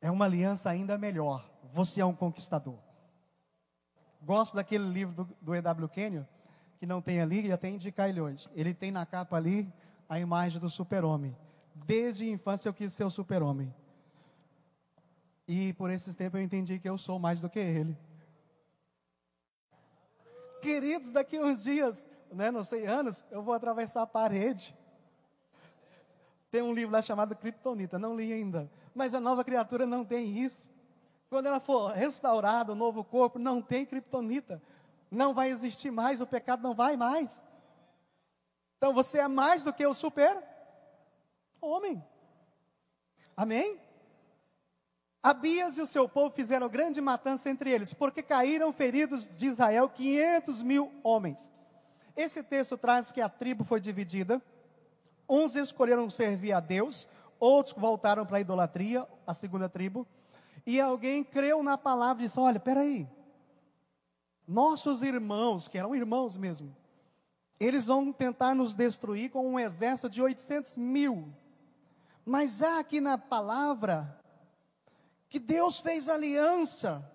É 0.00 0.10
uma 0.10 0.26
aliança 0.26 0.70
ainda 0.70 0.96
melhor. 0.96 1.50
Você 1.72 2.00
é 2.00 2.04
um 2.04 2.14
conquistador. 2.14 2.78
Gosto 4.22 4.54
daquele 4.54 4.84
livro 4.84 5.14
do, 5.14 5.36
do 5.40 5.54
E.W. 5.54 5.88
Kenyon, 5.88 6.24
que 6.78 6.86
não 6.86 7.00
tem 7.02 7.20
ali, 7.20 7.46
e 7.46 7.52
até 7.52 7.68
indicar 7.68 8.08
ele 8.08 8.20
hoje. 8.20 8.48
Ele 8.54 8.72
tem 8.72 8.90
na 8.90 9.04
capa 9.04 9.36
ali 9.36 9.70
a 10.10 10.18
imagem 10.18 10.60
do 10.60 10.68
super-homem. 10.68 11.36
Desde 11.72 12.24
a 12.24 12.26
infância 12.26 12.68
eu 12.68 12.74
quis 12.74 12.92
ser 12.92 13.04
o 13.04 13.10
super-homem. 13.10 13.72
E 15.46 15.72
por 15.74 15.88
esses 15.88 16.16
tempos 16.16 16.40
eu 16.40 16.44
entendi 16.44 16.80
que 16.80 16.88
eu 16.88 16.98
sou 16.98 17.16
mais 17.20 17.40
do 17.40 17.48
que 17.48 17.60
ele. 17.60 17.96
Queridos, 20.60 21.12
daqui 21.12 21.36
a 21.36 21.42
uns 21.42 21.62
dias, 21.62 22.04
né, 22.32 22.50
não 22.50 22.64
sei, 22.64 22.86
anos, 22.86 23.24
eu 23.30 23.40
vou 23.40 23.54
atravessar 23.54 24.02
a 24.02 24.06
parede. 24.06 24.76
Tem 26.50 26.60
um 26.60 26.74
livro 26.74 26.92
lá 26.92 27.00
chamado 27.00 27.36
Kryptonita, 27.36 27.96
não 27.96 28.16
li 28.16 28.32
ainda. 28.32 28.68
Mas 28.92 29.14
a 29.14 29.20
nova 29.20 29.44
criatura 29.44 29.86
não 29.86 30.04
tem 30.04 30.38
isso. 30.38 30.68
Quando 31.28 31.46
ela 31.46 31.60
for 31.60 31.92
restaurada, 31.92 32.72
o 32.72 32.74
novo 32.74 33.04
corpo, 33.04 33.38
não 33.38 33.62
tem 33.62 33.86
Kryptonita. 33.86 34.60
Não 35.08 35.32
vai 35.32 35.50
existir 35.50 35.92
mais, 35.92 36.20
o 36.20 36.26
pecado 36.26 36.64
não 36.64 36.74
vai 36.74 36.96
mais. 36.96 37.44
Então 38.80 38.94
você 38.94 39.18
é 39.18 39.28
mais 39.28 39.62
do 39.62 39.74
que 39.74 39.86
o 39.86 39.92
super 39.92 40.42
homem. 41.60 42.02
Amém? 43.36 43.78
Abias 45.22 45.76
e 45.76 45.82
o 45.82 45.86
seu 45.86 46.08
povo 46.08 46.34
fizeram 46.34 46.66
grande 46.66 46.98
matança 46.98 47.50
entre 47.50 47.70
eles, 47.70 47.92
porque 47.92 48.22
caíram 48.22 48.72
feridos 48.72 49.28
de 49.36 49.48
Israel 49.48 49.86
500 49.86 50.62
mil 50.62 50.90
homens. 51.04 51.52
Esse 52.16 52.42
texto 52.42 52.78
traz 52.78 53.12
que 53.12 53.20
a 53.20 53.28
tribo 53.28 53.64
foi 53.64 53.82
dividida. 53.82 54.42
Uns 55.28 55.56
escolheram 55.56 56.08
servir 56.08 56.54
a 56.54 56.60
Deus, 56.60 57.06
outros 57.38 57.76
voltaram 57.76 58.24
para 58.24 58.38
a 58.38 58.40
idolatria, 58.40 59.06
a 59.26 59.34
segunda 59.34 59.68
tribo. 59.68 60.08
E 60.64 60.80
alguém 60.80 61.22
creu 61.22 61.62
na 61.62 61.76
palavra 61.76 62.22
e 62.22 62.26
disse: 62.26 62.40
Olha, 62.40 62.58
peraí, 62.58 63.06
nossos 64.48 65.02
irmãos, 65.02 65.68
que 65.68 65.76
eram 65.76 65.94
irmãos 65.94 66.34
mesmo, 66.34 66.74
eles 67.60 67.86
vão 67.86 68.10
tentar 68.10 68.54
nos 68.54 68.74
destruir 68.74 69.30
com 69.30 69.46
um 69.46 69.60
exército 69.60 70.08
de 70.08 70.22
800 70.22 70.78
mil. 70.78 71.30
Mas 72.24 72.62
há 72.62 72.80
aqui 72.80 73.00
na 73.00 73.18
palavra 73.18 74.18
que 75.28 75.38
Deus 75.38 75.78
fez 75.78 76.08
aliança 76.08 77.06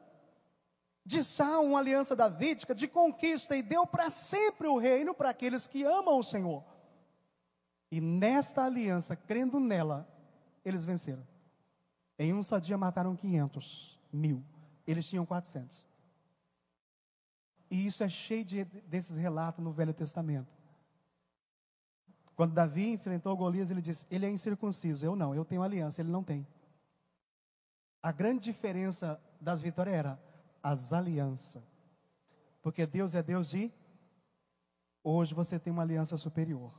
de 1.03 1.23
sal, 1.23 1.65
uma 1.65 1.79
aliança 1.79 2.15
davídica, 2.15 2.75
de 2.75 2.87
conquista, 2.87 3.55
e 3.55 3.63
deu 3.63 3.87
para 3.87 4.09
sempre 4.09 4.67
o 4.67 4.77
reino 4.77 5.13
para 5.13 5.31
aqueles 5.31 5.67
que 5.67 5.83
amam 5.83 6.19
o 6.19 6.23
Senhor. 6.23 6.63
E 7.91 7.99
nesta 7.99 8.65
aliança, 8.65 9.15
crendo 9.15 9.59
nela, 9.59 10.07
eles 10.63 10.85
venceram. 10.85 11.25
Em 12.17 12.33
um 12.33 12.41
só 12.41 12.59
dia 12.59 12.77
mataram 12.77 13.15
500 13.15 13.99
mil, 14.11 14.43
eles 14.87 15.07
tinham 15.07 15.25
400. 15.25 15.85
E 17.69 17.85
isso 17.87 18.03
é 18.03 18.09
cheio 18.09 18.45
de, 18.45 18.63
desses 18.63 19.17
relatos 19.17 19.63
no 19.63 19.71
Velho 19.71 19.93
Testamento. 19.93 20.53
Quando 22.35 22.53
Davi 22.53 22.89
enfrentou 22.89 23.35
Golias, 23.35 23.71
ele 23.71 23.81
disse: 23.81 24.05
Ele 24.11 24.25
é 24.25 24.29
incircunciso. 24.29 25.05
Eu 25.05 25.15
não, 25.15 25.33
eu 25.33 25.45
tenho 25.45 25.63
aliança, 25.63 26.01
ele 26.01 26.11
não 26.11 26.23
tem. 26.23 26.45
A 28.03 28.11
grande 28.11 28.43
diferença 28.43 29.19
das 29.39 29.61
vitórias 29.61 29.95
era 29.95 30.19
as 30.61 30.93
alianças. 30.93 31.63
Porque 32.61 32.85
Deus 32.85 33.15
é 33.15 33.23
Deus 33.23 33.49
de. 33.49 33.71
Hoje 35.03 35.33
você 35.33 35.57
tem 35.57 35.71
uma 35.71 35.83
aliança 35.83 36.17
superior. 36.17 36.73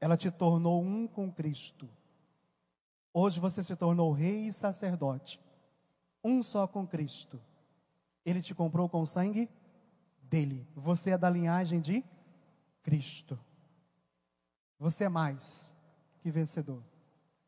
Ela 0.00 0.16
te 0.16 0.30
tornou 0.30 0.82
um 0.82 1.06
com 1.06 1.30
Cristo. 1.30 1.88
Hoje 3.12 3.40
você 3.40 3.62
se 3.62 3.74
tornou 3.76 4.12
rei 4.12 4.48
e 4.48 4.52
sacerdote. 4.52 5.40
Um 6.22 6.42
só 6.42 6.66
com 6.66 6.86
Cristo. 6.86 7.40
Ele 8.24 8.40
te 8.40 8.54
comprou 8.54 8.88
com 8.88 9.04
sangue 9.06 9.48
dele. 10.28 10.66
Você 10.74 11.10
é 11.10 11.18
da 11.18 11.30
linhagem 11.30 11.80
de 11.80 12.04
Cristo. 12.82 13.38
Você 14.78 15.04
é 15.04 15.08
mais 15.08 15.72
que 16.20 16.30
vencedor. 16.30 16.82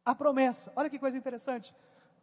A 0.04 0.14
promessa, 0.14 0.72
olha 0.74 0.88
que 0.88 0.98
coisa 0.98 1.16
interessante. 1.16 1.74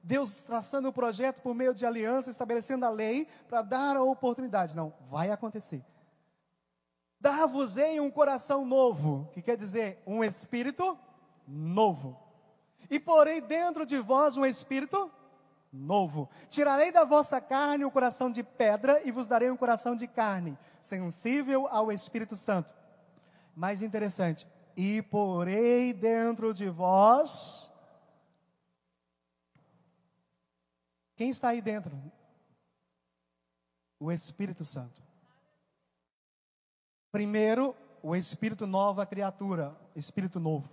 Deus 0.02 0.44
traçando 0.44 0.90
o 0.90 0.94
projeto 0.94 1.42
por 1.42 1.54
meio 1.54 1.74
de 1.74 1.86
aliança, 1.86 2.30
estabelecendo 2.30 2.86
a 2.86 2.90
lei 2.90 3.28
para 3.48 3.62
dar 3.62 3.98
a 3.98 4.04
oportunidade. 4.04 4.76
Não, 4.76 4.94
vai 5.08 5.32
acontecer. 5.32 5.84
Dar-vos-ei 7.20 8.00
um 8.00 8.12
coração 8.12 8.66
novo, 8.66 9.30
que 9.34 9.42
quer 9.42 9.58
dizer 9.58 10.02
um 10.06 10.24
espírito 10.24 10.98
novo. 11.48 12.20
E 12.90 13.00
porei 13.00 13.42
dentro 13.42 13.86
de 13.86 14.00
vós 14.00 14.38
um 14.38 14.46
espírito 14.46 14.98
novo. 14.98 15.25
Tirarei 16.50 16.92
da 16.92 17.04
vossa 17.04 17.42
carne 17.42 17.86
um 17.86 17.92
coração 17.92 18.32
de 18.32 18.44
pedra 18.44 19.02
e 19.04 19.12
vos 19.12 19.28
darei 19.28 19.50
um 19.50 19.58
coração 19.58 19.96
de 19.96 20.08
carne, 20.08 20.58
sensível 20.82 21.68
ao 21.68 21.92
Espírito 21.92 22.36
Santo. 22.36 22.70
Mais 23.56 23.82
interessante, 23.82 24.48
e 24.76 25.02
porei 25.04 25.94
dentro 25.94 26.54
de 26.54 26.70
vós 26.70 27.70
Quem 31.16 31.30
está 31.30 31.50
aí 31.50 31.62
dentro? 31.62 32.00
O 34.00 34.12
Espírito 34.12 34.64
Santo. 34.64 35.02
Primeiro, 37.12 37.76
o 38.04 38.16
Espírito 38.16 38.68
nova 38.68 39.06
criatura, 39.06 39.76
Espírito 39.96 40.40
novo. 40.40 40.70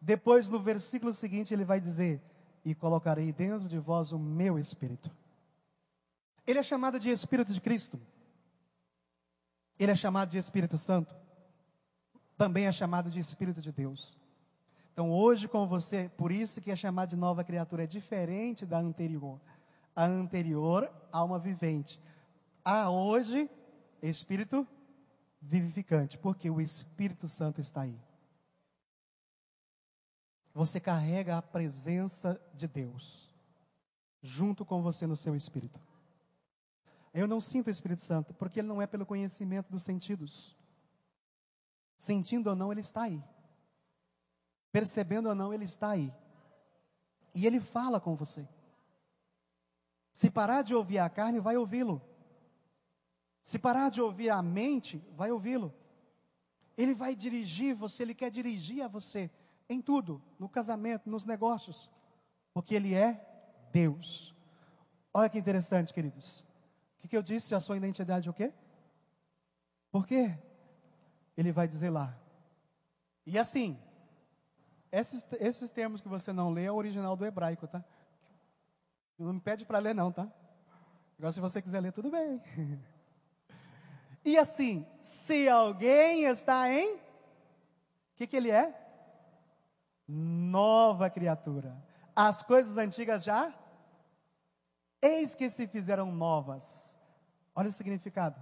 Depois, 0.00 0.48
no 0.48 0.58
versículo 0.58 1.12
seguinte, 1.12 1.52
ele 1.52 1.64
vai 1.64 1.78
dizer: 1.78 2.22
E 2.66 2.74
colocarei 2.74 3.32
dentro 3.32 3.68
de 3.68 3.78
vós 3.78 4.10
o 4.10 4.18
meu 4.18 4.58
Espírito. 4.58 5.08
Ele 6.44 6.58
é 6.58 6.62
chamado 6.64 6.98
de 6.98 7.08
Espírito 7.08 7.52
de 7.52 7.60
Cristo. 7.60 7.96
Ele 9.78 9.92
é 9.92 9.94
chamado 9.94 10.30
de 10.30 10.36
Espírito 10.36 10.76
Santo. 10.76 11.14
Também 12.36 12.66
é 12.66 12.72
chamado 12.72 13.08
de 13.08 13.20
Espírito 13.20 13.60
de 13.60 13.70
Deus. 13.70 14.18
Então, 14.92 15.12
hoje 15.12 15.46
com 15.46 15.64
você, 15.64 16.10
por 16.16 16.32
isso 16.32 16.60
que 16.60 16.72
é 16.72 16.74
chamado 16.74 17.10
de 17.10 17.16
nova 17.16 17.44
criatura, 17.44 17.84
é 17.84 17.86
diferente 17.86 18.66
da 18.66 18.78
anterior. 18.78 19.40
A 19.94 20.04
anterior, 20.04 20.90
alma 21.12 21.38
vivente. 21.38 22.00
A 22.64 22.90
hoje, 22.90 23.48
espírito 24.02 24.66
vivificante, 25.40 26.18
porque 26.18 26.50
o 26.50 26.60
Espírito 26.60 27.28
Santo 27.28 27.60
está 27.60 27.82
aí. 27.82 27.96
Você 30.56 30.80
carrega 30.80 31.36
a 31.36 31.42
presença 31.42 32.40
de 32.54 32.66
Deus 32.66 33.30
junto 34.22 34.64
com 34.64 34.80
você 34.80 35.06
no 35.06 35.14
seu 35.14 35.36
espírito. 35.36 35.78
Eu 37.12 37.28
não 37.28 37.42
sinto 37.42 37.66
o 37.66 37.70
Espírito 37.70 38.02
Santo, 38.02 38.32
porque 38.32 38.60
ele 38.60 38.68
não 38.68 38.80
é 38.80 38.86
pelo 38.86 39.04
conhecimento 39.04 39.70
dos 39.70 39.82
sentidos. 39.82 40.56
Sentindo 41.98 42.48
ou 42.48 42.56
não, 42.56 42.72
ele 42.72 42.80
está 42.80 43.02
aí. 43.02 43.22
Percebendo 44.72 45.28
ou 45.28 45.34
não, 45.34 45.52
Ele 45.52 45.64
está 45.64 45.90
aí. 45.90 46.10
E 47.34 47.46
Ele 47.46 47.60
fala 47.60 48.00
com 48.00 48.16
você. 48.16 48.48
Se 50.14 50.30
parar 50.30 50.62
de 50.62 50.74
ouvir 50.74 51.00
a 51.00 51.10
carne, 51.10 51.38
vai 51.38 51.58
ouvi-lo. 51.58 52.00
Se 53.42 53.58
parar 53.58 53.90
de 53.90 54.00
ouvir 54.00 54.30
a 54.30 54.40
mente, 54.40 55.04
vai 55.14 55.30
ouvi-lo. 55.30 55.70
Ele 56.78 56.94
vai 56.94 57.14
dirigir 57.14 57.74
você, 57.74 58.04
Ele 58.04 58.14
quer 58.14 58.30
dirigir 58.30 58.82
a 58.82 58.88
você 58.88 59.30
em 59.68 59.80
tudo, 59.80 60.22
no 60.38 60.48
casamento, 60.48 61.10
nos 61.10 61.24
negócios, 61.24 61.90
porque 62.52 62.74
Ele 62.74 62.94
é 62.94 63.20
Deus. 63.72 64.34
Olha 65.12 65.28
que 65.28 65.38
interessante, 65.38 65.92
queridos. 65.92 66.40
O 66.40 67.02
que, 67.02 67.08
que 67.08 67.16
eu 67.16 67.22
disse? 67.22 67.54
A 67.54 67.60
sua 67.60 67.76
identidade 67.76 68.28
é 68.28 68.30
o 68.30 68.34
quê? 68.34 68.52
Por 69.90 70.06
quê? 70.06 70.38
Ele 71.36 71.52
vai 71.52 71.66
dizer 71.66 71.90
lá. 71.90 72.16
E 73.24 73.38
assim, 73.38 73.78
esses, 74.92 75.26
esses 75.40 75.70
termos 75.70 76.00
que 76.00 76.08
você 76.08 76.32
não 76.32 76.50
lê 76.50 76.64
é 76.64 76.72
o 76.72 76.76
original 76.76 77.16
do 77.16 77.26
hebraico, 77.26 77.66
tá? 77.66 77.84
Não 79.18 79.32
me 79.32 79.40
pede 79.40 79.64
para 79.64 79.78
ler, 79.78 79.94
não, 79.94 80.12
tá? 80.12 80.30
Agora, 81.18 81.32
se 81.32 81.40
você 81.40 81.62
quiser 81.62 81.80
ler, 81.80 81.92
tudo 81.92 82.10
bem. 82.10 82.42
E 84.24 84.36
assim, 84.36 84.84
se 85.00 85.48
alguém 85.48 86.24
está 86.24 86.68
em. 86.68 86.96
O 86.96 87.00
que, 88.16 88.26
que 88.26 88.36
ele 88.36 88.50
é? 88.50 88.74
Nova 90.08 91.10
criatura. 91.10 91.76
As 92.14 92.42
coisas 92.42 92.78
antigas 92.78 93.24
já. 93.24 93.54
Eis 95.02 95.34
que 95.34 95.50
se 95.50 95.66
fizeram 95.66 96.12
novas. 96.12 96.98
Olha 97.54 97.68
o 97.68 97.72
significado. 97.72 98.40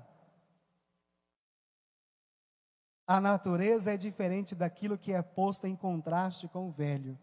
A 3.06 3.20
natureza 3.20 3.92
é 3.92 3.96
diferente 3.96 4.54
daquilo 4.54 4.96
que 4.96 5.12
é 5.12 5.20
posto 5.20 5.66
em 5.66 5.76
contraste 5.76 6.48
com 6.48 6.68
o 6.68 6.72
velho. 6.72 7.18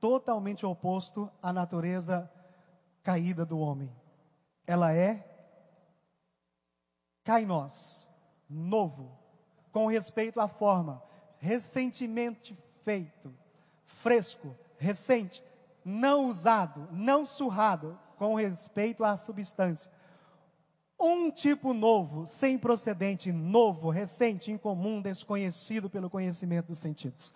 Totalmente 0.00 0.66
oposto 0.66 1.30
à 1.42 1.52
natureza 1.52 2.30
caída 3.02 3.44
do 3.46 3.58
homem. 3.58 3.90
Ela 4.66 4.92
é 4.92 5.24
nós, 7.46 8.06
novo, 8.48 9.18
com 9.70 9.86
respeito 9.86 10.40
à 10.40 10.48
forma, 10.48 11.02
recentemente 11.38 12.54
feito, 12.82 13.36
fresco, 14.00 14.56
recente, 14.78 15.42
não 15.84 16.28
usado, 16.28 16.88
não 16.92 17.24
surrado, 17.24 17.98
com 18.16 18.34
respeito 18.34 19.04
à 19.04 19.16
substância 19.16 19.92
um 20.98 21.30
tipo 21.30 21.72
novo, 21.72 22.26
sem 22.26 22.58
procedente, 22.58 23.30
novo, 23.30 23.88
recente, 23.88 24.50
incomum, 24.50 25.00
desconhecido 25.00 25.88
pelo 25.88 26.10
conhecimento 26.10 26.66
dos 26.66 26.78
sentidos. 26.78 27.32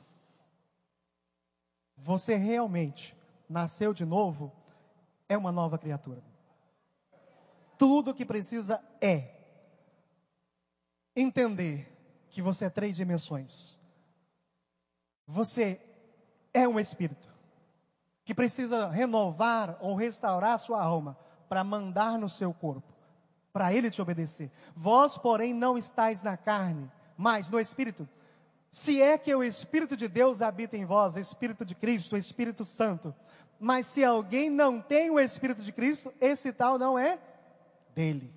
Você 1.96 2.34
realmente 2.34 3.16
nasceu 3.48 3.94
de 3.94 4.04
novo, 4.04 4.52
é 5.28 5.36
uma 5.36 5.52
nova 5.52 5.78
criatura. 5.78 6.22
Tudo 7.78 8.10
o 8.10 8.14
que 8.14 8.24
precisa 8.24 8.82
é. 9.00 9.38
entender 11.14 11.88
que 12.30 12.42
você 12.42 12.64
é 12.64 12.70
três 12.70 12.96
dimensões. 12.96 13.78
Você 15.26 15.80
é 16.52 16.66
um 16.66 16.78
espírito 16.78 17.28
que 18.24 18.34
precisa 18.34 18.88
renovar 18.88 19.76
ou 19.80 19.94
restaurar 19.94 20.58
sua 20.58 20.82
alma 20.82 21.16
para 21.48 21.64
mandar 21.64 22.18
no 22.18 22.28
seu 22.28 22.52
corpo, 22.54 22.92
para 23.52 23.72
ele 23.74 23.90
te 23.90 24.00
obedecer. 24.00 24.50
Vós, 24.74 25.18
porém, 25.18 25.52
não 25.52 25.76
estáis 25.76 26.22
na 26.22 26.36
carne, 26.36 26.90
mas 27.16 27.50
no 27.50 27.58
espírito. 27.58 28.08
Se 28.70 29.02
é 29.02 29.18
que 29.18 29.34
o 29.34 29.42
espírito 29.42 29.96
de 29.96 30.08
Deus 30.08 30.40
habita 30.40 30.76
em 30.76 30.84
vós, 30.84 31.16
espírito 31.16 31.64
de 31.64 31.74
Cristo, 31.74 32.16
Espírito 32.16 32.64
Santo. 32.64 33.14
Mas 33.60 33.86
se 33.86 34.02
alguém 34.02 34.48
não 34.48 34.80
tem 34.80 35.10
o 35.10 35.20
espírito 35.20 35.62
de 35.62 35.72
Cristo, 35.72 36.12
esse 36.20 36.52
tal 36.52 36.78
não 36.78 36.98
é 36.98 37.18
dele. 37.94 38.32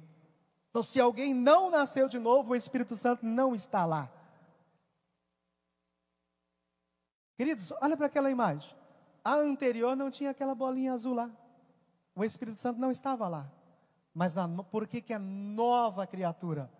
Então, 0.69 0.83
se 0.83 0.99
alguém 0.99 1.33
não 1.33 1.69
nasceu 1.69 2.09
de 2.09 2.19
novo, 2.19 2.51
o 2.51 2.55
Espírito 2.55 2.97
Santo 2.97 3.25
não 3.25 3.55
está 3.55 3.85
lá. 3.85 4.11
Queridos, 7.35 7.71
olha 7.81 7.97
para 7.97 8.05
aquela 8.07 8.31
imagem. 8.31 8.75
A 9.23 9.35
anterior 9.35 9.95
não 9.95 10.09
tinha 10.11 10.29
aquela 10.29 10.55
bolinha 10.55 10.93
azul 10.93 11.13
lá. 11.13 11.31
O 12.15 12.23
Espírito 12.23 12.57
Santo 12.57 12.79
não 12.79 12.91
estava 12.91 13.27
lá. 13.27 13.51
Mas 14.13 14.35
na, 14.35 14.47
por 14.47 14.87
que, 14.87 15.01
que 15.01 15.13
é 15.13 15.17
nova 15.17 16.07
criatura? 16.07 16.71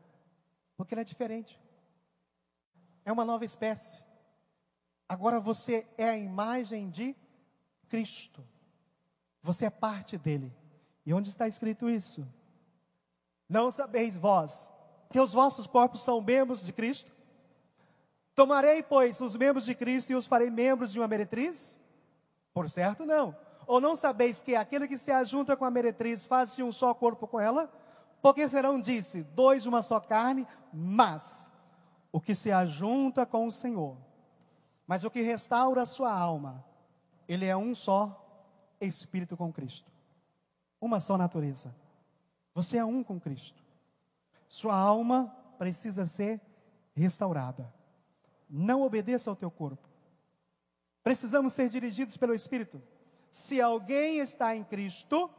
Porque 0.78 0.94
ele 0.94 1.02
é 1.02 1.06
diferente. 1.06 1.60
É 3.04 3.12
uma 3.12 3.26
nova 3.26 3.44
espécie. 3.44 4.04
Agora 5.08 5.40
você 5.40 5.88
é 5.98 6.10
a 6.10 6.18
imagem 6.18 6.90
de 6.90 7.16
Cristo. 7.90 8.44
Você 9.42 9.66
é 9.66 9.70
parte 9.70 10.18
dele. 10.18 10.54
E 11.06 11.14
onde 11.14 11.30
está 11.30 11.48
escrito 11.48 11.90
isso? 11.90 12.28
Não 13.48 13.70
sabeis 13.70 14.18
vós 14.18 14.72
que 15.10 15.20
os 15.20 15.34
vossos 15.34 15.68
corpos 15.68 16.02
são 16.02 16.20
membros 16.20 16.66
de 16.66 16.74
Cristo? 16.74 17.15
Tomarei, 18.36 18.84
pois, 18.84 19.22
os 19.22 19.36
membros 19.36 19.64
de 19.64 19.74
Cristo 19.74 20.12
e 20.12 20.16
os 20.16 20.28
farei 20.28 20.50
membros 20.50 20.92
de 20.92 21.00
uma 21.00 21.08
meretriz? 21.08 21.80
Por 22.54 22.70
certo, 22.70 23.06
não. 23.06 23.36
Ou 23.66 23.80
não 23.80 23.96
sabeis 23.96 24.42
que 24.42 24.56
aquele 24.56 24.88
que 24.88 24.98
se 24.98 25.12
ajunta 25.12 25.56
com 25.56 25.64
a 25.64 25.72
meretriz 25.72 26.26
faz-se 26.26 26.62
um 26.62 26.72
só 26.72 26.94
corpo 26.94 27.28
com 27.28 27.40
ela? 27.40 27.72
Porque 28.22 28.48
serão, 28.48 28.80
disse, 28.80 29.24
dois 29.24 29.66
uma 29.66 29.82
só 29.82 30.00
carne, 30.00 30.46
mas 30.74 31.50
o 32.12 32.20
que 32.20 32.36
se 32.36 32.52
ajunta 32.52 33.26
com 33.26 33.46
o 33.46 33.52
Senhor, 33.52 33.98
mas 34.88 35.04
o 35.04 35.12
que 35.12 35.22
restaura 35.22 35.82
a 35.82 35.86
sua 35.86 36.12
alma, 36.12 36.64
ele 37.28 37.46
é 37.46 37.56
um 37.56 37.74
só 37.74 38.22
espírito 38.80 39.36
com 39.38 39.52
Cristo, 39.52 39.92
uma 40.80 41.00
só 41.00 41.18
natureza. 41.18 41.76
Você 42.54 42.78
é 42.78 42.86
um 42.86 43.04
com 43.04 43.20
Cristo. 43.20 43.64
Sua 44.48 44.76
alma 44.76 45.36
precisa 45.58 46.06
ser 46.06 46.40
restaurada. 46.96 47.74
Não 48.50 48.82
obedeça 48.82 49.30
ao 49.30 49.36
teu 49.36 49.50
corpo. 49.52 49.88
Precisamos 51.04 51.54
ser 51.54 51.70
dirigidos 51.70 52.18
pelo 52.18 52.34
Espírito. 52.34 52.82
Se 53.30 53.62
alguém 53.62 54.20
está 54.20 54.56
em 54.56 54.64
Cristo, 54.64 55.30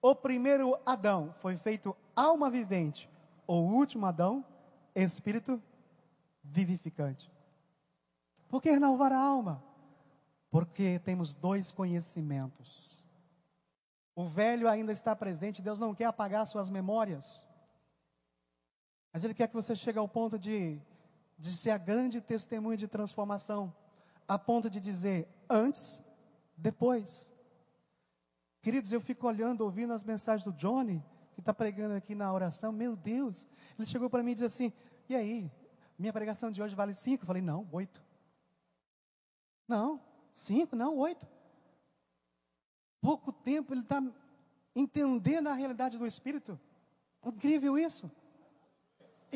o 0.00 0.14
primeiro 0.14 0.78
Adão 0.84 1.34
foi 1.38 1.56
feito 1.56 1.96
alma 2.14 2.50
vivente, 2.50 3.08
o 3.46 3.54
último 3.54 4.06
Adão, 4.06 4.44
espírito 4.94 5.62
vivificante. 6.42 7.30
Por 8.48 8.60
que 8.60 8.70
renovar 8.70 9.12
a 9.12 9.18
alma? 9.18 9.62
Porque 10.50 10.98
temos 11.00 11.34
dois 11.34 11.70
conhecimentos 11.70 12.94
o 14.14 14.24
velho 14.24 14.68
ainda 14.68 14.92
está 14.92 15.16
presente, 15.16 15.60
Deus 15.60 15.80
não 15.80 15.94
quer 15.94 16.04
apagar 16.04 16.46
suas 16.46 16.70
memórias. 16.70 17.44
Mas 19.12 19.24
Ele 19.24 19.34
quer 19.34 19.48
que 19.48 19.54
você 19.54 19.74
chegue 19.74 19.98
ao 19.98 20.08
ponto 20.08 20.38
de, 20.38 20.80
de 21.38 21.52
ser 21.52 21.70
a 21.70 21.78
grande 21.78 22.20
testemunha 22.20 22.76
de 22.76 22.88
transformação, 22.88 23.74
a 24.26 24.38
ponto 24.38 24.70
de 24.70 24.80
dizer 24.80 25.28
antes, 25.48 26.02
depois. 26.56 27.32
Queridos, 28.62 28.92
eu 28.92 29.00
fico 29.00 29.26
olhando, 29.26 29.62
ouvindo 29.62 29.92
as 29.92 30.04
mensagens 30.04 30.44
do 30.44 30.52
Johnny, 30.52 31.04
que 31.34 31.40
está 31.40 31.52
pregando 31.52 31.94
aqui 31.94 32.14
na 32.14 32.32
oração, 32.32 32.72
meu 32.72 32.96
Deus, 32.96 33.48
ele 33.78 33.86
chegou 33.86 34.08
para 34.08 34.22
mim 34.22 34.30
e 34.30 34.34
disse 34.34 34.44
assim: 34.44 34.72
e 35.08 35.14
aí, 35.14 35.50
minha 35.98 36.12
pregação 36.12 36.50
de 36.50 36.62
hoje 36.62 36.74
vale 36.74 36.94
cinco? 36.94 37.24
Eu 37.24 37.26
falei: 37.26 37.42
não, 37.42 37.68
oito. 37.72 38.02
Não, 39.68 40.00
cinco, 40.32 40.76
não, 40.76 40.96
oito 40.98 41.26
pouco 43.04 43.30
tempo 43.30 43.74
ele 43.74 43.82
está 43.82 44.02
entendendo 44.74 45.48
a 45.48 45.52
realidade 45.52 45.98
do 45.98 46.06
Espírito. 46.06 46.58
Incrível 47.22 47.76
isso. 47.76 48.10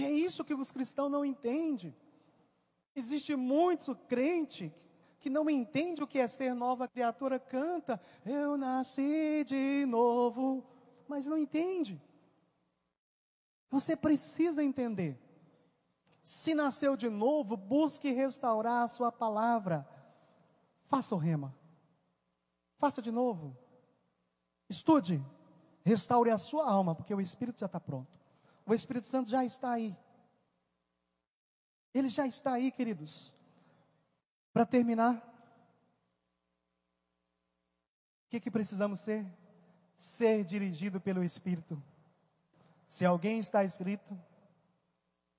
É 0.05 0.11
isso 0.11 0.45
que 0.45 0.55
os 0.55 0.71
cristãos 0.71 1.11
não 1.11 1.25
entendem. 1.25 1.95
Existe 2.95 3.37
muito 3.37 3.95
crente 3.95 4.73
que 5.19 5.29
não 5.29 5.49
entende 5.51 6.03
o 6.03 6.07
que 6.07 6.19
é 6.19 6.29
ser 6.29 6.55
nova 6.55 6.87
criatura, 6.87 7.39
canta, 7.39 8.01
eu 8.25 8.57
nasci 8.57 9.45
de 9.45 9.85
novo, 9.87 10.65
mas 11.09 11.27
não 11.27 11.37
entende. 11.37 12.01
Você 13.71 13.97
precisa 13.97 14.63
entender. 14.63 15.19
Se 16.21 16.55
nasceu 16.55 16.97
de 16.97 17.09
novo, 17.09 17.57
busque 17.57 18.11
restaurar 18.13 18.85
a 18.85 18.89
sua 18.89 19.11
palavra. 19.11 19.87
Faça 20.87 21.15
o 21.15 21.19
rema. 21.19 21.55
Faça 22.79 23.03
de 23.03 23.11
novo. 23.11 23.57
Estude. 24.69 25.23
Restaure 25.85 26.31
a 26.31 26.39
sua 26.39 26.71
alma, 26.71 26.95
porque 26.95 27.15
o 27.15 27.21
Espírito 27.21 27.61
já 27.61 27.67
está 27.67 27.81
pronto. 27.81 28.18
O 28.69 28.75
Espírito 28.75 29.07
Santo 29.07 29.31
já 29.31 29.43
está 29.43 29.73
aí. 29.73 29.97
Ele 31.95 32.11
já 32.11 32.27
está 32.27 32.53
aí, 32.53 32.71
queridos. 32.71 33.33
Para 34.53 34.67
terminar, 34.67 35.17
o 38.27 38.29
que, 38.29 38.39
que 38.39 38.51
precisamos 38.51 39.01
ser? 39.01 39.27
Ser 39.97 40.45
dirigido 40.45 41.01
pelo 41.01 41.25
Espírito. 41.25 41.83
Se 42.87 43.07
alguém 43.07 43.39
está 43.39 43.65
escrito, 43.65 44.21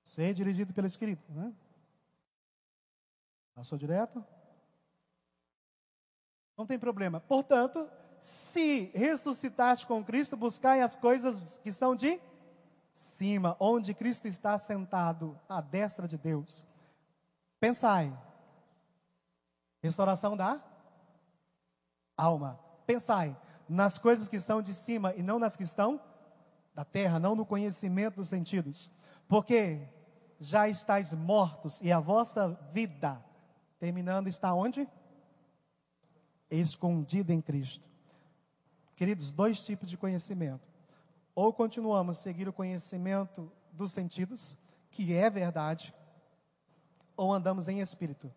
ser 0.02 0.34
dirigido 0.34 0.74
pelo 0.74 0.88
Espírito, 0.88 1.22
né? 1.32 1.54
Passou 3.54 3.78
direto? 3.78 4.24
Não 6.56 6.66
tem 6.66 6.80
problema. 6.80 7.20
Portanto, 7.20 7.88
se 8.20 8.90
ressuscitaste 8.92 9.86
com 9.86 10.04
Cristo, 10.04 10.36
buscai 10.36 10.80
as 10.80 10.96
coisas 10.96 11.58
que 11.58 11.70
são 11.70 11.94
de 11.94 12.20
cima, 12.92 13.56
onde 13.58 13.94
Cristo 13.94 14.26
está 14.26 14.56
sentado 14.58 15.38
à 15.48 15.60
destra 15.60 16.06
de 16.06 16.18
Deus. 16.18 16.66
Pensai. 17.58 18.16
Restauração 19.82 20.36
da 20.36 20.62
alma. 22.16 22.58
Pensai 22.86 23.36
nas 23.68 23.96
coisas 23.96 24.28
que 24.28 24.40
são 24.40 24.60
de 24.60 24.74
cima 24.74 25.14
e 25.14 25.22
não 25.22 25.38
nas 25.38 25.56
que 25.56 25.62
estão 25.62 26.00
da 26.74 26.84
terra, 26.84 27.18
não 27.18 27.34
no 27.34 27.46
conhecimento 27.46 28.16
dos 28.16 28.28
sentidos. 28.28 28.90
Porque 29.28 29.88
já 30.38 30.68
estáis 30.68 31.12
mortos 31.12 31.80
e 31.80 31.92
a 31.92 32.00
vossa 32.00 32.58
vida, 32.72 33.22
terminando, 33.78 34.26
está 34.28 34.52
onde? 34.52 34.88
escondida 36.50 37.32
em 37.32 37.40
Cristo. 37.40 37.88
Queridos, 38.96 39.30
dois 39.30 39.64
tipos 39.64 39.88
de 39.88 39.96
conhecimento. 39.96 40.69
Ou 41.34 41.52
continuamos 41.52 42.18
a 42.18 42.22
seguir 42.22 42.48
o 42.48 42.52
conhecimento 42.52 43.50
dos 43.72 43.92
sentidos, 43.92 44.56
que 44.90 45.14
é 45.14 45.30
verdade, 45.30 45.94
ou 47.16 47.32
andamos 47.32 47.68
em 47.68 47.80
espírito, 47.80 48.32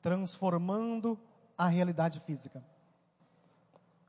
transformando 0.00 1.18
a 1.56 1.66
realidade 1.68 2.20
física. 2.20 2.64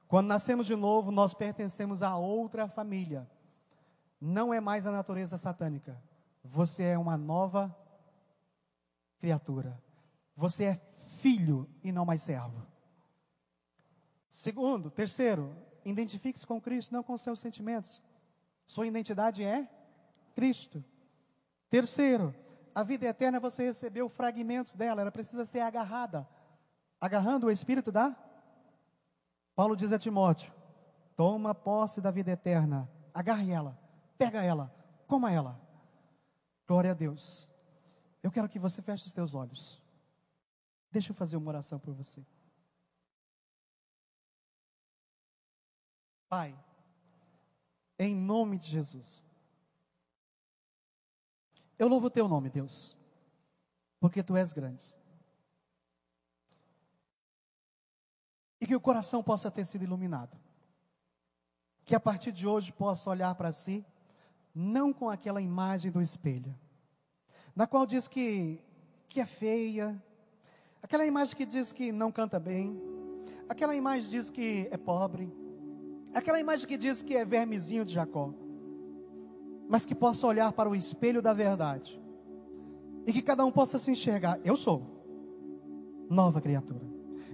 Quando 0.07 0.27
nascemos 0.27 0.65
de 0.65 0.75
novo, 0.75 1.11
nós 1.11 1.33
pertencemos 1.33 2.01
a 2.01 2.15
outra 2.15 2.67
família. 2.67 3.29
Não 4.19 4.53
é 4.53 4.59
mais 4.59 4.87
a 4.87 4.91
natureza 4.91 5.37
satânica. 5.37 6.01
Você 6.43 6.83
é 6.83 6.97
uma 6.97 7.17
nova 7.17 7.75
criatura. 9.19 9.81
Você 10.35 10.65
é 10.65 10.81
filho 11.19 11.69
e 11.83 11.91
não 11.91 12.05
mais 12.05 12.21
servo. 12.21 12.65
Segundo, 14.29 14.89
terceiro, 14.89 15.55
identifique-se 15.83 16.45
com 16.45 16.61
Cristo, 16.61 16.93
não 16.93 17.03
com 17.03 17.17
seus 17.17 17.39
sentimentos. 17.39 18.01
Sua 18.67 18.85
identidade 18.85 19.43
é 19.43 19.67
Cristo. 20.35 20.83
Terceiro, 21.69 22.35
a 22.75 22.83
vida 22.83 23.07
eterna 23.07 23.39
você 23.39 23.63
recebeu 23.63 24.09
fragmentos 24.09 24.75
dela, 24.75 25.01
ela 25.01 25.11
precisa 25.11 25.45
ser 25.45 25.61
agarrada. 25.61 26.27
Agarrando 26.99 27.47
o 27.47 27.51
Espírito 27.51 27.91
da? 27.91 28.15
Paulo 29.55 29.75
diz 29.75 29.93
a 29.93 29.97
Timóteo: 29.97 30.53
toma 31.15 31.55
posse 31.55 32.01
da 32.01 32.11
vida 32.11 32.31
eterna, 32.31 32.87
agarre 33.13 33.51
ela, 33.51 33.79
pega 34.17 34.43
ela, 34.43 34.71
coma 35.07 35.31
ela. 35.31 35.59
Glória 36.67 36.91
a 36.91 36.93
Deus. 36.93 37.51
Eu 38.21 38.29
quero 38.29 38.49
que 38.49 38.59
você 38.59 38.81
feche 38.81 39.07
os 39.07 39.13
teus 39.13 39.33
olhos. 39.33 39.81
Deixa 40.91 41.11
eu 41.11 41.15
fazer 41.15 41.37
uma 41.37 41.49
oração 41.49 41.79
por 41.79 41.93
você. 41.93 42.25
Pai, 46.27 46.53
em 47.99 48.15
nome 48.15 48.57
de 48.57 48.67
Jesus, 48.67 49.23
Eu 51.79 51.87
louvo 51.87 52.07
o 52.07 52.09
teu 52.09 52.27
nome, 52.27 52.49
Deus, 52.49 52.97
porque 53.99 54.23
tu 54.23 54.35
és 54.35 54.51
grande. 54.51 54.95
E 58.59 58.65
que 58.65 58.75
o 58.75 58.81
coração 58.81 59.21
possa 59.21 59.51
ter 59.51 59.63
sido 59.63 59.83
iluminado. 59.83 60.35
Que 61.85 61.93
a 61.93 61.99
partir 61.99 62.31
de 62.31 62.47
hoje 62.47 62.73
possa 62.73 63.07
olhar 63.11 63.35
para 63.35 63.51
si, 63.51 63.85
não 64.55 64.91
com 64.91 65.07
aquela 65.07 65.39
imagem 65.39 65.91
do 65.91 66.01
espelho, 66.01 66.57
na 67.55 67.67
qual 67.67 67.85
diz 67.85 68.07
que, 68.07 68.59
que 69.07 69.21
é 69.21 69.25
feia, 69.25 70.03
aquela 70.81 71.05
imagem 71.05 71.35
que 71.35 71.45
diz 71.45 71.71
que 71.71 71.91
não 71.91 72.11
canta 72.11 72.39
bem, 72.39 72.75
aquela 73.47 73.75
imagem 73.75 74.09
diz 74.09 74.31
que 74.31 74.67
é 74.71 74.77
pobre, 74.77 75.31
aquela 76.17 76.39
imagem 76.39 76.67
que 76.67 76.77
diz 76.77 77.01
que 77.01 77.15
é 77.15 77.23
vermezinho 77.23 77.85
de 77.85 77.93
Jacó, 77.93 78.33
mas 79.67 79.85
que 79.85 79.95
possa 79.95 80.25
olhar 80.25 80.51
para 80.53 80.69
o 80.69 80.75
espelho 80.75 81.21
da 81.21 81.33
verdade 81.33 82.01
e 83.05 83.13
que 83.13 83.21
cada 83.21 83.45
um 83.45 83.51
possa 83.51 83.77
se 83.77 83.91
enxergar: 83.91 84.39
eu 84.43 84.55
sou 84.55 84.81
nova 86.09 86.41
criatura, 86.41 86.85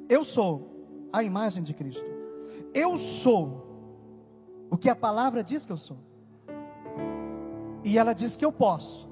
eu 0.09 0.23
sou 0.23 0.73
a 1.11 1.23
imagem 1.23 1.61
de 1.61 1.73
Cristo. 1.73 2.13
Eu 2.73 2.95
sou 2.95 3.67
o 4.69 4.77
que 4.77 4.89
a 4.89 4.95
palavra 4.95 5.43
diz 5.43 5.65
que 5.65 5.71
eu 5.71 5.77
sou. 5.77 5.97
E 7.84 7.97
ela 7.97 8.13
diz 8.13 8.36
que 8.36 8.43
eu 8.43 8.51
posso. 8.51 9.07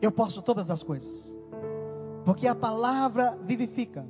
Eu 0.00 0.10
posso 0.10 0.42
todas 0.42 0.68
as 0.68 0.82
coisas. 0.82 1.32
Porque 2.24 2.48
a 2.48 2.54
palavra 2.54 3.38
vivifica. 3.44 4.04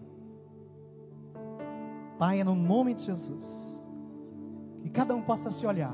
Pai, 2.23 2.39
é 2.39 2.45
no 2.45 2.55
nome 2.55 2.95
de 2.95 3.03
Jesus. 3.03 3.83
Que 4.81 4.89
cada 4.89 5.13
um 5.13 5.21
possa 5.21 5.51
se 5.51 5.67
olhar. 5.67 5.93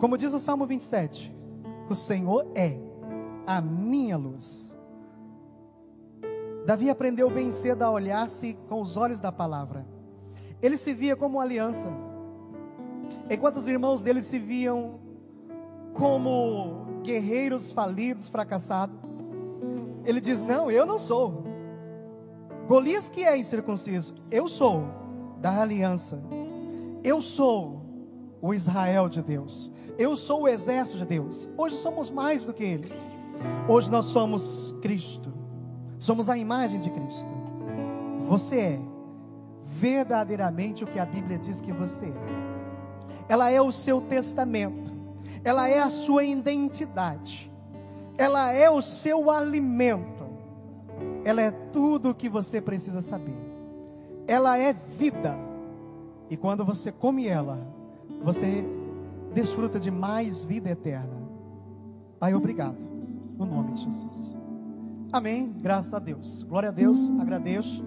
Como 0.00 0.18
diz 0.18 0.34
o 0.34 0.40
Salmo 0.40 0.66
27, 0.66 1.32
o 1.88 1.94
Senhor 1.94 2.50
é 2.52 2.76
a 3.46 3.60
minha 3.60 4.16
luz 4.16 4.76
Davi 6.66 6.90
aprendeu 6.90 7.30
bem 7.30 7.52
cedo 7.52 7.82
a 7.82 7.90
olhar-se 7.92 8.54
com 8.68 8.80
os 8.80 8.96
olhos 8.96 9.20
da 9.20 9.30
palavra. 9.30 9.86
Ele 10.60 10.76
se 10.76 10.92
via 10.92 11.14
como 11.14 11.40
aliança. 11.40 11.88
Enquanto 13.30 13.58
os 13.58 13.68
irmãos 13.68 14.02
dele 14.02 14.22
se 14.22 14.40
viam 14.40 14.98
como 15.94 16.86
guerreiros 17.04 17.70
falidos, 17.70 18.26
fracassados. 18.28 18.96
Ele 20.04 20.20
diz: 20.20 20.42
Não, 20.42 20.68
eu 20.68 20.84
não 20.84 20.98
sou. 20.98 21.44
Golias 22.66 23.08
que 23.08 23.24
é 23.24 23.38
incircunciso, 23.38 24.16
eu 24.28 24.48
sou 24.48 24.99
da 25.40 25.62
aliança. 25.62 26.22
Eu 27.02 27.20
sou 27.22 27.80
o 28.42 28.52
Israel 28.52 29.08
de 29.08 29.22
Deus. 29.22 29.70
Eu 29.98 30.14
sou 30.14 30.42
o 30.42 30.48
exército 30.48 30.98
de 30.98 31.06
Deus. 31.06 31.48
Hoje 31.56 31.76
somos 31.76 32.10
mais 32.10 32.44
do 32.44 32.52
que 32.52 32.62
ele. 32.62 32.92
Hoje 33.66 33.90
nós 33.90 34.06
somos 34.06 34.76
Cristo. 34.82 35.32
Somos 35.98 36.28
a 36.28 36.36
imagem 36.36 36.80
de 36.80 36.90
Cristo. 36.90 37.28
Você 38.20 38.56
é 38.58 38.80
verdadeiramente 39.64 40.84
o 40.84 40.86
que 40.86 40.98
a 40.98 41.06
Bíblia 41.06 41.38
diz 41.38 41.60
que 41.60 41.72
você 41.72 42.06
é. 42.06 42.14
Ela 43.28 43.50
é 43.50 43.60
o 43.60 43.72
seu 43.72 44.00
testamento. 44.00 44.90
Ela 45.42 45.68
é 45.68 45.78
a 45.78 45.88
sua 45.88 46.24
identidade. 46.24 47.50
Ela 48.18 48.52
é 48.52 48.70
o 48.70 48.82
seu 48.82 49.30
alimento. 49.30 50.28
Ela 51.24 51.42
é 51.42 51.50
tudo 51.50 52.10
o 52.10 52.14
que 52.14 52.28
você 52.28 52.60
precisa 52.60 53.00
saber. 53.00 53.49
Ela 54.30 54.56
é 54.56 54.72
vida. 54.72 55.36
E 56.30 56.36
quando 56.36 56.64
você 56.64 56.92
come 56.92 57.26
ela, 57.26 57.58
você 58.22 58.64
desfruta 59.34 59.80
de 59.80 59.90
mais 59.90 60.44
vida 60.44 60.70
eterna. 60.70 61.20
Pai, 62.20 62.32
obrigado. 62.32 62.78
No 63.36 63.44
nome 63.44 63.72
de 63.72 63.82
Jesus. 63.82 64.32
Amém. 65.12 65.52
Graças 65.60 65.92
a 65.94 65.98
Deus. 65.98 66.44
Glória 66.44 66.68
a 66.68 66.72
Deus. 66.72 67.10
Agradeço. 67.18 67.84